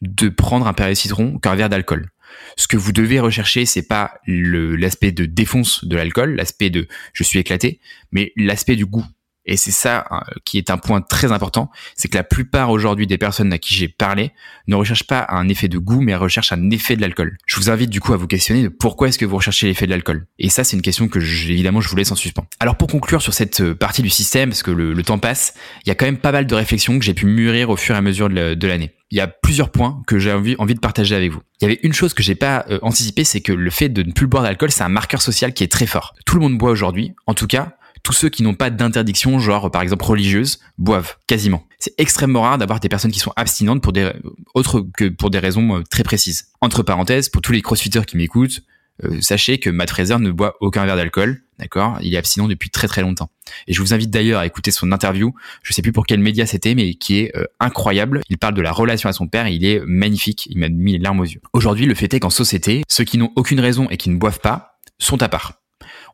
de 0.00 0.28
prendre 0.28 0.66
un 0.66 0.72
Perrier 0.72 0.94
citron 0.94 1.38
qu'un 1.38 1.54
verre 1.54 1.68
d'alcool? 1.68 2.10
Ce 2.56 2.66
que 2.66 2.76
vous 2.76 2.92
devez 2.92 3.20
rechercher, 3.20 3.66
c'est 3.66 3.86
pas 3.86 4.14
l'aspect 4.26 5.12
de 5.12 5.24
défonce 5.24 5.84
de 5.84 5.96
l'alcool, 5.96 6.34
l'aspect 6.34 6.70
de 6.70 6.88
je 7.12 7.24
suis 7.24 7.38
éclaté, 7.38 7.80
mais 8.12 8.32
l'aspect 8.36 8.76
du 8.76 8.86
goût. 8.86 9.04
Et 9.48 9.56
c'est 9.56 9.72
ça 9.72 10.06
hein, 10.10 10.22
qui 10.44 10.58
est 10.58 10.70
un 10.70 10.76
point 10.76 11.00
très 11.00 11.32
important, 11.32 11.70
c'est 11.96 12.08
que 12.08 12.16
la 12.16 12.22
plupart 12.22 12.70
aujourd'hui 12.70 13.06
des 13.06 13.16
personnes 13.16 13.52
à 13.52 13.58
qui 13.58 13.74
j'ai 13.74 13.88
parlé 13.88 14.30
ne 14.66 14.76
recherchent 14.76 15.06
pas 15.06 15.26
un 15.30 15.48
effet 15.48 15.68
de 15.68 15.78
goût, 15.78 16.02
mais 16.02 16.14
recherchent 16.14 16.52
un 16.52 16.70
effet 16.70 16.96
de 16.96 17.00
l'alcool. 17.00 17.38
Je 17.46 17.56
vous 17.56 17.70
invite 17.70 17.88
du 17.88 18.00
coup 18.00 18.12
à 18.12 18.18
vous 18.18 18.26
questionner 18.26 18.62
de 18.62 18.68
pourquoi 18.68 19.08
est-ce 19.08 19.18
que 19.18 19.24
vous 19.24 19.36
recherchez 19.36 19.66
l'effet 19.66 19.86
de 19.86 19.90
l'alcool. 19.90 20.26
Et 20.38 20.50
ça, 20.50 20.64
c'est 20.64 20.76
une 20.76 20.82
question 20.82 21.08
que 21.08 21.18
évidemment 21.18 21.80
je 21.80 21.88
vous 21.88 21.96
laisse 21.96 22.12
en 22.12 22.14
suspens. 22.14 22.46
Alors 22.60 22.76
pour 22.76 22.88
conclure 22.88 23.22
sur 23.22 23.32
cette 23.32 23.62
euh, 23.62 23.74
partie 23.74 24.02
du 24.02 24.10
système, 24.10 24.50
parce 24.50 24.62
que 24.62 24.70
le, 24.70 25.02
temps 25.02 25.18
passe, 25.18 25.54
il 25.86 25.88
y 25.88 25.92
a 25.92 25.94
quand 25.94 26.04
même 26.04 26.18
pas 26.18 26.32
mal 26.32 26.46
de 26.46 26.54
réflexions 26.54 26.98
que 26.98 27.04
j'ai 27.04 27.14
pu 27.14 27.24
mûrir 27.24 27.70
au 27.70 27.76
fur 27.76 27.94
et 27.94 27.98
à 27.98 28.02
mesure 28.02 28.28
de 28.28 28.66
l'année. 28.66 28.92
Il 29.10 29.16
y 29.16 29.20
a 29.22 29.26
plusieurs 29.26 29.70
points 29.70 30.02
que 30.06 30.18
j'ai 30.18 30.32
envie, 30.32 30.54
envie 30.58 30.74
de 30.74 30.80
partager 30.80 31.14
avec 31.14 31.32
vous. 31.32 31.40
Il 31.60 31.64
y 31.64 31.66
avait 31.66 31.80
une 31.82 31.94
chose 31.94 32.12
que 32.12 32.22
j'ai 32.22 32.34
pas 32.34 32.66
euh, 32.68 32.78
anticipé, 32.82 33.24
c'est 33.24 33.40
que 33.40 33.52
le 33.52 33.70
fait 33.70 33.88
de 33.88 34.02
ne 34.02 34.12
plus 34.12 34.26
boire 34.26 34.42
d'alcool, 34.42 34.70
c'est 34.70 34.84
un 34.84 34.90
marqueur 34.90 35.22
social 35.22 35.54
qui 35.54 35.64
est 35.64 35.72
très 35.72 35.86
fort. 35.86 36.14
Tout 36.26 36.34
le 36.34 36.42
monde 36.42 36.58
boit 36.58 36.70
aujourd'hui, 36.70 37.14
en 37.26 37.32
tout 37.32 37.46
cas, 37.46 37.77
tous 38.08 38.14
ceux 38.14 38.30
qui 38.30 38.42
n'ont 38.42 38.54
pas 38.54 38.70
d'interdiction, 38.70 39.38
genre 39.38 39.70
par 39.70 39.82
exemple 39.82 40.02
religieuse, 40.02 40.60
boivent 40.78 41.18
quasiment. 41.26 41.66
C'est 41.78 41.92
extrêmement 41.98 42.40
rare 42.40 42.56
d'avoir 42.56 42.80
des 42.80 42.88
personnes 42.88 43.10
qui 43.10 43.18
sont 43.18 43.34
abstinentes 43.36 43.82
pour 43.82 43.92
des 43.92 44.10
autres 44.54 44.80
que 44.96 45.10
pour 45.10 45.28
des 45.28 45.38
raisons 45.38 45.76
euh, 45.76 45.82
très 45.90 46.04
précises. 46.04 46.46
Entre 46.62 46.82
parenthèses, 46.82 47.28
pour 47.28 47.42
tous 47.42 47.52
les 47.52 47.60
crossfitters 47.60 48.06
qui 48.06 48.16
m'écoutent, 48.16 48.62
euh, 49.04 49.20
sachez 49.20 49.58
que 49.58 49.68
Matt 49.68 49.90
Fraser 49.90 50.16
ne 50.20 50.30
boit 50.30 50.56
aucun 50.62 50.86
verre 50.86 50.96
d'alcool, 50.96 51.42
d'accord? 51.58 51.98
Il 52.00 52.14
est 52.14 52.16
abstinent 52.16 52.48
depuis 52.48 52.70
très 52.70 52.88
très 52.88 53.02
longtemps. 53.02 53.28
Et 53.66 53.74
je 53.74 53.80
vous 53.82 53.92
invite 53.92 54.08
d'ailleurs 54.08 54.40
à 54.40 54.46
écouter 54.46 54.70
son 54.70 54.90
interview, 54.90 55.34
je 55.62 55.74
sais 55.74 55.82
plus 55.82 55.92
pour 55.92 56.06
quel 56.06 56.20
média 56.20 56.46
c'était, 56.46 56.74
mais 56.74 56.94
qui 56.94 57.18
est 57.18 57.36
euh, 57.36 57.44
incroyable. 57.60 58.22
Il 58.30 58.38
parle 58.38 58.54
de 58.54 58.62
la 58.62 58.72
relation 58.72 59.10
à 59.10 59.12
son 59.12 59.28
père, 59.28 59.48
il 59.48 59.66
est 59.66 59.82
magnifique, 59.84 60.46
il 60.46 60.56
m'a 60.56 60.70
mis 60.70 60.92
les 60.92 60.98
larmes 60.98 61.20
aux 61.20 61.24
yeux. 61.24 61.42
Aujourd'hui, 61.52 61.84
le 61.84 61.94
fait 61.94 62.14
est 62.14 62.20
qu'en 62.20 62.30
société, 62.30 62.84
ceux 62.88 63.04
qui 63.04 63.18
n'ont 63.18 63.32
aucune 63.36 63.60
raison 63.60 63.86
et 63.90 63.98
qui 63.98 64.08
ne 64.08 64.16
boivent 64.16 64.40
pas 64.40 64.78
sont 64.96 65.22
à 65.22 65.28
part. 65.28 65.60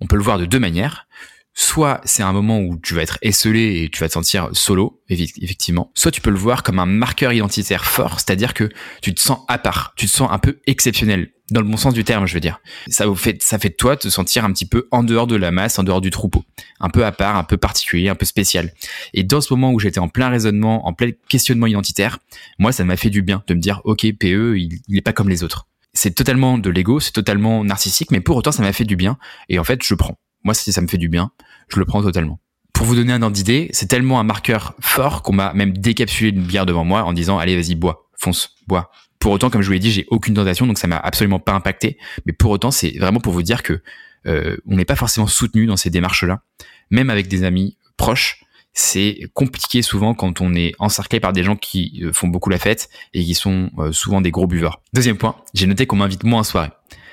On 0.00 0.08
peut 0.08 0.16
le 0.16 0.24
voir 0.24 0.40
de 0.40 0.44
deux 0.44 0.58
manières 0.58 1.06
soit 1.54 2.00
c'est 2.04 2.22
un 2.22 2.32
moment 2.32 2.60
où 2.60 2.76
tu 2.76 2.94
vas 2.94 3.02
être 3.02 3.18
esselé 3.22 3.82
et 3.82 3.88
tu 3.88 4.00
vas 4.00 4.08
te 4.08 4.14
sentir 4.14 4.48
solo, 4.52 5.00
effectivement, 5.08 5.90
soit 5.94 6.10
tu 6.10 6.20
peux 6.20 6.30
le 6.30 6.38
voir 6.38 6.62
comme 6.62 6.78
un 6.78 6.86
marqueur 6.86 7.32
identitaire 7.32 7.84
fort, 7.84 8.20
c'est-à-dire 8.20 8.54
que 8.54 8.68
tu 9.00 9.14
te 9.14 9.20
sens 9.20 9.38
à 9.48 9.58
part, 9.58 9.94
tu 9.96 10.06
te 10.06 10.10
sens 10.10 10.30
un 10.30 10.38
peu 10.38 10.58
exceptionnel, 10.66 11.30
dans 11.50 11.60
le 11.60 11.66
bon 11.66 11.76
sens 11.76 11.94
du 11.94 12.04
terme, 12.04 12.26
je 12.26 12.34
veux 12.34 12.40
dire. 12.40 12.60
Ça 12.88 13.06
vous 13.06 13.14
fait, 13.14 13.40
ça 13.42 13.58
fait 13.58 13.68
de 13.68 13.74
toi 13.74 13.96
te 13.96 14.08
sentir 14.08 14.44
un 14.44 14.52
petit 14.52 14.66
peu 14.66 14.88
en 14.90 15.02
dehors 15.02 15.26
de 15.26 15.36
la 15.36 15.50
masse, 15.50 15.78
en 15.78 15.84
dehors 15.84 16.00
du 16.00 16.10
troupeau, 16.10 16.44
un 16.80 16.88
peu 16.88 17.04
à 17.04 17.12
part, 17.12 17.36
un 17.36 17.44
peu 17.44 17.56
particulier, 17.56 18.08
un 18.08 18.14
peu 18.14 18.26
spécial. 18.26 18.72
Et 19.12 19.24
dans 19.24 19.40
ce 19.40 19.52
moment 19.52 19.72
où 19.72 19.78
j'étais 19.78 20.00
en 20.00 20.08
plein 20.08 20.30
raisonnement, 20.30 20.86
en 20.86 20.92
plein 20.92 21.10
questionnement 21.28 21.66
identitaire, 21.66 22.18
moi, 22.58 22.72
ça 22.72 22.84
m'a 22.84 22.96
fait 22.96 23.10
du 23.10 23.22
bien 23.22 23.42
de 23.46 23.54
me 23.54 23.60
dire, 23.60 23.80
ok, 23.84 24.06
PE, 24.18 24.56
il, 24.56 24.80
il 24.88 24.96
est 24.96 25.02
pas 25.02 25.12
comme 25.12 25.28
les 25.28 25.44
autres. 25.44 25.68
C'est 25.92 26.14
totalement 26.14 26.58
de 26.58 26.70
l'ego, 26.70 26.98
c'est 26.98 27.12
totalement 27.12 27.62
narcissique, 27.62 28.10
mais 28.10 28.20
pour 28.20 28.36
autant, 28.36 28.50
ça 28.50 28.62
m'a 28.62 28.72
fait 28.72 28.84
du 28.84 28.96
bien. 28.96 29.18
Et 29.48 29.58
en 29.58 29.64
fait, 29.64 29.82
je 29.84 29.94
prends. 29.94 30.18
Moi, 30.44 30.54
si 30.54 30.72
ça 30.72 30.80
me 30.80 30.86
fait 30.86 30.98
du 30.98 31.08
bien, 31.08 31.30
je 31.68 31.78
le 31.78 31.84
prends 31.84 32.02
totalement. 32.02 32.38
Pour 32.72 32.86
vous 32.86 32.96
donner 32.96 33.12
un 33.12 33.22
ordre 33.22 33.34
d'idée, 33.34 33.68
c'est 33.72 33.86
tellement 33.86 34.20
un 34.20 34.24
marqueur 34.24 34.74
fort 34.80 35.22
qu'on 35.22 35.32
m'a 35.32 35.52
même 35.54 35.76
décapsulé 35.76 36.30
une 36.30 36.42
bière 36.42 36.66
devant 36.66 36.84
moi 36.84 37.04
en 37.04 37.12
disant 37.12 37.38
allez 37.38 37.56
vas-y 37.56 37.74
bois, 37.74 38.08
fonce, 38.18 38.56
bois. 38.66 38.90
Pour 39.20 39.32
autant, 39.32 39.48
comme 39.48 39.62
je 39.62 39.68
vous 39.68 39.72
l'ai 39.72 39.78
dit, 39.78 39.90
j'ai 39.90 40.04
aucune 40.08 40.34
tentation, 40.34 40.66
donc 40.66 40.76
ça 40.76 40.86
m'a 40.86 40.98
absolument 40.98 41.38
pas 41.38 41.52
impacté. 41.52 41.98
Mais 42.26 42.32
pour 42.32 42.50
autant, 42.50 42.70
c'est 42.70 42.98
vraiment 42.98 43.20
pour 43.20 43.32
vous 43.32 43.42
dire 43.42 43.62
que 43.62 43.80
euh, 44.26 44.56
on 44.66 44.76
n'est 44.76 44.84
pas 44.84 44.96
forcément 44.96 45.26
soutenu 45.26 45.66
dans 45.66 45.76
ces 45.76 45.88
démarches-là, 45.88 46.42
même 46.90 47.10
avec 47.10 47.28
des 47.28 47.44
amis 47.44 47.78
proches. 47.96 48.44
C'est 48.74 49.20
compliqué 49.34 49.82
souvent 49.82 50.14
quand 50.14 50.40
on 50.40 50.54
est 50.54 50.72
encerclé 50.78 51.20
par 51.20 51.32
des 51.32 51.44
gens 51.44 51.56
qui 51.56 52.02
euh, 52.02 52.12
font 52.12 52.28
beaucoup 52.28 52.50
la 52.50 52.58
fête 52.58 52.90
et 53.14 53.24
qui 53.24 53.34
sont 53.34 53.70
euh, 53.78 53.92
souvent 53.92 54.20
des 54.20 54.32
gros 54.32 54.48
buveurs. 54.48 54.82
Deuxième 54.92 55.16
point, 55.16 55.36
j'ai 55.54 55.66
noté 55.66 55.86
qu'on 55.86 55.96
m'invite 55.96 56.24
moins 56.24 56.40
en 56.40 56.44
soirée. 56.44 56.70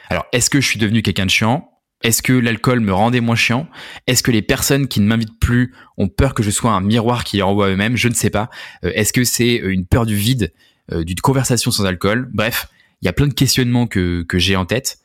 Alors, 0.09 0.25
est-ce 0.33 0.49
que 0.49 0.59
je 0.59 0.67
suis 0.67 0.79
devenu 0.79 1.03
quelqu'un 1.03 1.27
de 1.27 1.29
chiant? 1.29 1.70
Est-ce 2.03 2.21
que 2.21 2.33
l'alcool 2.33 2.79
me 2.79 2.93
rendait 2.93 3.21
moins 3.21 3.35
chiant? 3.35 3.67
Est-ce 4.07 4.23
que 4.23 4.31
les 4.31 4.41
personnes 4.41 4.87
qui 4.87 4.99
ne 4.99 5.07
m'invitent 5.07 5.39
plus 5.39 5.73
ont 5.97 6.07
peur 6.07 6.33
que 6.33 6.43
je 6.43 6.49
sois 6.49 6.71
un 6.71 6.81
miroir 6.81 7.23
qui 7.23 7.37
les 7.37 7.43
renvoie 7.43 7.69
eux-mêmes? 7.69 7.95
Je 7.95 8.07
ne 8.07 8.13
sais 8.13 8.29
pas. 8.29 8.49
Euh, 8.83 8.91
est-ce 8.95 9.13
que 9.13 9.23
c'est 9.23 9.61
euh, 9.61 9.71
une 9.71 9.85
peur 9.85 10.05
du 10.05 10.15
vide, 10.15 10.51
euh, 10.91 11.03
d'une 11.03 11.19
conversation 11.19 11.69
sans 11.71 11.85
alcool? 11.85 12.29
Bref, 12.33 12.67
il 13.01 13.05
y 13.05 13.09
a 13.09 13.13
plein 13.13 13.27
de 13.27 13.33
questionnements 13.33 13.87
que, 13.87 14.23
que 14.23 14.39
j'ai 14.39 14.55
en 14.55 14.65
tête, 14.65 14.99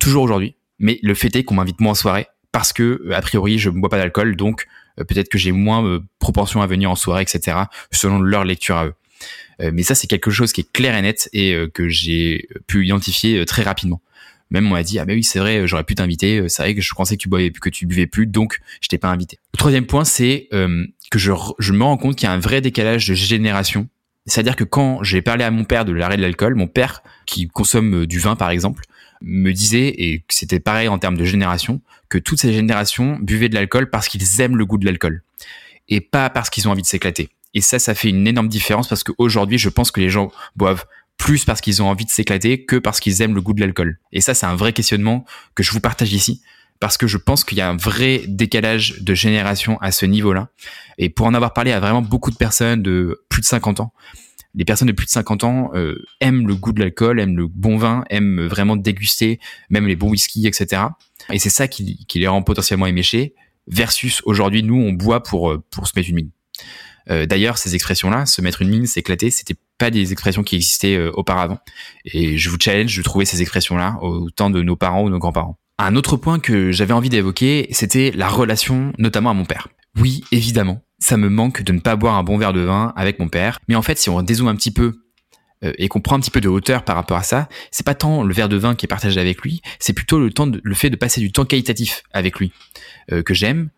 toujours 0.00 0.24
aujourd'hui. 0.24 0.56
Mais 0.80 0.98
le 1.02 1.14
fait 1.14 1.34
est 1.36 1.44
qu'on 1.44 1.54
m'invite 1.54 1.80
moins 1.80 1.92
en 1.92 1.94
soirée 1.94 2.26
parce 2.50 2.72
que, 2.72 3.08
a 3.12 3.20
priori, 3.20 3.56
je 3.58 3.70
ne 3.70 3.78
bois 3.78 3.88
pas 3.88 3.98
d'alcool, 3.98 4.34
donc 4.34 4.66
peut-être 4.96 5.28
que 5.28 5.38
j'ai 5.38 5.52
moins 5.52 6.00
proportion 6.18 6.60
à 6.60 6.66
venir 6.66 6.90
en 6.90 6.96
soirée, 6.96 7.22
etc. 7.22 7.56
selon 7.92 8.20
leur 8.20 8.42
lecture 8.44 8.76
à 8.76 8.86
eux. 8.86 8.94
mais 9.70 9.84
ça, 9.84 9.94
c'est 9.94 10.08
quelque 10.08 10.32
chose 10.32 10.52
qui 10.52 10.62
est 10.62 10.72
clair 10.72 10.96
et 10.96 11.02
net 11.02 11.30
et 11.32 11.54
que 11.72 11.88
j'ai 11.88 12.48
pu 12.66 12.84
identifier 12.84 13.46
très 13.46 13.62
rapidement. 13.62 14.02
Même 14.50 14.66
on 14.66 14.70
m'a 14.70 14.82
dit 14.82 14.98
ah 14.98 15.04
mais 15.04 15.14
oui 15.14 15.24
c'est 15.24 15.38
vrai 15.38 15.66
j'aurais 15.66 15.84
pu 15.84 15.94
t'inviter 15.94 16.48
c'est 16.48 16.62
vrai 16.62 16.74
que 16.74 16.80
je 16.80 16.92
pensais 16.94 17.16
que 17.16 17.22
tu 17.22 17.28
boivais 17.28 17.50
que 17.50 17.68
tu 17.68 17.86
buvais 17.86 18.06
plus 18.06 18.26
donc 18.26 18.60
je 18.80 18.88
t'ai 18.88 18.98
pas 18.98 19.08
invité. 19.08 19.38
Le 19.54 19.58
troisième 19.58 19.86
point 19.86 20.04
c'est 20.04 20.48
que 20.50 21.18
je, 21.18 21.32
je 21.58 21.72
me 21.72 21.84
rends 21.84 21.96
compte 21.96 22.16
qu'il 22.16 22.26
y 22.26 22.30
a 22.30 22.32
un 22.32 22.38
vrai 22.38 22.60
décalage 22.60 23.08
de 23.08 23.14
génération 23.14 23.88
c'est-à-dire 24.26 24.56
que 24.56 24.64
quand 24.64 25.02
j'ai 25.02 25.22
parlé 25.22 25.44
à 25.44 25.50
mon 25.50 25.64
père 25.64 25.84
de 25.84 25.92
l'arrêt 25.92 26.16
de 26.16 26.22
l'alcool, 26.22 26.54
mon 26.54 26.66
père, 26.66 27.02
qui 27.26 27.48
consomme 27.48 28.02
euh, 28.02 28.06
du 28.06 28.18
vin 28.18 28.36
par 28.36 28.50
exemple, 28.50 28.84
me 29.22 29.52
disait, 29.52 29.88
et 29.98 30.24
c'était 30.28 30.60
pareil 30.60 30.88
en 30.88 30.98
termes 30.98 31.16
de 31.16 31.24
génération, 31.24 31.80
que 32.08 32.18
toutes 32.18 32.40
ces 32.40 32.52
générations 32.52 33.18
buvaient 33.20 33.48
de 33.48 33.54
l'alcool 33.54 33.90
parce 33.90 34.08
qu'ils 34.08 34.40
aiment 34.40 34.56
le 34.56 34.66
goût 34.66 34.78
de 34.78 34.86
l'alcool 34.86 35.22
et 35.88 36.00
pas 36.00 36.30
parce 36.30 36.50
qu'ils 36.50 36.68
ont 36.68 36.70
envie 36.70 36.82
de 36.82 36.86
s'éclater. 36.86 37.28
Et 37.52 37.60
ça, 37.60 37.78
ça 37.78 37.94
fait 37.94 38.10
une 38.10 38.26
énorme 38.26 38.48
différence 38.48 38.88
parce 38.88 39.02
qu'aujourd'hui, 39.02 39.58
je 39.58 39.68
pense 39.68 39.90
que 39.90 40.00
les 40.00 40.08
gens 40.08 40.30
boivent 40.54 40.84
plus 41.20 41.44
parce 41.44 41.60
qu'ils 41.60 41.82
ont 41.82 41.88
envie 41.88 42.06
de 42.06 42.10
s'éclater 42.10 42.64
que 42.64 42.76
parce 42.76 42.98
qu'ils 42.98 43.20
aiment 43.20 43.34
le 43.34 43.42
goût 43.42 43.52
de 43.52 43.60
l'alcool. 43.60 44.00
Et 44.10 44.22
ça, 44.22 44.32
c'est 44.32 44.46
un 44.46 44.56
vrai 44.56 44.72
questionnement 44.72 45.26
que 45.54 45.62
je 45.62 45.70
vous 45.70 45.80
partage 45.80 46.12
ici 46.14 46.42
parce 46.80 46.96
que 46.96 47.06
je 47.06 47.18
pense 47.18 47.44
qu'il 47.44 47.58
y 47.58 47.60
a 47.60 47.68
un 47.68 47.76
vrai 47.76 48.22
décalage 48.26 49.02
de 49.02 49.12
génération 49.12 49.78
à 49.82 49.92
ce 49.92 50.06
niveau-là. 50.06 50.48
Et 50.96 51.10
pour 51.10 51.26
en 51.26 51.34
avoir 51.34 51.52
parlé 51.52 51.72
à 51.72 51.78
vraiment 51.78 52.00
beaucoup 52.00 52.30
de 52.30 52.36
personnes 52.36 52.82
de 52.82 53.22
plus 53.28 53.42
de 53.42 53.46
50 53.46 53.80
ans, 53.80 53.92
les 54.54 54.64
personnes 54.64 54.88
de 54.88 54.92
plus 54.92 55.04
de 55.04 55.10
50 55.10 55.44
ans 55.44 55.70
euh, 55.74 56.02
aiment 56.20 56.48
le 56.48 56.54
goût 56.54 56.72
de 56.72 56.80
l'alcool, 56.80 57.20
aiment 57.20 57.36
le 57.36 57.46
bon 57.48 57.76
vin, 57.76 58.02
aiment 58.08 58.46
vraiment 58.46 58.76
déguster, 58.76 59.40
même 59.68 59.86
les 59.86 59.96
bons 59.96 60.08
whisky, 60.08 60.46
etc. 60.46 60.84
Et 61.30 61.38
c'est 61.38 61.50
ça 61.50 61.68
qui, 61.68 62.06
qui, 62.06 62.18
les 62.18 62.28
rend 62.28 62.42
potentiellement 62.42 62.86
éméchés, 62.86 63.34
versus 63.66 64.22
aujourd'hui, 64.24 64.62
nous, 64.62 64.80
on 64.80 64.92
boit 64.92 65.22
pour, 65.22 65.50
euh, 65.50 65.62
pour 65.70 65.86
se 65.86 65.92
mettre 65.94 66.08
une 66.08 66.16
mine. 66.16 66.30
Euh, 67.10 67.26
D'ailleurs, 67.26 67.58
ces 67.58 67.74
expressions-là, 67.74 68.24
se 68.24 68.40
mettre 68.40 68.62
une 68.62 68.70
mine, 68.70 68.86
s'éclater, 68.86 69.30
c'était 69.30 69.56
pas 69.80 69.90
des 69.90 70.12
expressions 70.12 70.44
qui 70.44 70.56
existaient 70.56 70.96
euh, 70.96 71.10
auparavant. 71.14 71.58
Et 72.04 72.36
je 72.36 72.50
vous 72.50 72.58
challenge 72.60 72.96
de 72.96 73.02
trouver 73.02 73.24
ces 73.24 73.40
expressions-là 73.40 73.96
au 74.02 74.30
temps 74.30 74.50
de 74.50 74.62
nos 74.62 74.76
parents 74.76 75.02
ou 75.02 75.08
nos 75.08 75.18
grands-parents. 75.18 75.58
Un 75.78 75.96
autre 75.96 76.18
point 76.18 76.38
que 76.38 76.70
j'avais 76.70 76.92
envie 76.92 77.08
d'évoquer, 77.08 77.66
c'était 77.70 78.12
la 78.14 78.28
relation 78.28 78.92
notamment 78.98 79.30
à 79.30 79.34
mon 79.34 79.46
père. 79.46 79.68
Oui, 79.98 80.22
évidemment, 80.30 80.82
ça 80.98 81.16
me 81.16 81.30
manque 81.30 81.62
de 81.62 81.72
ne 81.72 81.80
pas 81.80 81.96
boire 81.96 82.16
un 82.16 82.22
bon 82.22 82.36
verre 82.36 82.52
de 82.52 82.60
vin 82.60 82.92
avec 82.94 83.18
mon 83.18 83.28
père, 83.28 83.58
mais 83.66 83.74
en 83.74 83.82
fait, 83.82 83.98
si 83.98 84.10
on 84.10 84.20
dézoome 84.22 84.48
un 84.48 84.54
petit 84.54 84.70
peu 84.70 85.00
euh, 85.64 85.72
et 85.78 85.88
qu'on 85.88 86.02
prend 86.02 86.16
un 86.16 86.20
petit 86.20 86.30
peu 86.30 86.42
de 86.42 86.48
hauteur 86.48 86.84
par 86.84 86.96
rapport 86.96 87.16
à 87.16 87.22
ça, 87.22 87.48
c'est 87.70 87.84
pas 87.84 87.94
tant 87.94 88.22
le 88.22 88.34
verre 88.34 88.50
de 88.50 88.58
vin 88.58 88.74
qui 88.74 88.84
est 88.84 88.88
partagé 88.88 89.18
avec 89.18 89.40
lui, 89.40 89.62
c'est 89.78 89.94
plutôt 89.94 90.20
le 90.20 90.30
temps, 90.30 90.50
le 90.62 90.74
fait 90.74 90.90
de 90.90 90.96
passer 90.96 91.22
du 91.22 91.32
temps 91.32 91.46
qualitatif 91.46 92.02
avec 92.12 92.38
lui 92.38 92.52
euh, 93.10 93.22
que 93.22 93.32
j'aime. 93.32 93.70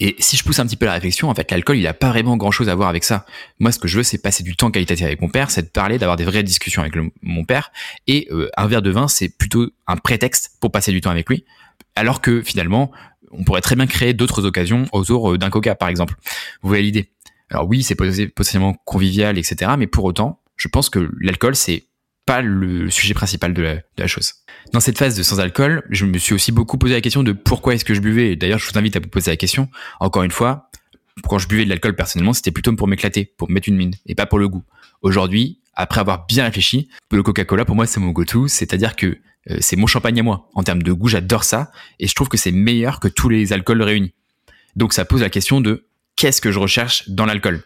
Et 0.00 0.16
si 0.18 0.36
je 0.36 0.42
pousse 0.42 0.58
un 0.58 0.66
petit 0.66 0.76
peu 0.76 0.86
la 0.86 0.92
réflexion, 0.94 1.30
en 1.30 1.34
fait, 1.34 1.50
l'alcool, 1.50 1.76
il 1.76 1.86
a 1.86 1.94
pas 1.94 2.08
vraiment 2.08 2.36
grand 2.36 2.50
chose 2.50 2.68
à 2.68 2.74
voir 2.74 2.88
avec 2.88 3.04
ça. 3.04 3.26
Moi, 3.60 3.70
ce 3.70 3.78
que 3.78 3.86
je 3.86 3.98
veux, 3.98 4.02
c'est 4.02 4.18
passer 4.18 4.42
du 4.42 4.56
temps 4.56 4.70
qualitatif 4.70 5.04
avec 5.04 5.20
mon 5.20 5.28
père, 5.28 5.50
c'est 5.50 5.62
de 5.62 5.68
parler, 5.68 5.98
d'avoir 5.98 6.16
des 6.16 6.24
vraies 6.24 6.42
discussions 6.42 6.82
avec 6.82 6.94
mon 7.22 7.44
père. 7.44 7.70
Et 8.06 8.26
euh, 8.32 8.50
un 8.56 8.66
verre 8.66 8.82
de 8.82 8.90
vin, 8.90 9.06
c'est 9.08 9.28
plutôt 9.28 9.70
un 9.86 9.96
prétexte 9.96 10.52
pour 10.60 10.72
passer 10.72 10.90
du 10.90 11.00
temps 11.00 11.10
avec 11.10 11.28
lui. 11.28 11.44
Alors 11.94 12.20
que 12.20 12.42
finalement, 12.42 12.90
on 13.30 13.44
pourrait 13.44 13.60
très 13.60 13.76
bien 13.76 13.86
créer 13.86 14.14
d'autres 14.14 14.44
occasions 14.44 14.86
autour 14.92 15.32
euh, 15.32 15.38
d'un 15.38 15.50
coca, 15.50 15.74
par 15.74 15.88
exemple. 15.88 16.14
Vous 16.62 16.68
voyez 16.68 16.82
l'idée? 16.82 17.10
Alors 17.50 17.68
oui, 17.68 17.82
c'est 17.82 17.94
potentiellement 17.94 18.74
convivial, 18.84 19.38
etc. 19.38 19.72
Mais 19.78 19.86
pour 19.86 20.04
autant, 20.04 20.40
je 20.56 20.68
pense 20.68 20.90
que 20.90 21.10
l'alcool, 21.20 21.54
c'est 21.54 21.84
pas 22.26 22.40
le 22.40 22.90
sujet 22.90 23.14
principal 23.14 23.52
de 23.52 23.80
la, 23.98 24.06
chose. 24.06 24.34
Dans 24.72 24.80
cette 24.80 24.98
phase 24.98 25.16
de 25.16 25.22
sans 25.22 25.40
alcool, 25.40 25.82
je 25.90 26.06
me 26.06 26.18
suis 26.18 26.34
aussi 26.34 26.52
beaucoup 26.52 26.78
posé 26.78 26.94
la 26.94 27.00
question 27.00 27.22
de 27.22 27.32
pourquoi 27.32 27.74
est-ce 27.74 27.84
que 27.84 27.94
je 27.94 28.00
buvais. 28.00 28.36
D'ailleurs, 28.36 28.58
je 28.58 28.70
vous 28.70 28.78
invite 28.78 28.96
à 28.96 29.00
vous 29.00 29.08
poser 29.08 29.30
la 29.30 29.36
question. 29.36 29.68
Encore 30.00 30.22
une 30.22 30.30
fois, 30.30 30.70
quand 31.28 31.38
je 31.38 31.48
buvais 31.48 31.64
de 31.64 31.70
l'alcool 31.70 31.94
personnellement, 31.94 32.32
c'était 32.32 32.50
plutôt 32.50 32.74
pour 32.74 32.88
m'éclater, 32.88 33.24
pour 33.36 33.48
me 33.48 33.54
mettre 33.54 33.68
une 33.68 33.76
mine, 33.76 33.94
et 34.06 34.14
pas 34.14 34.26
pour 34.26 34.38
le 34.38 34.48
goût. 34.48 34.64
Aujourd'hui, 35.02 35.60
après 35.74 36.00
avoir 36.00 36.26
bien 36.26 36.44
réfléchi, 36.44 36.88
le 37.10 37.22
Coca-Cola 37.22 37.64
pour 37.64 37.76
moi 37.76 37.86
c'est 37.86 38.00
mon 38.00 38.10
go-to, 38.10 38.48
c'est-à-dire 38.48 38.96
que 38.96 39.18
euh, 39.50 39.58
c'est 39.60 39.76
mon 39.76 39.86
champagne 39.86 40.18
à 40.20 40.22
moi. 40.22 40.48
En 40.54 40.62
termes 40.62 40.82
de 40.82 40.92
goût, 40.92 41.08
j'adore 41.08 41.44
ça, 41.44 41.70
et 41.98 42.06
je 42.06 42.14
trouve 42.14 42.28
que 42.28 42.36
c'est 42.36 42.52
meilleur 42.52 43.00
que 43.00 43.08
tous 43.08 43.28
les 43.28 43.52
alcools 43.52 43.82
réunis. 43.82 44.14
Donc 44.76 44.92
ça 44.92 45.04
pose 45.04 45.20
la 45.20 45.30
question 45.30 45.60
de 45.60 45.86
qu'est-ce 46.16 46.40
que 46.40 46.50
je 46.50 46.58
recherche 46.58 47.08
dans 47.08 47.26
l'alcool? 47.26 47.62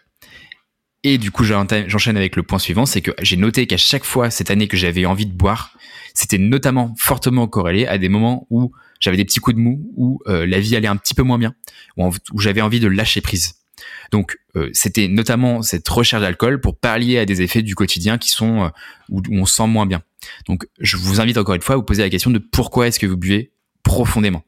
Et 1.03 1.17
du 1.17 1.31
coup, 1.31 1.43
j'enchaîne 1.43 2.17
avec 2.17 2.35
le 2.35 2.43
point 2.43 2.59
suivant, 2.59 2.85
c'est 2.85 3.01
que 3.01 3.11
j'ai 3.21 3.37
noté 3.37 3.67
qu'à 3.67 3.77
chaque 3.77 4.03
fois 4.03 4.29
cette 4.29 4.51
année 4.51 4.67
que 4.67 4.75
j'avais 4.75 5.05
envie 5.05 5.25
de 5.25 5.31
boire, 5.31 5.77
c'était 6.13 6.37
notamment 6.37 6.93
fortement 6.97 7.47
corrélé 7.47 7.87
à 7.87 7.97
des 7.97 8.09
moments 8.09 8.47
où 8.49 8.73
j'avais 8.99 9.15
des 9.15 9.23
petits 9.23 9.39
coups 9.39 9.55
de 9.55 9.61
mou, 9.61 9.91
où 9.95 10.19
euh, 10.27 10.45
la 10.45 10.59
vie 10.59 10.75
allait 10.75 10.87
un 10.89 10.97
petit 10.97 11.13
peu 11.13 11.23
moins 11.23 11.37
bien, 11.37 11.55
où, 11.95 12.11
j'avais 12.39 12.61
envie 12.61 12.81
de 12.81 12.87
lâcher 12.87 13.21
prise. 13.21 13.55
Donc, 14.11 14.37
euh, 14.57 14.69
c'était 14.73 15.07
notamment 15.07 15.61
cette 15.61 15.87
recherche 15.87 16.21
d'alcool 16.21 16.59
pour 16.59 16.77
pallier 16.77 17.19
à 17.19 17.25
des 17.25 17.41
effets 17.41 17.61
du 17.61 17.75
quotidien 17.75 18.17
qui 18.17 18.29
sont 18.29 18.63
euh, 18.63 18.69
où, 19.07 19.21
on 19.31 19.45
se 19.45 19.55
sent 19.55 19.67
moins 19.67 19.85
bien. 19.85 20.01
Donc, 20.47 20.67
je 20.79 20.97
vous 20.97 21.21
invite 21.21 21.37
encore 21.37 21.55
une 21.55 21.61
fois 21.61 21.75
à 21.75 21.77
vous 21.77 21.83
poser 21.83 22.01
la 22.01 22.09
question 22.09 22.31
de 22.31 22.39
pourquoi 22.39 22.87
est-ce 22.87 22.99
que 22.99 23.07
vous 23.07 23.15
buvez 23.15 23.53
profondément. 23.83 24.43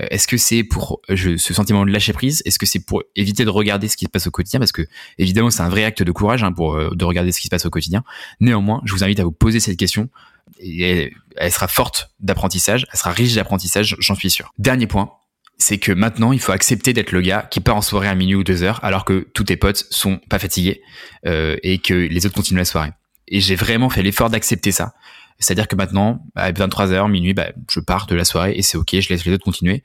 Euh, 0.00 0.06
est-ce 0.10 0.26
que 0.26 0.36
c'est 0.36 0.64
pour 0.64 1.00
je, 1.08 1.36
ce 1.36 1.54
sentiment 1.54 1.84
de 1.84 1.90
lâcher 1.90 2.12
prise 2.12 2.42
Est-ce 2.44 2.58
que 2.58 2.66
c'est 2.66 2.80
pour 2.80 3.02
éviter 3.16 3.44
de 3.44 3.50
regarder 3.50 3.88
ce 3.88 3.96
qui 3.96 4.04
se 4.04 4.10
passe 4.10 4.26
au 4.26 4.30
quotidien? 4.30 4.58
Parce 4.58 4.72
que 4.72 4.86
évidemment, 5.18 5.50
c'est 5.50 5.62
un 5.62 5.68
vrai 5.68 5.84
acte 5.84 6.02
de 6.02 6.12
courage 6.12 6.42
hein, 6.42 6.52
pour 6.52 6.74
euh, 6.74 6.90
de 6.94 7.04
regarder 7.04 7.32
ce 7.32 7.40
qui 7.40 7.46
se 7.46 7.50
passe 7.50 7.66
au 7.66 7.70
quotidien. 7.70 8.04
Néanmoins, 8.40 8.82
je 8.84 8.92
vous 8.92 9.04
invite 9.04 9.20
à 9.20 9.24
vous 9.24 9.32
poser 9.32 9.60
cette 9.60 9.76
question. 9.76 10.08
Elle, 10.60 11.10
sera 11.50 11.68
forte 11.68 12.10
d'apprentissage, 12.20 12.86
elle 12.92 12.98
sera 12.98 13.10
riche 13.10 13.34
d'apprentissage, 13.34 13.96
j'en 13.98 14.14
suis 14.14 14.30
sûr. 14.30 14.52
Dernier 14.58 14.86
point, 14.86 15.10
c'est 15.58 15.78
que 15.78 15.92
maintenant, 15.92 16.32
il 16.32 16.40
faut 16.40 16.52
accepter 16.52 16.92
d'être 16.92 17.12
le 17.12 17.22
gars 17.22 17.46
qui 17.50 17.60
part 17.60 17.76
en 17.76 17.82
soirée 17.82 18.08
à 18.08 18.14
minuit 18.14 18.34
ou 18.34 18.44
deux 18.44 18.62
heures, 18.62 18.82
alors 18.84 19.04
que 19.04 19.26
tous 19.34 19.44
tes 19.44 19.56
potes 19.56 19.86
sont 19.90 20.18
pas 20.28 20.38
fatigués 20.38 20.82
euh, 21.26 21.56
et 21.62 21.78
que 21.78 21.94
les 21.94 22.26
autres 22.26 22.34
continuent 22.34 22.58
la 22.58 22.64
soirée. 22.64 22.90
Et 23.28 23.40
j'ai 23.40 23.56
vraiment 23.56 23.88
fait 23.88 24.02
l'effort 24.02 24.30
d'accepter 24.30 24.70
ça. 24.70 24.94
C'est-à-dire 25.38 25.68
que 25.68 25.76
maintenant, 25.76 26.24
à 26.34 26.52
23h, 26.52 27.10
minuit, 27.10 27.34
bah, 27.34 27.48
je 27.70 27.80
pars 27.80 28.06
de 28.06 28.14
la 28.14 28.24
soirée 28.24 28.54
et 28.56 28.62
c'est 28.62 28.76
ok, 28.76 28.98
je 29.00 29.08
laisse 29.08 29.24
les 29.24 29.32
autres 29.32 29.44
continuer. 29.44 29.82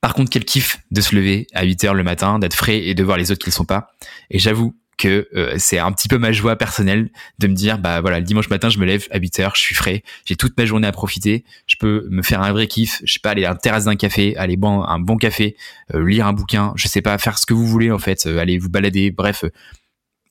Par 0.00 0.14
contre, 0.14 0.30
quel 0.30 0.44
kiff 0.44 0.78
de 0.90 1.00
se 1.00 1.16
lever 1.16 1.46
à 1.54 1.64
8h 1.64 1.92
le 1.94 2.02
matin, 2.02 2.38
d'être 2.38 2.54
frais 2.54 2.84
et 2.84 2.94
de 2.94 3.02
voir 3.02 3.16
les 3.16 3.32
autres 3.32 3.42
qui 3.42 3.48
ne 3.48 3.54
sont 3.54 3.64
pas. 3.64 3.92
Et 4.30 4.38
j'avoue 4.38 4.74
que 4.96 5.28
euh, 5.34 5.54
c'est 5.58 5.78
un 5.78 5.92
petit 5.92 6.08
peu 6.08 6.18
ma 6.18 6.32
joie 6.32 6.56
personnelle 6.56 7.10
de 7.38 7.46
me 7.46 7.54
dire, 7.54 7.78
bah 7.78 8.00
voilà, 8.00 8.18
le 8.18 8.24
dimanche 8.24 8.48
matin, 8.48 8.68
je 8.68 8.78
me 8.78 8.84
lève 8.84 9.06
à 9.10 9.18
8h, 9.18 9.52
je 9.54 9.60
suis 9.60 9.74
frais, 9.74 10.02
j'ai 10.24 10.36
toute 10.36 10.56
ma 10.56 10.66
journée 10.66 10.86
à 10.86 10.92
profiter, 10.92 11.44
je 11.66 11.76
peux 11.76 12.06
me 12.10 12.22
faire 12.22 12.42
un 12.42 12.52
vrai 12.52 12.66
kiff, 12.66 13.00
je 13.04 13.12
sais 13.14 13.18
pas, 13.18 13.30
aller 13.30 13.44
à 13.44 13.50
la 13.50 13.56
terrasse 13.56 13.84
d'un 13.84 13.96
café, 13.96 14.36
aller 14.36 14.56
boire 14.56 14.90
un 14.90 14.98
bon 14.98 15.16
café, 15.16 15.56
euh, 15.94 16.06
lire 16.06 16.26
un 16.26 16.32
bouquin, 16.32 16.72
je 16.76 16.88
sais 16.88 17.02
pas, 17.02 17.16
faire 17.18 17.38
ce 17.38 17.46
que 17.46 17.54
vous 17.54 17.66
voulez 17.66 17.90
en 17.90 17.98
fait, 17.98 18.26
euh, 18.26 18.38
aller 18.38 18.58
vous 18.58 18.70
balader, 18.70 19.10
bref, 19.10 19.44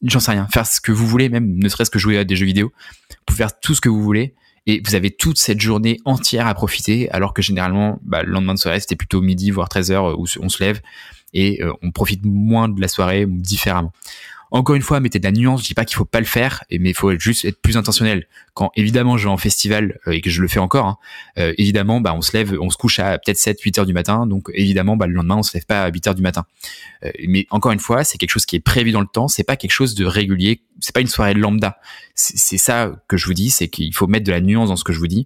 j'en 0.04 0.20
sais 0.20 0.32
rien, 0.32 0.48
faire 0.54 0.66
ce 0.66 0.82
que 0.82 0.92
vous 0.92 1.08
voulez, 1.08 1.30
même 1.30 1.58
ne 1.58 1.70
serait-ce 1.70 1.92
que 1.92 2.00
jouer 2.00 2.18
à 2.18 2.24
des 2.24 2.36
jeux 2.36 2.46
vidéo, 2.46 2.72
vous 3.10 3.16
pouvez 3.26 3.38
faire 3.38 3.60
tout 3.60 3.76
ce 3.76 3.82
que 3.82 3.90
vous 3.90 4.02
voulez, 4.02 4.34
et 4.66 4.82
vous 4.86 4.96
avez 4.96 5.12
toute 5.12 5.38
cette 5.38 5.60
journée 5.60 6.00
entière 6.06 6.48
à 6.48 6.54
profiter, 6.54 7.10
alors 7.12 7.34
que 7.34 7.42
généralement, 7.42 8.00
bah, 8.04 8.24
le 8.24 8.32
lendemain 8.32 8.54
de 8.54 8.60
soirée, 8.60 8.80
c'était 8.80 8.96
plutôt 8.96 9.22
midi, 9.22 9.52
voire 9.52 9.70
13 9.70 9.92
heures 9.92 10.20
où 10.20 10.26
on 10.40 10.50
se 10.50 10.64
lève, 10.64 10.82
et 11.34 11.62
euh, 11.62 11.74
on 11.82 11.92
profite 11.92 12.26
moins 12.26 12.70
de 12.70 12.80
la 12.80 12.88
soirée 12.88 13.26
différemment. 13.28 13.92
Encore 14.54 14.76
une 14.76 14.84
fois, 14.84 15.00
mettez 15.00 15.18
de 15.18 15.24
la 15.24 15.32
nuance. 15.32 15.64
Je 15.64 15.68
dis 15.68 15.74
pas 15.74 15.84
qu'il 15.84 15.96
faut 15.96 16.06
pas 16.06 16.20
le 16.20 16.28
faire, 16.28 16.64
mais 16.70 16.92
il 16.92 16.94
faut 16.94 17.18
juste 17.18 17.44
être 17.44 17.60
plus 17.60 17.76
intentionnel. 17.76 18.28
Quand 18.54 18.70
évidemment 18.76 19.18
je 19.18 19.24
vais 19.24 19.34
en 19.34 19.38
festival 19.38 20.00
euh, 20.06 20.12
et 20.12 20.22
que 20.22 20.30
je 20.30 20.44
le 20.44 20.48
fais 20.48 20.60
encore, 20.60 20.86
hein, 20.86 20.98
euh, 21.40 21.56
évidemment, 21.58 22.00
bah 22.02 22.14
on 22.16 22.22
se 22.22 22.38
lève, 22.38 22.56
on 22.62 22.70
se 22.70 22.78
couche 22.78 23.00
à 23.00 23.18
peut-être 23.18 23.40
7, 23.40 23.60
8 23.60 23.80
heures 23.80 23.86
du 23.88 23.94
matin. 23.94 24.28
Donc 24.28 24.52
évidemment, 24.54 24.96
bah, 24.96 25.08
le 25.08 25.14
lendemain, 25.14 25.38
on 25.38 25.44
se 25.44 25.58
lève 25.58 25.66
pas 25.66 25.86
à 25.86 25.90
8 25.90 26.08
heures 26.08 26.16
du 26.16 26.22
matin. 26.22 26.46
Euh, 27.04 27.12
mais 27.28 27.48
encore 27.50 27.72
une 27.72 27.80
fois, 27.80 28.04
c'est 28.04 28.20
quelque 28.20 28.30
chose 28.30 28.46
qui 28.46 28.56
est 28.56 28.60
prévu 28.60 28.92
dans 28.92 29.02
le 29.02 29.08
temps. 29.08 29.28
C'est 29.28 29.44
pas 29.44 29.56
quelque 29.56 29.72
chose 29.72 29.96
de 29.96 30.06
régulier. 30.06 30.62
C'est 30.80 30.94
pas 30.94 31.02
une 31.02 31.08
soirée 31.08 31.34
lambda. 31.34 31.80
C'est 32.14 32.60
ça 32.60 32.92
que 33.08 33.18
je 33.18 33.26
vous 33.26 33.34
dis, 33.34 33.50
c'est 33.50 33.70
qu'il 33.70 33.94
faut 33.96 34.06
mettre 34.06 34.26
de 34.26 34.32
la 34.32 34.40
nuance 34.40 34.70
dans 34.70 34.76
ce 34.76 34.84
que 34.84 34.94
je 34.94 35.00
vous 35.00 35.08
dis 35.08 35.26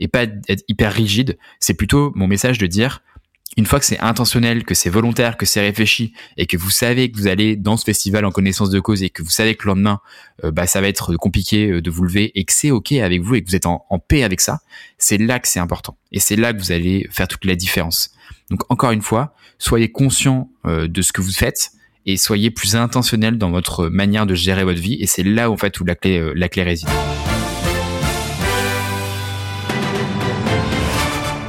et 0.00 0.08
pas 0.08 0.24
être 0.48 0.64
hyper 0.66 0.92
rigide. 0.92 1.38
C'est 1.60 1.74
plutôt 1.74 2.10
mon 2.16 2.26
message 2.26 2.58
de 2.58 2.66
dire 2.66 3.02
une 3.56 3.66
fois 3.66 3.78
que 3.78 3.86
c'est 3.86 3.98
intentionnel, 4.00 4.64
que 4.64 4.74
c'est 4.74 4.90
volontaire, 4.90 5.36
que 5.36 5.46
c'est 5.46 5.60
réfléchi 5.60 6.12
et 6.36 6.46
que 6.46 6.56
vous 6.56 6.70
savez 6.70 7.10
que 7.10 7.16
vous 7.16 7.26
allez 7.26 7.56
dans 7.56 7.76
ce 7.76 7.84
festival 7.84 8.24
en 8.24 8.30
connaissance 8.30 8.70
de 8.70 8.80
cause 8.80 9.02
et 9.02 9.10
que 9.10 9.22
vous 9.22 9.30
savez 9.30 9.54
que 9.54 9.64
le 9.64 9.68
lendemain, 9.74 10.00
euh, 10.44 10.50
bah, 10.50 10.66
ça 10.66 10.80
va 10.80 10.88
être 10.88 11.16
compliqué 11.16 11.70
euh, 11.70 11.82
de 11.82 11.90
vous 11.90 12.04
lever 12.04 12.32
et 12.34 12.44
que 12.44 12.52
c'est 12.52 12.70
ok 12.70 12.92
avec 12.92 13.22
vous 13.22 13.36
et 13.36 13.42
que 13.42 13.48
vous 13.48 13.56
êtes 13.56 13.66
en, 13.66 13.84
paix 14.08 14.24
avec 14.24 14.40
ça, 14.40 14.60
c'est 14.98 15.18
là 15.18 15.38
que 15.38 15.48
c'est 15.48 15.60
important 15.60 15.96
et 16.12 16.20
c'est 16.20 16.36
là 16.36 16.52
que 16.52 16.58
vous 16.58 16.72
allez 16.72 17.06
faire 17.10 17.28
toute 17.28 17.44
la 17.44 17.54
différence. 17.54 18.10
Donc 18.50 18.70
encore 18.70 18.90
une 18.90 19.02
fois, 19.02 19.34
soyez 19.58 19.90
conscient 19.90 20.50
euh, 20.66 20.88
de 20.88 21.00
ce 21.00 21.12
que 21.12 21.22
vous 21.22 21.32
faites 21.32 21.70
et 22.06 22.16
soyez 22.16 22.50
plus 22.50 22.76
intentionnel 22.76 23.38
dans 23.38 23.50
votre 23.50 23.88
manière 23.88 24.26
de 24.26 24.34
gérer 24.34 24.64
votre 24.64 24.80
vie 24.80 24.96
et 25.00 25.06
c'est 25.06 25.22
là 25.22 25.50
en 25.50 25.56
fait 25.56 25.78
où 25.80 25.84
la 25.84 25.94
clé, 25.94 26.32
la 26.34 26.48
clé 26.48 26.62
réside. 26.62 26.90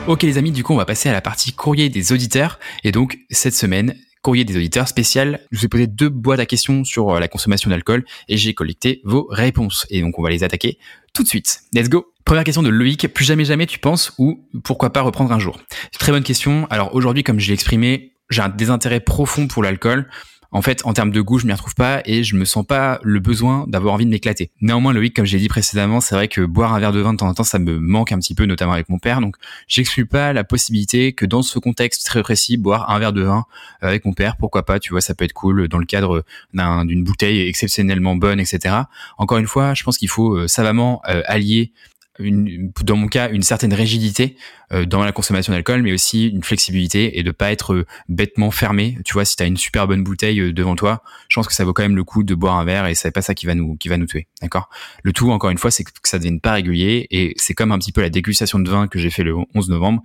Ok 0.08 0.22
les 0.22 0.38
amis, 0.38 0.52
du 0.52 0.64
coup 0.64 0.72
on 0.72 0.78
va 0.78 0.86
passer 0.86 1.10
à 1.10 1.14
la 1.14 1.22
partie 1.22 1.52
courrier 1.52 1.90
des 1.90 2.12
auditeurs. 2.12 2.60
Et 2.84 2.92
donc 2.92 3.18
cette 3.32 3.56
semaine, 3.56 3.96
courrier 4.22 4.46
des 4.46 4.56
auditeurs 4.56 4.88
spécial, 4.88 5.40
je 5.52 5.58
vous 5.58 5.66
ai 5.66 5.68
posé 5.68 5.88
deux 5.88 6.10
boîtes 6.10 6.40
à 6.40 6.46
questions 6.46 6.84
sur 6.84 7.10
euh, 7.10 7.20
la 7.20 7.28
consommation 7.28 7.72
d'alcool 7.72 8.06
et 8.28 8.38
j'ai 8.38 8.54
collecté 8.54 9.02
vos 9.04 9.26
réponses. 9.32 9.88
Et 9.90 10.02
donc 10.02 10.20
on 10.20 10.22
va 10.22 10.30
les 10.30 10.44
attaquer 10.44 10.78
tout 11.14 11.24
de 11.24 11.28
suite. 11.28 11.62
Let's 11.74 11.90
go 11.90 12.06
Première 12.24 12.44
question 12.44 12.62
de 12.62 12.70
Loïc, 12.70 13.08
plus 13.08 13.26
jamais 13.26 13.46
jamais 13.46 13.66
tu 13.66 13.80
penses 13.80 14.14
ou 14.20 14.48
pourquoi 14.64 14.94
pas 14.94 15.02
reprendre 15.02 15.32
un 15.32 15.40
jour? 15.40 15.60
Très 15.98 16.12
bonne 16.12 16.24
question. 16.24 16.68
Alors 16.70 16.94
aujourd'hui, 16.94 17.24
comme 17.24 17.40
je 17.40 17.48
l'ai 17.48 17.54
exprimé, 17.54 18.14
j'ai 18.30 18.44
un 18.44 18.50
désintérêt 18.50 19.00
profond 19.00 19.48
pour 19.48 19.64
l'alcool 19.64 20.08
en 20.56 20.62
fait, 20.62 20.86
en 20.86 20.94
termes 20.94 21.12
de 21.12 21.20
goût, 21.20 21.38
je 21.38 21.46
m'y 21.46 21.52
retrouve 21.52 21.76
pas 21.76 22.02
et 22.06 22.24
je 22.24 22.38
me 22.38 22.46
sens 22.46 22.66
pas 22.66 23.02
le 23.04 23.20
besoin 23.20 23.66
d'avoir 23.68 23.94
envie 23.94 24.06
de 24.06 24.10
m'éclater. 24.10 24.52
Néanmoins, 24.62 24.94
Loïc, 24.94 25.14
comme 25.14 25.26
j'ai 25.26 25.38
dit 25.38 25.50
précédemment, 25.50 26.00
c'est 26.00 26.16
vrai 26.16 26.30
que 26.30 26.40
boire 26.40 26.74
un 26.74 26.80
verre 26.80 26.94
de 26.94 27.02
vin 27.02 27.12
de 27.12 27.18
temps 27.18 27.28
en 27.28 27.34
temps, 27.34 27.44
ça 27.44 27.60
me 27.60 27.78
manque 27.78 28.14
un 28.14 28.20
petit 28.20 28.36
peu, 28.36 28.46
notamment 28.46 28.72
avec 28.72 28.88
mon 28.88 28.98
père. 28.98 29.20
Donc, 29.20 29.36
j'exclus 29.68 30.06
pas 30.06 30.32
la 30.32 30.46
possibilité 30.46 31.12
que 31.12 31.26
dans 31.26 31.42
ce 31.42 31.60
contexte 31.60 32.06
très 32.06 32.24
précis, 32.24 32.56
boire 32.56 32.90
un 32.90 33.00
verre 33.00 33.12
de 33.12 33.24
vin 33.24 33.44
avec 33.82 34.06
mon 34.06 34.14
père, 34.14 34.38
pourquoi 34.38 34.66
pas, 34.66 34.80
tu 34.80 34.92
vois, 34.92 35.02
ça 35.02 35.14
peut 35.14 35.26
être 35.26 35.34
cool 35.34 35.68
dans 35.68 35.78
le 35.78 35.86
cadre 35.86 36.24
d'une 36.54 37.04
bouteille 37.04 37.46
exceptionnellement 37.50 38.16
bonne, 38.16 38.40
etc. 38.40 38.76
Encore 39.18 39.40
une 39.40 39.48
fois, 39.48 39.74
je 39.74 39.84
pense 39.84 39.98
qu'il 39.98 40.10
faut 40.10 40.38
euh, 40.38 40.48
savamment 40.48 41.02
euh, 41.10 41.22
allier 41.26 41.74
une, 42.20 42.72
dans 42.84 42.96
mon 42.96 43.08
cas, 43.08 43.30
une 43.30 43.44
certaine 43.44 43.74
rigidité 43.74 44.38
euh, 44.72 44.86
dans 44.86 45.04
la 45.04 45.12
consommation 45.12 45.54
d'alcool, 45.54 45.82
mais 45.82 45.94
aussi 45.94 46.28
une 46.28 46.44
flexibilité 46.44 47.20
et 47.20 47.24
de 47.24 47.32
pas 47.32 47.52
être 47.52 47.74
euh, 47.74 47.86
bêtement 48.10 48.52
fermé. 48.52 48.98
Tu 49.06 49.14
vois, 49.14 49.26
si 49.26 49.36
tu 49.36 49.44
as 49.44 49.46
une 49.46 49.58
super 49.58 49.88
bonne 49.88 50.04
bouteille 50.04 50.40
euh, 50.40 50.54
devant 50.54 50.76
toi, 50.76 51.04
je 51.28 51.36
pense 51.36 51.48
que 51.48 51.54
ça 51.54 51.66
vaut 51.66 51.74
quand 51.74 51.84
même 51.84 51.96
le 51.96 52.04
coup 52.04 52.24
de 52.24 52.36
boire 52.36 52.56
un 52.56 52.66
verre 52.66 52.88
et 52.88 52.96
c'est 52.96 53.12
pas 53.12 53.22
ça 53.22 53.34
qui 53.34 53.46
va 53.46 53.56
nous 53.56 53.76
qui 53.76 53.90
va 53.90 53.98
nous 53.98 54.06
tuer, 54.06 54.28
d'accord? 54.42 54.70
Le 55.04 55.14
tout, 55.14 55.32
encore 55.32 55.50
une 55.50 55.58
fois, 55.58 55.72
c'est 55.72 55.84
que 55.84 55.92
ça 56.04 56.18
devienne 56.18 56.40
pas 56.40 56.54
régulier 56.54 57.08
et 57.12 57.34
c'est 57.38 57.54
comme 57.54 57.72
un 57.72 57.80
petit 57.80 57.92
peu 57.92 58.02
la 58.02 58.10
dégustation 58.10 58.60
de 58.60 58.70
vin 58.70 58.88
que 58.88 59.00
j'ai 59.00 59.10
fait 59.10 59.24
le 59.24 59.36
11 59.54 59.70
novembre. 59.70 60.02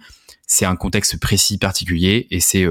C'est 0.46 0.64
un 0.64 0.76
contexte 0.76 1.20
précis, 1.20 1.58
particulier 1.58 2.26
et 2.30 2.40
c'est 2.40 2.66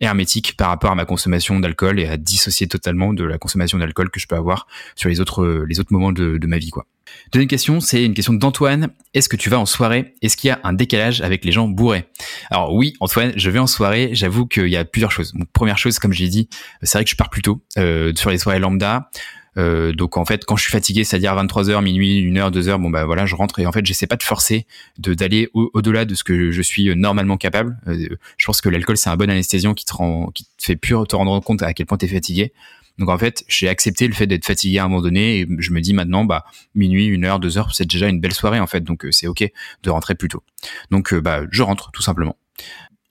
hermétique 0.00 0.56
par 0.56 0.68
rapport 0.68 0.90
à 0.90 0.94
ma 0.94 1.04
consommation 1.04 1.58
d'alcool 1.60 2.00
et 2.00 2.08
à 2.08 2.16
dissocier 2.16 2.66
totalement 2.66 3.12
de 3.12 3.24
la 3.24 3.38
consommation 3.38 3.78
d'alcool 3.78 4.10
que 4.10 4.20
je 4.20 4.26
peux 4.26 4.36
avoir 4.36 4.66
sur 4.96 5.08
les 5.08 5.20
autres 5.20 5.64
les 5.68 5.80
autres 5.80 5.92
moments 5.92 6.12
de, 6.12 6.38
ma 6.46 6.58
vie, 6.58 6.70
quoi. 6.70 6.86
Deuxième 7.32 7.48
question, 7.48 7.80
c'est 7.80 8.04
une 8.04 8.14
question 8.14 8.32
d'Antoine. 8.32 8.88
Est-ce 9.12 9.28
que 9.28 9.36
tu 9.36 9.48
vas 9.50 9.58
en 9.58 9.66
soirée? 9.66 10.14
Est-ce 10.22 10.36
qu'il 10.36 10.48
y 10.48 10.50
a 10.50 10.60
un 10.64 10.72
décalage 10.72 11.20
avec 11.20 11.44
les 11.44 11.52
gens 11.52 11.68
bourrés? 11.68 12.06
Alors 12.50 12.74
oui, 12.74 12.94
Antoine, 13.00 13.32
je 13.36 13.50
vais 13.50 13.58
en 13.58 13.66
soirée. 13.66 14.10
J'avoue 14.12 14.46
qu'il 14.46 14.68
y 14.68 14.76
a 14.76 14.84
plusieurs 14.84 15.12
choses. 15.12 15.32
première 15.52 15.78
chose, 15.78 15.98
comme 15.98 16.12
j'ai 16.12 16.28
dit, 16.28 16.48
c'est 16.82 16.98
vrai 16.98 17.04
que 17.04 17.10
je 17.10 17.16
pars 17.16 17.30
plus 17.30 17.42
tôt 17.42 17.62
euh, 17.78 18.12
sur 18.16 18.30
les 18.30 18.38
soirées 18.38 18.58
lambda. 18.58 19.10
Euh, 19.56 19.92
donc 19.92 20.16
en 20.16 20.24
fait, 20.24 20.44
quand 20.44 20.56
je 20.56 20.62
suis 20.62 20.72
fatigué, 20.72 21.04
c'est-à-dire 21.04 21.34
23h, 21.34 21.82
minuit, 21.82 22.22
1h, 22.30 22.52
2h, 22.52 22.80
bon 22.80 22.90
bah 22.90 23.04
voilà, 23.04 23.26
je 23.26 23.34
rentre 23.34 23.58
et 23.60 23.66
en 23.66 23.72
fait, 23.72 23.84
j'essaie 23.86 24.06
pas 24.06 24.16
de 24.16 24.22
forcer 24.22 24.66
de 24.98 25.14
d'aller 25.14 25.48
au-delà 25.54 26.04
de 26.04 26.14
ce 26.14 26.24
que 26.24 26.50
je 26.50 26.62
suis 26.62 26.94
normalement 26.96 27.36
capable. 27.36 27.76
Euh, 27.86 28.08
je 28.36 28.46
pense 28.46 28.60
que 28.60 28.68
l'alcool 28.68 28.96
c'est 28.96 29.10
un 29.10 29.16
bon 29.16 29.30
anesthésiant 29.30 29.74
qui 29.74 29.84
te 29.84 29.94
rend, 29.94 30.30
qui 30.34 30.44
te 30.44 30.64
fait 30.64 30.76
pur 30.76 31.06
te 31.06 31.16
rendre 31.16 31.38
compte 31.40 31.62
à 31.62 31.72
quel 31.72 31.86
point 31.86 31.98
tu 31.98 32.06
es 32.06 32.08
fatigué. 32.08 32.52
Donc 32.98 33.08
en 33.08 33.18
fait, 33.18 33.44
j'ai 33.48 33.68
accepté 33.68 34.06
le 34.06 34.14
fait 34.14 34.26
d'être 34.26 34.44
fatigué 34.44 34.78
à 34.78 34.84
un 34.84 34.88
moment 34.88 35.02
donné 35.02 35.40
et 35.40 35.46
je 35.58 35.72
me 35.72 35.80
dis 35.80 35.94
maintenant, 35.94 36.24
bah 36.24 36.44
minuit, 36.74 37.06
une 37.06 37.24
heure, 37.24 37.40
deux 37.40 37.58
heures, 37.58 37.74
c'est 37.74 37.88
déjà 37.88 38.08
une 38.08 38.20
belle 38.20 38.34
soirée 38.34 38.60
en 38.60 38.66
fait, 38.66 38.82
donc 38.82 39.04
euh, 39.04 39.10
c'est 39.10 39.26
ok 39.26 39.50
de 39.82 39.90
rentrer 39.90 40.14
plus 40.14 40.28
tôt. 40.28 40.42
Donc 40.90 41.12
euh, 41.12 41.20
bah 41.20 41.42
je 41.50 41.62
rentre 41.62 41.90
tout 41.90 42.02
simplement. 42.02 42.36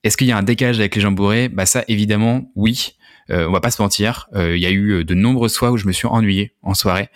Est-ce 0.04 0.18
qu'il 0.18 0.28
y 0.28 0.32
a 0.32 0.38
un 0.38 0.44
décalage 0.44 0.80
avec 0.80 0.96
les 0.96 1.02
gens 1.02 1.12
bourrés 1.12 1.50
Bah 1.50 1.66
ça 1.66 1.84
évidemment 1.88 2.52
oui. 2.56 2.96
Euh, 3.30 3.48
on 3.48 3.52
va 3.52 3.62
pas 3.62 3.72
se 3.72 3.82
mentir. 3.82 4.28
Il 4.36 4.58
y 4.58 4.66
a 4.66 4.72
eu 4.72 5.06
de 5.06 5.14
nombreuses 5.14 5.56
fois 5.56 5.72
où 5.72 5.78
je 5.78 5.88
me 5.88 5.92
suis 5.92 6.08
ennuyé 6.08 6.54
en 6.62 6.74
soirée 6.74 7.10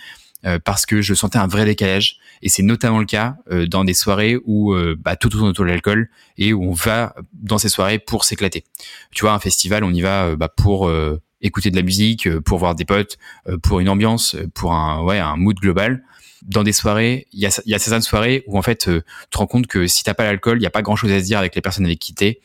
parce 0.64 0.86
que 0.86 1.02
je 1.02 1.14
sentais 1.14 1.40
un 1.40 1.48
vrai 1.48 1.66
décalage 1.66 2.20
et 2.42 2.48
c'est 2.48 2.64
notamment 2.64 3.00
le 3.00 3.06
cas 3.06 3.36
dans 3.68 3.84
des 3.84 3.96
soirées 3.96 4.38
où 4.46 4.74
bah, 4.98 5.16
tout 5.16 5.36
autour 5.36 5.66
de 5.66 5.70
l'alcool 5.70 6.10
et 6.38 6.54
où 6.54 6.64
on 6.64 6.74
va 6.74 7.16
dans 7.34 7.58
ces 7.58 7.70
soirées 7.70 8.00
pour 8.00 8.24
s'éclater. 8.24 8.64
Tu 9.12 9.24
vois, 9.24 9.34
un 9.34 9.40
festival, 9.40 9.84
on 9.84 9.92
y 9.92 10.02
va 10.02 10.36
bah, 10.36 10.48
pour 10.48 10.90
écouter 11.42 11.72
de 11.72 11.76
la 11.76 11.82
musique, 11.82 12.28
euh, 12.28 12.42
pour 12.42 12.58
voir 12.58 12.76
des 12.76 12.86
potes, 12.86 13.18
euh, 13.48 13.58
pour 13.58 13.80
une 13.80 13.90
ambiance, 13.90 14.36
euh, 14.36 14.48
pour 14.54 14.74
un 14.74 15.04
ouais 15.04 15.20
un 15.20 15.36
mood 15.36 15.58
global. 15.58 16.04
Dans 16.44 16.64
des 16.64 16.72
soirées, 16.72 17.28
il 17.34 17.40
y 17.40 17.46
a, 17.46 17.62
y 17.66 17.74
a 17.74 17.80
certaines 17.80 18.02
soirées 18.02 18.44
où 18.48 18.58
en 18.58 18.62
fait 18.62 18.78
tu 18.78 19.02
te 19.32 19.38
rends 19.38 19.48
compte 19.48 19.68
que 19.68 19.88
si 19.88 20.04
t'as 20.04 20.14
pas 20.14 20.24
l'alcool, 20.24 20.60
il 20.60 20.64
y 20.64 20.68
a 20.68 20.72
pas 20.72 20.82
grand 20.82 20.96
chose 20.96 21.12
à 21.12 21.20
se 21.20 21.26
dire 21.26 21.40
avec 21.40 21.56
les 21.56 21.62
personnes 21.62 21.86
avec 21.86 22.00
qui 22.00 22.14
t'es. 22.14 22.42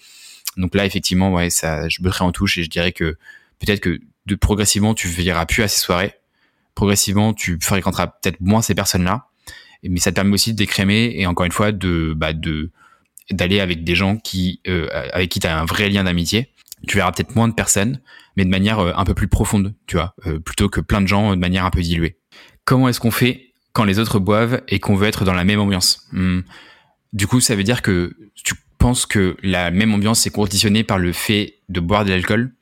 Donc 0.57 0.75
là 0.75 0.87
effectivement 0.87 1.33
ouais 1.33 1.51
ça, 1.51 1.89
je 1.89 2.03
botterai 2.03 2.25
en 2.25 2.33
touche 2.33 2.59
et 2.59 2.65
je 2.65 2.71
dirais 2.71 2.93
que 2.93 3.17
peut-être 3.65 3.81
que 3.81 3.99
progressivement 4.41 4.95
tu 4.95 5.09
verras 5.09 5.47
plus 5.47 5.63
à 5.63 5.69
ces 5.69 5.81
soirées. 5.81 6.15
Progressivement 6.75 7.35
tu 7.35 7.59
fréquenteras 7.61 8.09
peut-être 8.09 8.41
moins 8.41 8.63
ces 8.63 8.75
personnes-là, 8.75 9.29
mais 9.83 10.01
ça 10.01 10.11
te 10.11 10.17
permet 10.17 10.35
aussi 10.35 10.53
de 10.53 10.59
décrémer 10.59 11.13
et 11.17 11.27
encore 11.27 11.47
une 11.47 11.53
fois 11.53 11.73
de 11.73 12.15
bah 12.17 12.33
d'aller 13.31 13.61
avec 13.61 13.85
des 13.85 13.95
gens 13.95 14.17
qui 14.17 14.61
avec 15.13 15.31
qui 15.31 15.41
tu 15.41 15.47
as 15.47 15.59
un 15.59 15.65
vrai 15.65 15.89
lien 15.89 16.05
d'amitié 16.05 16.53
tu 16.87 16.97
verras 16.97 17.13
peut-être 17.13 17.35
moins 17.37 17.49
de 17.49 17.55
personnes, 17.55 18.01
mais 18.37 18.45
de 18.45 18.51
manière 18.51 18.79
euh, 18.81 18.93
un 18.97 19.05
peu 19.05 19.15
plus 19.15 19.29
profonde, 19.29 19.75
tu 19.87 19.97
vois, 19.97 20.15
euh, 20.27 20.39
plutôt 20.39 20.69
que 20.69 20.81
plein 20.81 21.01
de 21.01 21.07
gens 21.07 21.31
de 21.31 21.41
manière 21.41 21.65
un 21.65 21.71
peu 21.71 21.81
diluée. 21.81 22.17
Comment 22.65 22.89
est-ce 22.89 23.01
qu'on 23.01 23.11
fait 23.11 23.53
quand 23.73 23.85
les 23.85 23.99
autres 23.99 24.19
boivent 24.19 24.63
et 24.69 24.79
qu'on 24.81 24.97
veut 24.97 25.09
être 25.09 25.25
dans 25.25 25.35
la 25.35 25.45
même 25.45 25.61
ambiance? 25.61 26.07
Hmm. 26.13 26.41
Du 27.13 27.27
coup, 27.27 27.41
ça 27.41 27.55
veut 27.55 27.65
dire 27.65 27.83
que 27.83 28.17
tu 28.35 28.55
penses 28.79 29.07
que 29.07 29.37
la 29.43 29.71
même 29.71 29.95
ambiance 29.95 30.27
est 30.27 30.31
conditionnée 30.31 30.85
par 30.85 30.99
le 30.99 31.13
fait 31.13 31.59
de 31.69 31.81
boire 31.81 32.05
de 32.05 32.11
l'alcool? 32.11 32.53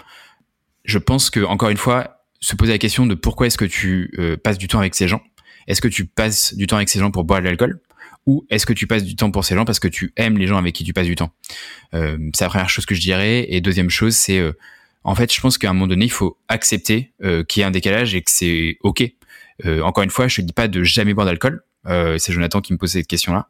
Je 0.85 0.99
pense 0.99 1.31
que 1.31 1.41
encore 1.41 1.71
une 1.71 1.77
fois, 1.77 2.25
se 2.41 2.57
poser 2.57 2.73
la 2.73 2.79
question 2.79 3.07
de 3.07 3.15
pourquoi 3.15 3.47
est-ce 3.47 3.59
que 3.59 3.65
tu 3.65 4.13
euh, 4.19 4.37
passes 4.37 4.59
du 4.59 4.67
temps 4.67 4.79
avec 4.79 4.95
ces 4.95 5.09
gens. 5.09 5.23
Est-ce 5.67 5.81
que 5.81 5.89
tu 5.89 6.07
passes 6.07 6.55
du 6.55 6.67
temps 6.67 6.77
avec 6.77 6.89
ces 6.89 6.99
gens 6.99 7.11
pour 7.11 7.25
boire 7.25 7.41
de 7.41 7.45
l'alcool 7.45 7.81
ou 8.27 8.47
est-ce 8.51 8.67
que 8.67 8.73
tu 8.73 8.87
passes 8.87 9.05
du 9.05 9.17
temps 9.17 9.31
pour 9.31 9.45
ces 9.45 9.55
gens 9.55 9.65
parce 9.65 9.81
que 9.81 9.89
tu 9.89 10.13
aimes 10.17 10.39
les 10.39 10.47
gens 10.47 10.57
avec 10.57 10.75
qui 10.75 10.85
tu 10.85 10.93
passes 10.93 11.07
du 11.07 11.17
temps? 11.17 11.33
Euh, 11.95 12.19
C'est 12.35 12.45
la 12.45 12.51
première 12.51 12.69
chose 12.69 12.87
que 12.87 12.95
je 12.95 13.01
dirais. 13.01 13.47
Et 13.49 13.61
deuxième 13.61 13.91
chose, 13.91 14.15
c'est 14.15 14.39
euh, 14.39 14.53
en 15.05 15.15
fait, 15.15 15.33
je 15.33 15.41
pense 15.41 15.59
qu'à 15.59 15.71
un 15.71 15.73
moment 15.73 15.87
donné, 15.87 16.05
il 16.05 16.11
faut 16.13 16.39
accepter 16.49 17.13
euh, 17.23 17.45
qu'il 17.45 17.61
y 17.61 17.65
a 17.65 17.67
un 17.67 17.71
décalage 17.71 18.15
et 18.15 18.23
que 18.23 18.31
c'est 18.31 18.77
ok. 18.83 19.05
Euh, 19.65 19.83
encore 19.83 20.05
une 20.05 20.11
fois, 20.11 20.29
je 20.29 20.37
te 20.37 20.43
dis 20.43 20.53
pas 20.53 20.69
de 20.69 20.85
jamais 20.85 21.15
boire 21.15 21.27
d'alcool. 21.27 21.63
C'est 21.87 22.33
Jonathan 22.33 22.61
qui 22.61 22.75
me 22.75 22.79
pose 22.79 22.91
cette 22.91 23.07
question-là. 23.07 23.49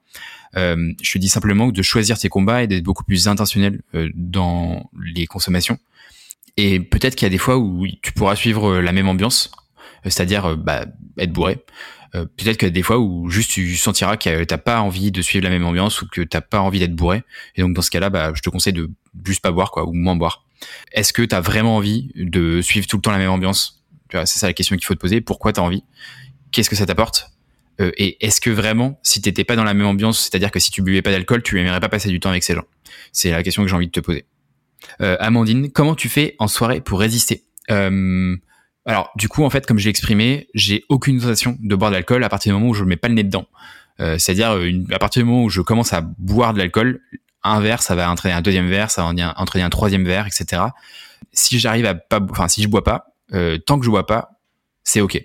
je 0.54 1.18
dis 1.18 1.28
simplement 1.28 1.68
de 1.68 1.82
choisir 1.82 2.16
tes 2.16 2.28
combats 2.28 2.62
et 2.62 2.68
d'être 2.68 2.84
beaucoup 2.84 3.02
plus 3.02 3.26
intentionnel 3.26 3.82
dans 4.14 4.88
les 5.02 5.26
consommations. 5.26 5.80
Et 6.56 6.80
peut-être 6.80 7.14
qu'il 7.14 7.26
y 7.26 7.30
a 7.30 7.30
des 7.30 7.38
fois 7.38 7.58
où 7.58 7.86
tu 8.02 8.12
pourras 8.12 8.36
suivre 8.36 8.78
la 8.78 8.92
même 8.92 9.08
ambiance, 9.08 9.50
c'est-à-dire 10.04 10.56
bah, 10.56 10.86
être 11.18 11.32
bourré. 11.32 11.58
Euh, 12.14 12.24
peut-être 12.24 12.56
que 12.56 12.66
des 12.66 12.82
fois 12.82 12.98
où 12.98 13.30
juste 13.30 13.52
tu 13.52 13.76
sentiras 13.76 14.16
que 14.16 14.42
t'as 14.44 14.58
pas 14.58 14.80
envie 14.80 15.12
de 15.12 15.22
suivre 15.22 15.44
la 15.44 15.50
même 15.50 15.64
ambiance 15.64 16.02
ou 16.02 16.08
que 16.08 16.22
t'as 16.22 16.40
pas 16.40 16.60
envie 16.60 16.80
d'être 16.80 16.94
bourré. 16.94 17.22
Et 17.56 17.62
donc 17.62 17.74
dans 17.74 17.82
ce 17.82 17.90
cas-là, 17.90 18.10
bah, 18.10 18.32
je 18.34 18.42
te 18.42 18.50
conseille 18.50 18.72
de 18.72 18.90
juste 19.24 19.42
pas 19.42 19.52
boire 19.52 19.70
quoi 19.70 19.88
ou 19.88 19.92
moins 19.92 20.16
boire. 20.16 20.44
Est-ce 20.92 21.12
que 21.12 21.22
t'as 21.22 21.40
vraiment 21.40 21.76
envie 21.76 22.10
de 22.16 22.60
suivre 22.60 22.86
tout 22.86 22.96
le 22.96 23.02
temps 23.02 23.12
la 23.12 23.18
même 23.18 23.30
ambiance? 23.30 23.84
C'est 24.12 24.26
ça 24.26 24.48
la 24.48 24.52
question 24.52 24.76
qu'il 24.76 24.84
faut 24.84 24.94
te 24.94 25.00
poser. 25.00 25.20
Pourquoi 25.20 25.52
t'as 25.52 25.62
envie? 25.62 25.84
Qu'est-ce 26.50 26.68
que 26.68 26.74
ça 26.74 26.84
t'apporte? 26.84 27.30
Euh, 27.80 27.92
Et 27.96 28.24
est-ce 28.26 28.40
que 28.40 28.50
vraiment, 28.50 28.98
si 29.04 29.22
t'étais 29.22 29.44
pas 29.44 29.54
dans 29.54 29.62
la 29.64 29.72
même 29.72 29.86
ambiance, 29.86 30.18
c'est-à-dire 30.20 30.50
que 30.50 30.58
si 30.58 30.72
tu 30.72 30.82
buvais 30.82 31.00
pas 31.00 31.12
d'alcool, 31.12 31.42
tu 31.42 31.60
aimerais 31.60 31.78
pas 31.78 31.88
passer 31.88 32.08
du 32.08 32.18
temps 32.18 32.30
avec 32.30 32.42
ces 32.42 32.54
gens? 32.54 32.64
C'est 33.12 33.30
la 33.30 33.42
question 33.44 33.62
que 33.62 33.68
j'ai 33.68 33.76
envie 33.76 33.86
de 33.86 33.92
te 33.92 34.00
poser. 34.00 34.24
Euh, 35.00 35.16
Amandine, 35.20 35.70
comment 35.70 35.94
tu 35.94 36.08
fais 36.08 36.36
en 36.38 36.48
soirée 36.48 36.80
pour 36.80 37.00
résister 37.00 37.44
euh, 37.70 38.36
alors, 38.86 39.12
du 39.14 39.28
coup, 39.28 39.44
en 39.44 39.50
fait, 39.50 39.66
comme 39.66 39.78
je 39.78 39.84
l'ai 39.84 39.90
exprimé, 39.90 40.48
j'ai 40.54 40.84
aucune 40.88 41.20
sensation 41.20 41.56
de 41.60 41.74
boire 41.76 41.90
de 41.90 41.96
l'alcool 41.96 42.24
à 42.24 42.30
partir 42.30 42.50
du 42.50 42.58
moment 42.58 42.70
où 42.70 42.74
je 42.74 42.82
mets 42.82 42.96
pas 42.96 43.08
le 43.08 43.14
nez 43.14 43.22
dedans. 43.22 43.46
Euh, 44.00 44.16
c'est-à-dire, 44.18 44.58
à 44.90 44.98
partir 44.98 45.22
du 45.22 45.28
moment 45.28 45.44
où 45.44 45.50
je 45.50 45.60
commence 45.60 45.92
à 45.92 46.00
boire 46.00 46.54
de 46.54 46.58
l'alcool, 46.58 47.00
un 47.44 47.60
verre, 47.60 47.82
ça 47.82 47.94
va 47.94 48.10
entraîner 48.10 48.34
un 48.34 48.40
deuxième 48.40 48.68
verre, 48.68 48.90
ça 48.90 49.02
va 49.02 49.34
entraîner 49.36 49.64
un 49.64 49.70
troisième 49.70 50.04
verre, 50.04 50.26
etc. 50.26 50.62
Si 51.32 51.58
j'arrive 51.60 51.84
à 51.84 51.94
pas, 51.94 52.20
enfin, 52.30 52.48
si 52.48 52.62
je 52.62 52.68
bois 52.68 52.82
pas, 52.82 53.14
tant 53.66 53.78
que 53.78 53.84
je 53.84 53.90
bois 53.90 54.06
pas, 54.06 54.30
c'est 54.82 55.02
ok. 55.02 55.22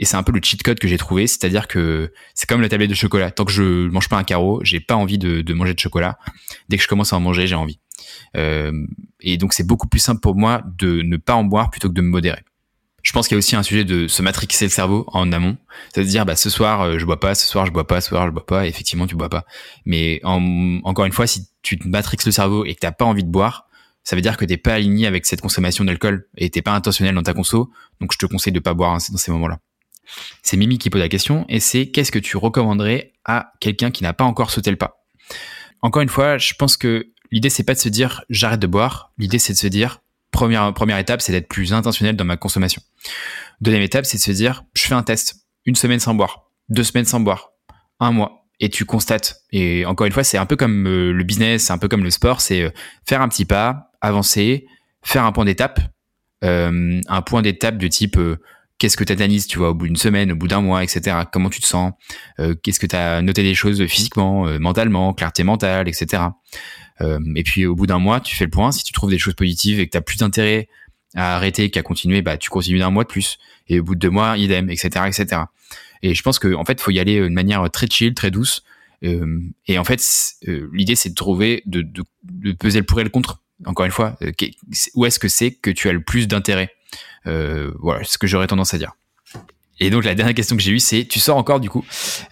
Et 0.00 0.06
c'est 0.06 0.16
un 0.16 0.22
peu 0.22 0.32
le 0.32 0.40
cheat 0.42 0.62
code 0.62 0.78
que 0.78 0.88
j'ai 0.88 0.96
trouvé, 0.96 1.26
c'est-à-dire 1.26 1.68
que 1.68 2.10
c'est 2.34 2.48
comme 2.48 2.62
la 2.62 2.70
tablette 2.70 2.88
de 2.88 2.94
chocolat. 2.94 3.30
Tant 3.30 3.44
que 3.44 3.52
je 3.52 3.88
mange 3.88 4.08
pas 4.08 4.16
un 4.16 4.24
carreau, 4.24 4.60
j'ai 4.62 4.80
pas 4.80 4.96
envie 4.96 5.18
de, 5.18 5.42
de, 5.42 5.54
manger 5.54 5.74
de 5.74 5.78
chocolat. 5.78 6.18
Dès 6.70 6.78
que 6.78 6.82
je 6.82 6.88
commence 6.88 7.12
à 7.12 7.16
en 7.16 7.20
manger, 7.20 7.46
j'ai 7.46 7.54
envie. 7.54 7.80
Euh, 8.36 8.72
et 9.20 9.36
donc 9.36 9.52
c'est 9.52 9.66
beaucoup 9.66 9.88
plus 9.88 10.00
simple 10.00 10.20
pour 10.20 10.34
moi 10.34 10.62
de 10.78 11.02
ne 11.02 11.16
pas 11.16 11.34
en 11.34 11.44
boire 11.44 11.70
plutôt 11.70 11.88
que 11.88 11.94
de 11.94 12.00
me 12.00 12.08
modérer. 12.08 12.42
Je 13.02 13.12
pense 13.12 13.28
qu'il 13.28 13.34
y 13.34 13.36
a 13.36 13.38
aussi 13.38 13.56
un 13.56 13.62
sujet 13.62 13.84
de 13.84 14.08
se 14.08 14.20
matrixer 14.20 14.66
le 14.66 14.70
cerveau 14.70 15.04
en 15.08 15.32
amont, 15.32 15.56
c'est-à-dire 15.92 16.26
bah 16.26 16.36
ce 16.36 16.50
soir 16.50 16.82
euh, 16.82 16.98
je 16.98 17.06
bois 17.06 17.18
pas, 17.18 17.34
ce 17.34 17.46
soir 17.46 17.64
je 17.64 17.72
bois 17.72 17.86
pas, 17.86 18.00
ce 18.00 18.10
soir 18.10 18.26
je 18.26 18.30
bois 18.30 18.44
pas. 18.44 18.66
Et 18.66 18.68
effectivement 18.68 19.06
tu 19.06 19.16
bois 19.16 19.30
pas. 19.30 19.44
Mais 19.86 20.20
encore 20.24 21.06
une 21.06 21.12
fois, 21.12 21.26
si 21.26 21.48
tu 21.62 21.78
te 21.78 21.88
matrixes 21.88 22.26
le 22.26 22.32
cerveau 22.32 22.64
et 22.64 22.74
que 22.74 22.80
t'as 22.80 22.92
pas 22.92 23.04
envie 23.04 23.24
de 23.24 23.30
boire, 23.30 23.68
ça 24.04 24.16
veut 24.16 24.22
dire 24.22 24.36
que 24.36 24.44
t'es 24.44 24.56
pas 24.56 24.74
aligné 24.74 25.06
avec 25.06 25.26
cette 25.26 25.40
consommation 25.40 25.84
d'alcool 25.84 26.26
et 26.36 26.50
t'es 26.50 26.62
pas 26.62 26.72
intentionnel 26.72 27.14
dans 27.14 27.22
ta 27.22 27.34
conso. 27.34 27.70
Donc 28.00 28.12
je 28.12 28.18
te 28.18 28.26
conseille 28.26 28.52
de 28.52 28.60
pas 28.60 28.74
boire 28.74 28.92
dans 28.92 29.18
ces 29.18 29.32
moments-là. 29.32 29.58
C'est 30.42 30.56
Mimi 30.56 30.78
qui 30.78 30.90
pose 30.90 31.00
la 31.00 31.08
question 31.08 31.46
et 31.48 31.60
c'est 31.60 31.90
qu'est-ce 31.90 32.12
que 32.12 32.18
tu 32.18 32.36
recommanderais 32.36 33.12
à 33.24 33.52
quelqu'un 33.60 33.90
qui 33.90 34.02
n'a 34.02 34.12
pas 34.12 34.24
encore 34.24 34.50
sauté 34.50 34.70
le 34.70 34.76
pas? 34.76 35.04
Encore 35.82 36.02
une 36.02 36.08
fois, 36.08 36.38
je 36.38 36.54
pense 36.54 36.76
que 36.76 37.08
l'idée 37.30 37.50
c'est 37.50 37.64
pas 37.64 37.74
de 37.74 37.78
se 37.78 37.88
dire 37.88 38.24
j'arrête 38.30 38.60
de 38.60 38.66
boire. 38.66 39.12
L'idée 39.18 39.38
c'est 39.38 39.52
de 39.52 39.58
se 39.58 39.66
dire 39.66 40.00
première, 40.30 40.72
première 40.72 40.98
étape, 40.98 41.20
c'est 41.20 41.32
d'être 41.32 41.48
plus 41.48 41.72
intentionnel 41.72 42.16
dans 42.16 42.24
ma 42.24 42.36
consommation. 42.36 42.82
Deuxième 43.60 43.82
étape, 43.82 44.06
c'est 44.06 44.18
de 44.18 44.22
se 44.22 44.32
dire, 44.32 44.64
je 44.74 44.82
fais 44.82 44.94
un 44.94 45.02
test. 45.02 45.36
Une 45.66 45.74
semaine 45.74 46.00
sans 46.00 46.14
boire, 46.14 46.50
deux 46.68 46.84
semaines 46.84 47.04
sans 47.04 47.20
boire, 47.20 47.50
un 47.98 48.12
mois. 48.12 48.46
Et 48.62 48.68
tu 48.68 48.84
constates. 48.84 49.42
Et 49.52 49.86
encore 49.86 50.06
une 50.06 50.12
fois, 50.12 50.24
c'est 50.24 50.38
un 50.38 50.46
peu 50.46 50.56
comme 50.56 50.86
euh, 50.86 51.12
le 51.12 51.24
business, 51.24 51.64
c'est 51.64 51.72
un 51.72 51.78
peu 51.78 51.88
comme 51.88 52.04
le 52.04 52.10
sport, 52.10 52.40
c'est 52.40 52.62
euh, 52.62 52.70
faire 53.06 53.22
un 53.22 53.28
petit 53.28 53.46
pas, 53.46 53.90
avancer, 54.00 54.66
faire 55.02 55.24
un 55.24 55.32
point 55.32 55.44
d'étape. 55.44 55.80
Euh, 56.42 57.00
un 57.06 57.22
point 57.22 57.42
d'étape 57.42 57.76
de 57.76 57.86
type 57.86 58.18
qu'est-ce 58.78 58.96
que 58.96 59.04
tu 59.04 59.12
analyses, 59.12 59.46
tu 59.46 59.58
vois, 59.58 59.70
au 59.70 59.74
bout 59.74 59.86
d'une 59.86 59.96
semaine, 59.96 60.32
au 60.32 60.36
bout 60.36 60.48
d'un 60.48 60.62
mois, 60.62 60.82
etc. 60.82 61.18
Comment 61.30 61.50
tu 61.50 61.60
te 61.60 61.66
sens? 61.66 61.92
Qu'est-ce 62.62 62.80
que 62.80 62.86
tu 62.86 62.96
as 62.96 63.20
noté 63.20 63.42
des 63.42 63.54
choses 63.54 63.84
physiquement, 63.84 64.46
mentalement, 64.58 65.12
clarté 65.12 65.44
mentale, 65.44 65.86
etc. 65.86 66.22
et 67.00 67.42
puis 67.42 67.66
au 67.66 67.74
bout 67.74 67.86
d'un 67.86 67.98
mois, 67.98 68.20
tu 68.20 68.36
fais 68.36 68.44
le 68.44 68.50
point. 68.50 68.72
Si 68.72 68.84
tu 68.84 68.92
trouves 68.92 69.10
des 69.10 69.18
choses 69.18 69.34
positives 69.34 69.80
et 69.80 69.86
que 69.86 69.92
tu 69.92 69.96
as 69.96 70.02
plus 70.02 70.18
d'intérêt 70.18 70.68
à 71.14 71.36
arrêter 71.36 71.70
qu'à 71.70 71.82
continuer, 71.82 72.22
bah 72.22 72.36
tu 72.36 72.50
continues 72.50 72.78
d'un 72.78 72.90
mois 72.90 73.04
de 73.04 73.08
plus. 73.08 73.38
Et 73.68 73.80
au 73.80 73.84
bout 73.84 73.94
de 73.94 74.00
deux 74.00 74.10
mois, 74.10 74.36
idem, 74.36 74.70
etc., 74.70 75.06
etc. 75.06 75.42
Et 76.02 76.14
je 76.14 76.22
pense 76.22 76.38
que 76.38 76.54
en 76.54 76.64
fait, 76.64 76.80
faut 76.80 76.90
y 76.90 76.98
aller 76.98 77.20
de 77.20 77.28
manière 77.28 77.68
très 77.70 77.86
chill, 77.88 78.14
très 78.14 78.30
douce. 78.30 78.62
Euh, 79.02 79.40
et 79.66 79.78
en 79.78 79.84
fait, 79.84 80.02
l'idée 80.72 80.94
c'est 80.94 81.10
de 81.10 81.14
trouver, 81.14 81.62
de, 81.66 81.84
peser 82.58 82.80
le 82.80 82.86
pour 82.86 83.00
et 83.00 83.04
le 83.04 83.10
contre. 83.10 83.40
Encore 83.66 83.84
une 83.84 83.92
fois, 83.92 84.18
où 84.94 85.04
est-ce 85.04 85.18
que 85.18 85.28
c'est 85.28 85.52
que 85.52 85.70
tu 85.70 85.88
as 85.88 85.92
le 85.92 86.02
plus 86.02 86.28
d'intérêt? 86.28 86.70
Euh, 87.26 87.72
Voilà, 87.78 88.04
ce 88.04 88.18
que 88.18 88.26
j'aurais 88.26 88.46
tendance 88.46 88.72
à 88.72 88.78
dire. 88.78 88.94
Et 89.80 89.88
donc 89.88 90.04
la 90.04 90.14
dernière 90.14 90.34
question 90.34 90.56
que 90.56 90.62
j'ai 90.62 90.72
eue, 90.72 90.78
c'est 90.78 91.06
tu 91.06 91.18
sors 91.18 91.36
encore 91.36 91.58
du 91.58 91.70
coup? 91.70 91.84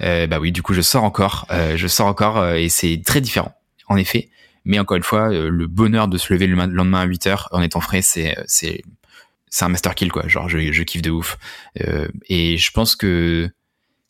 Euh, 0.02 0.26
Bah 0.26 0.38
oui, 0.38 0.52
du 0.52 0.62
coup 0.62 0.74
je 0.74 0.82
sors 0.82 1.02
encore, 1.02 1.46
euh, 1.50 1.76
je 1.76 1.88
sors 1.88 2.06
encore 2.06 2.36
euh, 2.36 2.54
et 2.54 2.68
c'est 2.68 3.02
très 3.04 3.20
différent, 3.20 3.52
en 3.88 3.96
effet. 3.96 4.28
Mais 4.64 4.78
encore 4.78 4.96
une 4.96 5.02
fois, 5.02 5.32
euh, 5.32 5.48
le 5.50 5.66
bonheur 5.66 6.08
de 6.08 6.18
se 6.18 6.32
lever 6.32 6.46
le 6.46 6.54
lendemain 6.54 7.00
à 7.00 7.04
8 7.04 7.26
heures 7.26 7.48
en 7.52 7.62
étant 7.62 7.80
frais, 7.80 8.02
c'est 8.02 8.36
c'est 8.46 8.82
c'est 9.50 9.64
un 9.64 9.68
master 9.68 9.94
kill 9.94 10.12
quoi. 10.12 10.28
Genre 10.28 10.48
je, 10.48 10.72
je 10.72 10.82
kiffe 10.82 11.02
de 11.02 11.10
ouf. 11.10 11.38
et 12.28 12.56
je 12.58 12.70
pense 12.72 12.96
que 12.96 13.50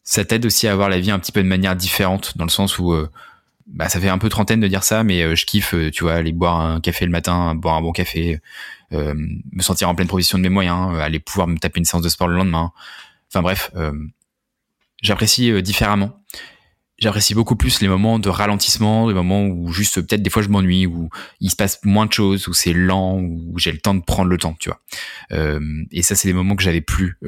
ça 0.02 0.24
t'aide 0.24 0.46
aussi 0.46 0.66
à 0.66 0.72
avoir 0.72 0.88
la 0.88 0.98
vie 0.98 1.10
un 1.10 1.18
petit 1.18 1.32
peu 1.32 1.42
de 1.42 1.48
manière 1.48 1.76
différente 1.76 2.36
dans 2.36 2.44
le 2.44 2.50
sens 2.50 2.78
où 2.78 2.94
bah 3.66 3.88
ça 3.88 4.00
fait 4.00 4.08
un 4.08 4.18
peu 4.18 4.28
trentaine 4.30 4.60
de 4.60 4.66
dire 4.66 4.82
ça, 4.82 5.04
mais 5.04 5.36
je 5.36 5.46
kiffe, 5.46 5.74
tu 5.92 6.02
vois, 6.02 6.14
aller 6.14 6.32
boire 6.32 6.60
un 6.60 6.80
café 6.80 7.04
le 7.04 7.12
matin, 7.12 7.54
boire 7.54 7.76
un 7.76 7.82
bon 7.82 7.92
café, 7.92 8.40
me 8.90 9.62
sentir 9.62 9.88
en 9.88 9.94
pleine 9.94 10.08
provision 10.08 10.38
de 10.38 10.42
mes 10.42 10.48
moyens, 10.48 10.98
aller 10.98 11.20
pouvoir 11.20 11.46
me 11.46 11.58
taper 11.58 11.78
une 11.78 11.84
séance 11.84 12.02
de 12.02 12.08
sport 12.08 12.26
le 12.26 12.36
lendemain, 12.36 12.72
Enfin 13.30 13.42
bref, 13.42 13.70
euh, 13.76 13.92
j'apprécie 15.02 15.50
euh, 15.50 15.62
différemment. 15.62 16.22
J'apprécie 16.98 17.34
beaucoup 17.34 17.54
plus 17.54 17.80
les 17.80 17.88
moments 17.88 18.18
de 18.18 18.28
ralentissement, 18.28 19.08
les 19.08 19.14
moments 19.14 19.44
où 19.44 19.72
juste 19.72 20.00
peut-être 20.00 20.22
des 20.22 20.30
fois 20.30 20.42
je 20.42 20.48
m'ennuie, 20.48 20.86
où 20.86 21.10
il 21.40 21.50
se 21.50 21.56
passe 21.56 21.78
moins 21.84 22.06
de 22.06 22.12
choses, 22.12 22.48
où 22.48 22.54
c'est 22.54 22.72
lent, 22.72 23.20
où 23.20 23.58
j'ai 23.58 23.70
le 23.70 23.78
temps 23.78 23.94
de 23.94 24.02
prendre 24.02 24.28
le 24.28 24.36
temps, 24.36 24.56
tu 24.58 24.68
vois. 24.68 24.80
Euh, 25.32 25.60
et 25.92 26.02
ça, 26.02 26.16
c'est 26.16 26.28
des 26.28 26.34
moments 26.34 26.56
que 26.56 26.62
j'avais 26.62 26.80
plus, 26.80 27.18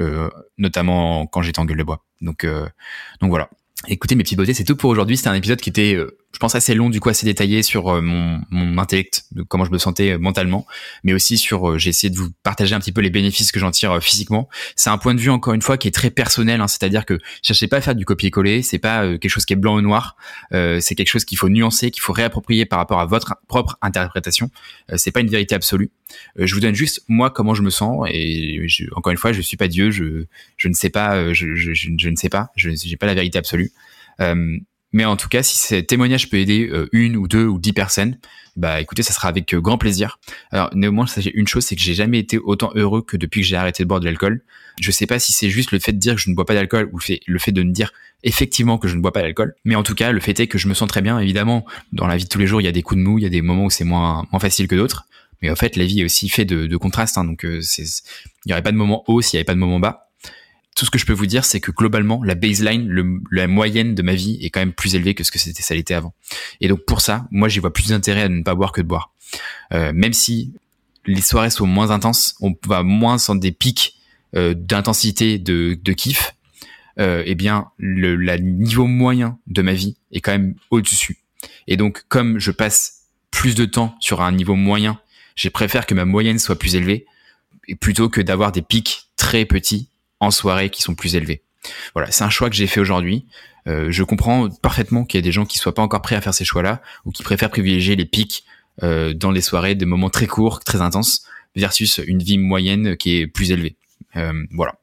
notamment 0.57 1.25
quand 1.27 1.41
j'étais 1.41 1.59
en 1.59 1.65
gueule 1.65 1.77
de 1.77 1.83
bois. 1.83 2.03
Donc, 2.19 2.45
donc 2.45 3.29
voilà. 3.29 3.49
Écoutez 3.87 4.13
mes 4.15 4.23
petits 4.23 4.35
beautés, 4.35 4.53
c'est 4.53 4.63
tout 4.63 4.75
pour 4.75 4.91
aujourd'hui. 4.91 5.17
C'était 5.17 5.29
un 5.29 5.35
épisode 5.35 5.59
qui 5.59 5.69
était, 5.69 5.95
euh, 5.95 6.17
je 6.33 6.39
pense, 6.39 6.55
assez 6.55 6.73
long, 6.73 6.89
du 6.89 6.99
coup 6.99 7.09
assez 7.09 7.25
détaillé 7.25 7.63
sur 7.63 7.89
euh, 7.89 8.01
mon, 8.01 8.41
mon 8.49 8.77
intellect, 8.77 9.25
de 9.31 9.43
comment 9.43 9.65
je 9.65 9.71
me 9.71 9.77
sentais 9.77 10.11
euh, 10.11 10.17
mentalement, 10.17 10.65
mais 11.03 11.13
aussi 11.13 11.37
sur, 11.37 11.77
j'ai 11.77 11.89
essayé 11.89 12.09
de 12.09 12.17
vous 12.17 12.29
partager 12.43 12.73
un 12.75 12.79
petit 12.79 12.91
peu 12.91 13.01
les 13.01 13.09
bénéfices 13.09 13.51
que 13.51 13.59
j'en 13.59 13.71
tire 13.71 14.01
physiquement. 14.01 14.49
C'est 14.75 14.89
un 14.89 14.97
point 14.97 15.13
de 15.13 15.19
vue 15.19 15.29
encore 15.29 15.53
une 15.53 15.61
fois 15.61 15.77
qui 15.77 15.87
est 15.87 15.91
très 15.91 16.09
personnel, 16.09 16.61
hein, 16.61 16.67
c'est-à-dire 16.67 17.05
que 17.05 17.19
cherchez 17.41 17.67
pas 17.67 17.77
à 17.77 17.81
faire 17.81 17.95
du 17.95 18.05
copier-coller, 18.05 18.61
c'est 18.61 18.79
pas 18.79 19.07
quelque 19.17 19.29
chose 19.29 19.45
qui 19.45 19.53
est 19.53 19.57
blanc 19.57 19.75
ou 19.77 19.81
noir, 19.81 20.15
c'est 20.51 20.95
quelque 20.95 21.09
chose 21.09 21.25
qu'il 21.25 21.37
faut 21.37 21.49
nuancer, 21.49 21.91
qu'il 21.91 22.01
faut 22.01 22.13
réapproprier 22.13 22.65
par 22.65 22.79
rapport 22.79 22.99
à 22.99 23.05
votre 23.05 23.35
propre 23.47 23.77
interprétation. 23.81 24.49
c'est 24.95 25.11
pas 25.11 25.21
une 25.21 25.29
vérité 25.29 25.55
absolue. 25.55 25.91
je 26.35 26.53
vous 26.53 26.61
donne 26.61 26.75
juste 26.75 27.03
moi 27.07 27.29
comment 27.29 27.53
je 27.53 27.61
me 27.61 27.69
sens 27.69 28.07
et 28.09 28.65
encore 28.95 29.11
une 29.11 29.17
fois, 29.17 29.31
je 29.31 29.41
suis 29.41 29.57
pas 29.57 29.67
Dieu, 29.67 29.91
je 29.91 30.25
je 30.57 30.67
ne 30.67 30.73
sais 30.73 30.89
pas, 30.89 31.33
je 31.33 31.55
je, 31.55 31.73
je, 31.73 31.89
je 31.97 32.09
ne 32.09 32.15
sais 32.15 32.29
pas, 32.29 32.51
je 32.55 32.69
n'ai 32.69 32.97
pas 32.97 33.07
la 33.07 33.13
vérité 33.13 33.37
absolue. 33.37 33.71
Euh, 34.19 34.57
mais 34.93 35.05
en 35.05 35.15
tout 35.15 35.29
cas, 35.29 35.41
si 35.41 35.57
ce 35.57 35.75
témoignage 35.75 36.29
peut 36.29 36.37
aider 36.37 36.69
euh, 36.71 36.89
une 36.91 37.15
ou 37.15 37.27
deux 37.27 37.45
ou 37.45 37.59
dix 37.59 37.73
personnes, 37.73 38.17
bah 38.57 38.81
écoutez, 38.81 39.03
ça 39.03 39.13
sera 39.13 39.29
avec 39.29 39.53
euh, 39.53 39.61
grand 39.61 39.77
plaisir. 39.77 40.19
Alors 40.51 40.69
néanmoins, 40.75 41.05
une 41.33 41.47
chose, 41.47 41.65
c'est 41.65 41.75
que 41.75 41.81
j'ai 41.81 41.93
jamais 41.93 42.19
été 42.19 42.37
autant 42.37 42.71
heureux 42.75 43.01
que 43.01 43.15
depuis 43.15 43.41
que 43.41 43.47
j'ai 43.47 43.55
arrêté 43.55 43.83
de 43.83 43.87
boire 43.87 44.01
de 44.01 44.05
l'alcool. 44.05 44.43
Je 44.81 44.91
sais 44.91 45.05
pas 45.05 45.19
si 45.19 45.31
c'est 45.31 45.49
juste 45.49 45.71
le 45.71 45.79
fait 45.79 45.93
de 45.93 45.97
dire 45.97 46.15
que 46.15 46.21
je 46.21 46.29
ne 46.29 46.35
bois 46.35 46.45
pas 46.45 46.53
d'alcool 46.53 46.89
ou 46.91 46.99
le 47.27 47.39
fait, 47.39 47.51
de 47.51 47.63
me 47.63 47.71
dire 47.71 47.93
effectivement 48.23 48.77
que 48.77 48.87
je 48.87 48.95
ne 48.95 49.01
bois 49.01 49.13
pas 49.13 49.21
d'alcool. 49.21 49.55
Mais 49.63 49.75
en 49.75 49.83
tout 49.83 49.95
cas, 49.95 50.11
le 50.11 50.19
fait 50.19 50.37
est 50.39 50.47
que 50.47 50.57
je 50.57 50.67
me 50.67 50.73
sens 50.73 50.89
très 50.89 51.01
bien. 51.01 51.19
Évidemment, 51.19 51.65
dans 51.93 52.07
la 52.07 52.17
vie 52.17 52.25
de 52.25 52.29
tous 52.29 52.39
les 52.39 52.47
jours, 52.47 52.59
il 52.59 52.65
y 52.65 52.67
a 52.67 52.73
des 52.73 52.81
coups 52.81 52.99
de 52.99 53.03
mou, 53.03 53.17
il 53.17 53.23
y 53.23 53.27
a 53.27 53.29
des 53.29 53.41
moments 53.41 53.65
où 53.65 53.69
c'est 53.69 53.85
moins, 53.85 54.27
facile 54.39 54.67
que 54.67 54.75
d'autres. 54.75 55.07
Mais 55.41 55.49
en 55.49 55.55
fait, 55.55 55.75
la 55.77 55.85
vie 55.85 56.01
est 56.01 56.05
aussi 56.05 56.27
faite 56.27 56.49
de, 56.49 56.67
de 56.67 56.77
contrastes. 56.77 57.17
Hein, 57.17 57.23
donc, 57.23 57.47
c'est, 57.61 57.83
il 57.83 58.47
n'y 58.47 58.53
aurait 58.53 58.61
pas 58.61 58.71
de 58.71 58.77
moment 58.77 59.03
haut 59.07 59.21
s'il 59.21 59.37
n'y 59.37 59.39
avait 59.39 59.45
pas 59.45 59.53
de 59.53 59.59
moment 59.59 59.79
bas 59.79 60.10
tout 60.75 60.85
ce 60.85 60.91
que 60.91 60.97
je 60.97 61.05
peux 61.05 61.13
vous 61.13 61.25
dire, 61.25 61.45
c'est 61.45 61.59
que 61.59 61.71
globalement, 61.71 62.23
la 62.23 62.35
baseline, 62.35 62.87
le, 62.87 63.21
la 63.31 63.47
moyenne 63.47 63.93
de 63.93 64.01
ma 64.01 64.13
vie 64.13 64.37
est 64.41 64.49
quand 64.49 64.61
même 64.61 64.73
plus 64.73 64.95
élevée 64.95 65.13
que 65.13 65.23
ce 65.23 65.31
que 65.31 65.39
c'était 65.39 65.61
ça 65.61 65.75
l'était 65.75 65.93
avant. 65.93 66.13
Et 66.61 66.67
donc 66.67 66.85
pour 66.85 67.01
ça, 67.01 67.27
moi, 67.31 67.49
j'y 67.49 67.59
vois 67.59 67.73
plus 67.73 67.89
d'intérêt 67.89 68.23
à 68.23 68.29
ne 68.29 68.41
pas 68.41 68.55
boire 68.55 68.71
que 68.71 68.81
de 68.81 68.87
boire. 68.87 69.13
Euh, 69.73 69.91
même 69.93 70.13
si 70.13 70.53
les 71.05 71.21
soirées 71.21 71.49
sont 71.49 71.67
moins 71.67 71.91
intenses, 71.91 72.35
on 72.41 72.55
va 72.65 72.83
moins 72.83 73.17
sans 73.17 73.35
des 73.35 73.51
pics 73.51 73.95
euh, 74.35 74.53
d'intensité 74.53 75.39
de, 75.39 75.77
de 75.81 75.93
kiff. 75.93 76.35
Euh, 76.99 77.23
eh 77.25 77.35
bien, 77.35 77.67
le 77.77 78.15
la 78.15 78.37
niveau 78.37 78.85
moyen 78.85 79.39
de 79.47 79.61
ma 79.61 79.73
vie 79.73 79.97
est 80.11 80.21
quand 80.21 80.31
même 80.31 80.55
au-dessus. 80.71 81.19
Et 81.67 81.77
donc, 81.77 82.03
comme 82.07 82.39
je 82.39 82.51
passe 82.51 83.03
plus 83.31 83.55
de 83.55 83.65
temps 83.65 83.95
sur 83.99 84.21
un 84.21 84.31
niveau 84.31 84.55
moyen, 84.55 84.99
je 85.35 85.49
préfère 85.49 85.85
que 85.85 85.95
ma 85.95 86.05
moyenne 86.05 86.37
soit 86.37 86.59
plus 86.59 86.75
élevée, 86.75 87.05
plutôt 87.79 88.09
que 88.09 88.21
d'avoir 88.21 88.51
des 88.51 88.61
pics 88.61 89.09
très 89.15 89.45
petits 89.45 89.87
en 90.21 90.31
soirée 90.31 90.69
qui 90.69 90.81
sont 90.81 90.95
plus 90.95 91.15
élevés. 91.15 91.43
Voilà, 91.93 92.09
c'est 92.11 92.23
un 92.23 92.29
choix 92.29 92.49
que 92.49 92.55
j'ai 92.55 92.67
fait 92.67 92.79
aujourd'hui. 92.79 93.25
Euh, 93.67 93.87
je 93.91 94.03
comprends 94.03 94.49
parfaitement 94.49 95.03
qu'il 95.03 95.17
y 95.17 95.21
a 95.21 95.25
des 95.25 95.31
gens 95.31 95.45
qui 95.45 95.57
soient 95.57 95.75
pas 95.75 95.81
encore 95.81 96.01
prêts 96.01 96.15
à 96.15 96.21
faire 96.21 96.33
ces 96.33 96.45
choix-là 96.45 96.81
ou 97.05 97.11
qui 97.11 97.23
préfèrent 97.23 97.49
privilégier 97.49 97.95
les 97.95 98.05
pics 98.05 98.45
euh, 98.81 99.13
dans 99.13 99.31
les 99.31 99.41
soirées, 99.41 99.75
des 99.75 99.85
moments 99.85 100.09
très 100.09 100.27
courts, 100.27 100.61
très 100.61 100.81
intenses, 100.81 101.25
versus 101.55 101.99
une 102.07 102.23
vie 102.23 102.37
moyenne 102.37 102.95
qui 102.95 103.17
est 103.17 103.27
plus 103.27 103.51
élevée. 103.51 103.75
Euh, 104.15 104.33
voilà. 104.51 104.75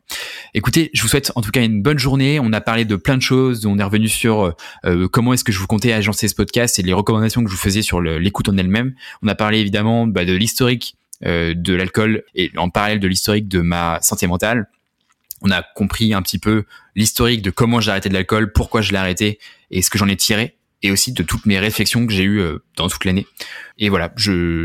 Écoutez, 0.55 0.91
je 0.95 1.03
vous 1.03 1.09
souhaite 1.09 1.33
en 1.35 1.43
tout 1.43 1.51
cas 1.51 1.63
une 1.63 1.83
bonne 1.83 1.99
journée. 1.99 2.41
On 2.41 2.53
a 2.53 2.61
parlé 2.61 2.85
de 2.85 2.97
plein 2.97 3.17
de 3.17 3.23
choses. 3.23 3.67
On 3.67 3.79
est 3.79 3.83
revenu 3.83 4.09
sur 4.09 4.55
euh, 4.85 5.09
comment 5.09 5.33
est-ce 5.33 5.45
que 5.45 5.53
je 5.53 5.59
vous 5.59 5.67
comptais 5.67 5.93
agencer 5.93 6.29
ce 6.29 6.35
podcast 6.35 6.79
et 6.79 6.83
les 6.83 6.93
recommandations 6.93 7.43
que 7.43 7.51
je 7.51 7.55
vous 7.55 7.61
faisais 7.61 7.83
sur 7.83 8.01
l'écoute 8.01 8.49
en 8.49 8.57
elle-même. 8.57 8.95
On 9.23 9.29
a 9.29 9.35
parlé 9.35 9.59
évidemment 9.59 10.07
bah, 10.07 10.25
de 10.25 10.33
l'historique 10.33 10.97
euh, 11.27 11.53
de 11.55 11.75
l'alcool 11.75 12.23
et 12.37 12.53
en 12.57 12.71
parallèle 12.71 13.01
de 13.01 13.09
l'historique 13.09 13.49
de 13.49 13.61
ma 13.61 13.99
santé 14.03 14.27
mentale 14.27 14.69
on 15.43 15.51
a 15.51 15.63
compris 15.63 16.15
un 16.15 16.23
petit 16.23 16.39
peu 16.39 16.65
l'historique 16.95 17.43
de 17.43 17.51
comment 17.51 17.81
j'ai 17.81 17.91
arrêté 17.91 18.09
de 18.09 18.15
l'alcool, 18.15 18.53
pourquoi 18.53 18.81
je 18.81 18.93
l'ai 18.93 18.99
arrêté 18.99 19.39
et 19.71 19.83
ce 19.83 19.91
que 19.91 19.99
j'en 19.99 20.09
ai 20.09 20.17
tiré 20.17 20.59
et 20.83 20.91
aussi 20.91 21.13
de 21.13 21.23
toutes 21.23 21.47
mes 21.47 21.59
réflexions 21.59 22.07
que 22.07 22.13
j'ai 22.13 22.23
eues 22.23 22.41
euh, 22.41 22.59
dans 22.77 22.89
toute 22.89 23.05
l'année. 23.05 23.27
Et 23.79 23.89
voilà, 23.89 24.13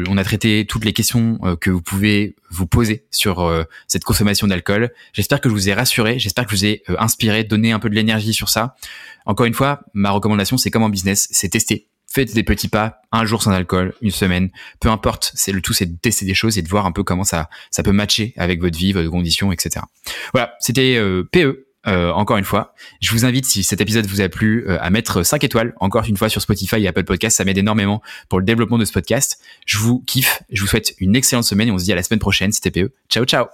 on 0.08 0.18
a 0.18 0.24
traité 0.24 0.66
toutes 0.68 0.86
les 0.86 0.94
questions 0.94 1.40
euh, 1.44 1.56
que 1.56 1.72
vous 1.72 1.82
pouvez 1.82 2.36
vous 2.52 2.68
poser 2.68 3.06
sur 3.10 3.42
euh, 3.42 3.64
cette 3.88 4.04
consommation 4.04 4.48
d'alcool. 4.48 4.92
J'espère 5.14 5.42
que 5.42 5.50
je 5.50 5.54
vous 5.54 5.70
ai 5.70 5.74
rassuré, 5.74 6.20
j'espère 6.20 6.46
que 6.46 6.52
je 6.52 6.56
vous 6.56 6.66
ai 6.66 6.84
inspiré, 7.00 7.44
donné 7.44 7.72
un 7.72 7.80
peu 7.80 7.90
de 7.90 7.96
l'énergie 7.96 8.34
sur 8.34 8.50
ça. 8.50 8.76
Encore 9.26 9.46
une 9.46 9.54
fois, 9.54 9.82
ma 9.94 10.12
recommandation, 10.12 10.58
c'est 10.58 10.70
comme 10.70 10.84
en 10.84 10.90
business, 10.90 11.28
c'est 11.32 11.50
tester 11.50 11.88
faites 12.14 12.34
des 12.34 12.44
petits 12.44 12.68
pas, 12.68 13.02
un 13.12 13.26
jour 13.26 13.42
sans 13.42 13.52
alcool, 13.52 13.94
une 14.02 14.12
semaine, 14.12 14.50
peu 14.80 14.90
importe. 14.90 15.32
C'est 15.34 15.52
le 15.52 15.62
tout, 15.62 15.74
c'est 15.74 15.88
de 15.88 15.98
tester 15.98 16.26
des 16.26 16.36
choses 16.36 16.58
et 16.58 16.62
de 16.62 16.70
voir 16.70 16.86
un 16.86 16.92
peu 16.92 17.04
comment 17.04 17.24
ça, 17.24 17.50
ça 17.72 17.82
peut 17.82 17.92
matcher 17.92 18.34
avec 18.38 18.62
votre 18.62 18.78
vie, 18.78 18.94
votre 18.94 19.10
condition, 19.10 19.52
etc. 19.52 19.86
Voilà, 20.34 20.54
c'était 20.60 20.96
euh, 20.98 21.28
PE. 21.32 21.66
Euh, 21.86 22.12
encore 22.12 22.38
une 22.38 22.46
fois, 22.46 22.74
je 23.02 23.12
vous 23.12 23.26
invite, 23.26 23.46
si 23.46 23.62
cet 23.62 23.82
épisode 23.82 24.06
vous 24.06 24.22
a 24.22 24.30
plu, 24.30 24.64
euh, 24.70 24.78
à 24.80 24.90
mettre 24.90 25.24
5 25.24 25.44
étoiles, 25.44 25.74
encore 25.82 26.06
une 26.06 26.16
fois 26.16 26.30
sur 26.30 26.42
Spotify 26.42 26.78
et 26.78 26.88
Apple 26.88 27.04
Podcast, 27.04 27.36
ça 27.36 27.44
m'aide 27.44 27.58
énormément 27.58 28.02
pour 28.30 28.40
le 28.40 28.46
développement 28.46 28.78
de 28.78 28.86
ce 28.86 28.94
podcast. 28.94 29.42
Je 29.66 29.78
vous 29.80 30.00
kiffe, 30.00 30.44
je 30.50 30.62
vous 30.62 30.68
souhaite 30.68 30.94
une 31.00 31.16
excellente 31.16 31.44
semaine 31.44 31.68
et 31.68 31.72
on 31.72 31.78
se 31.78 31.84
dit 31.84 31.92
à 31.92 31.96
la 31.96 32.04
semaine 32.04 32.22
prochaine, 32.22 32.54
c'était 32.54 32.72
PE. 32.72 32.94
Ciao, 33.10 33.26
ciao 33.26 33.48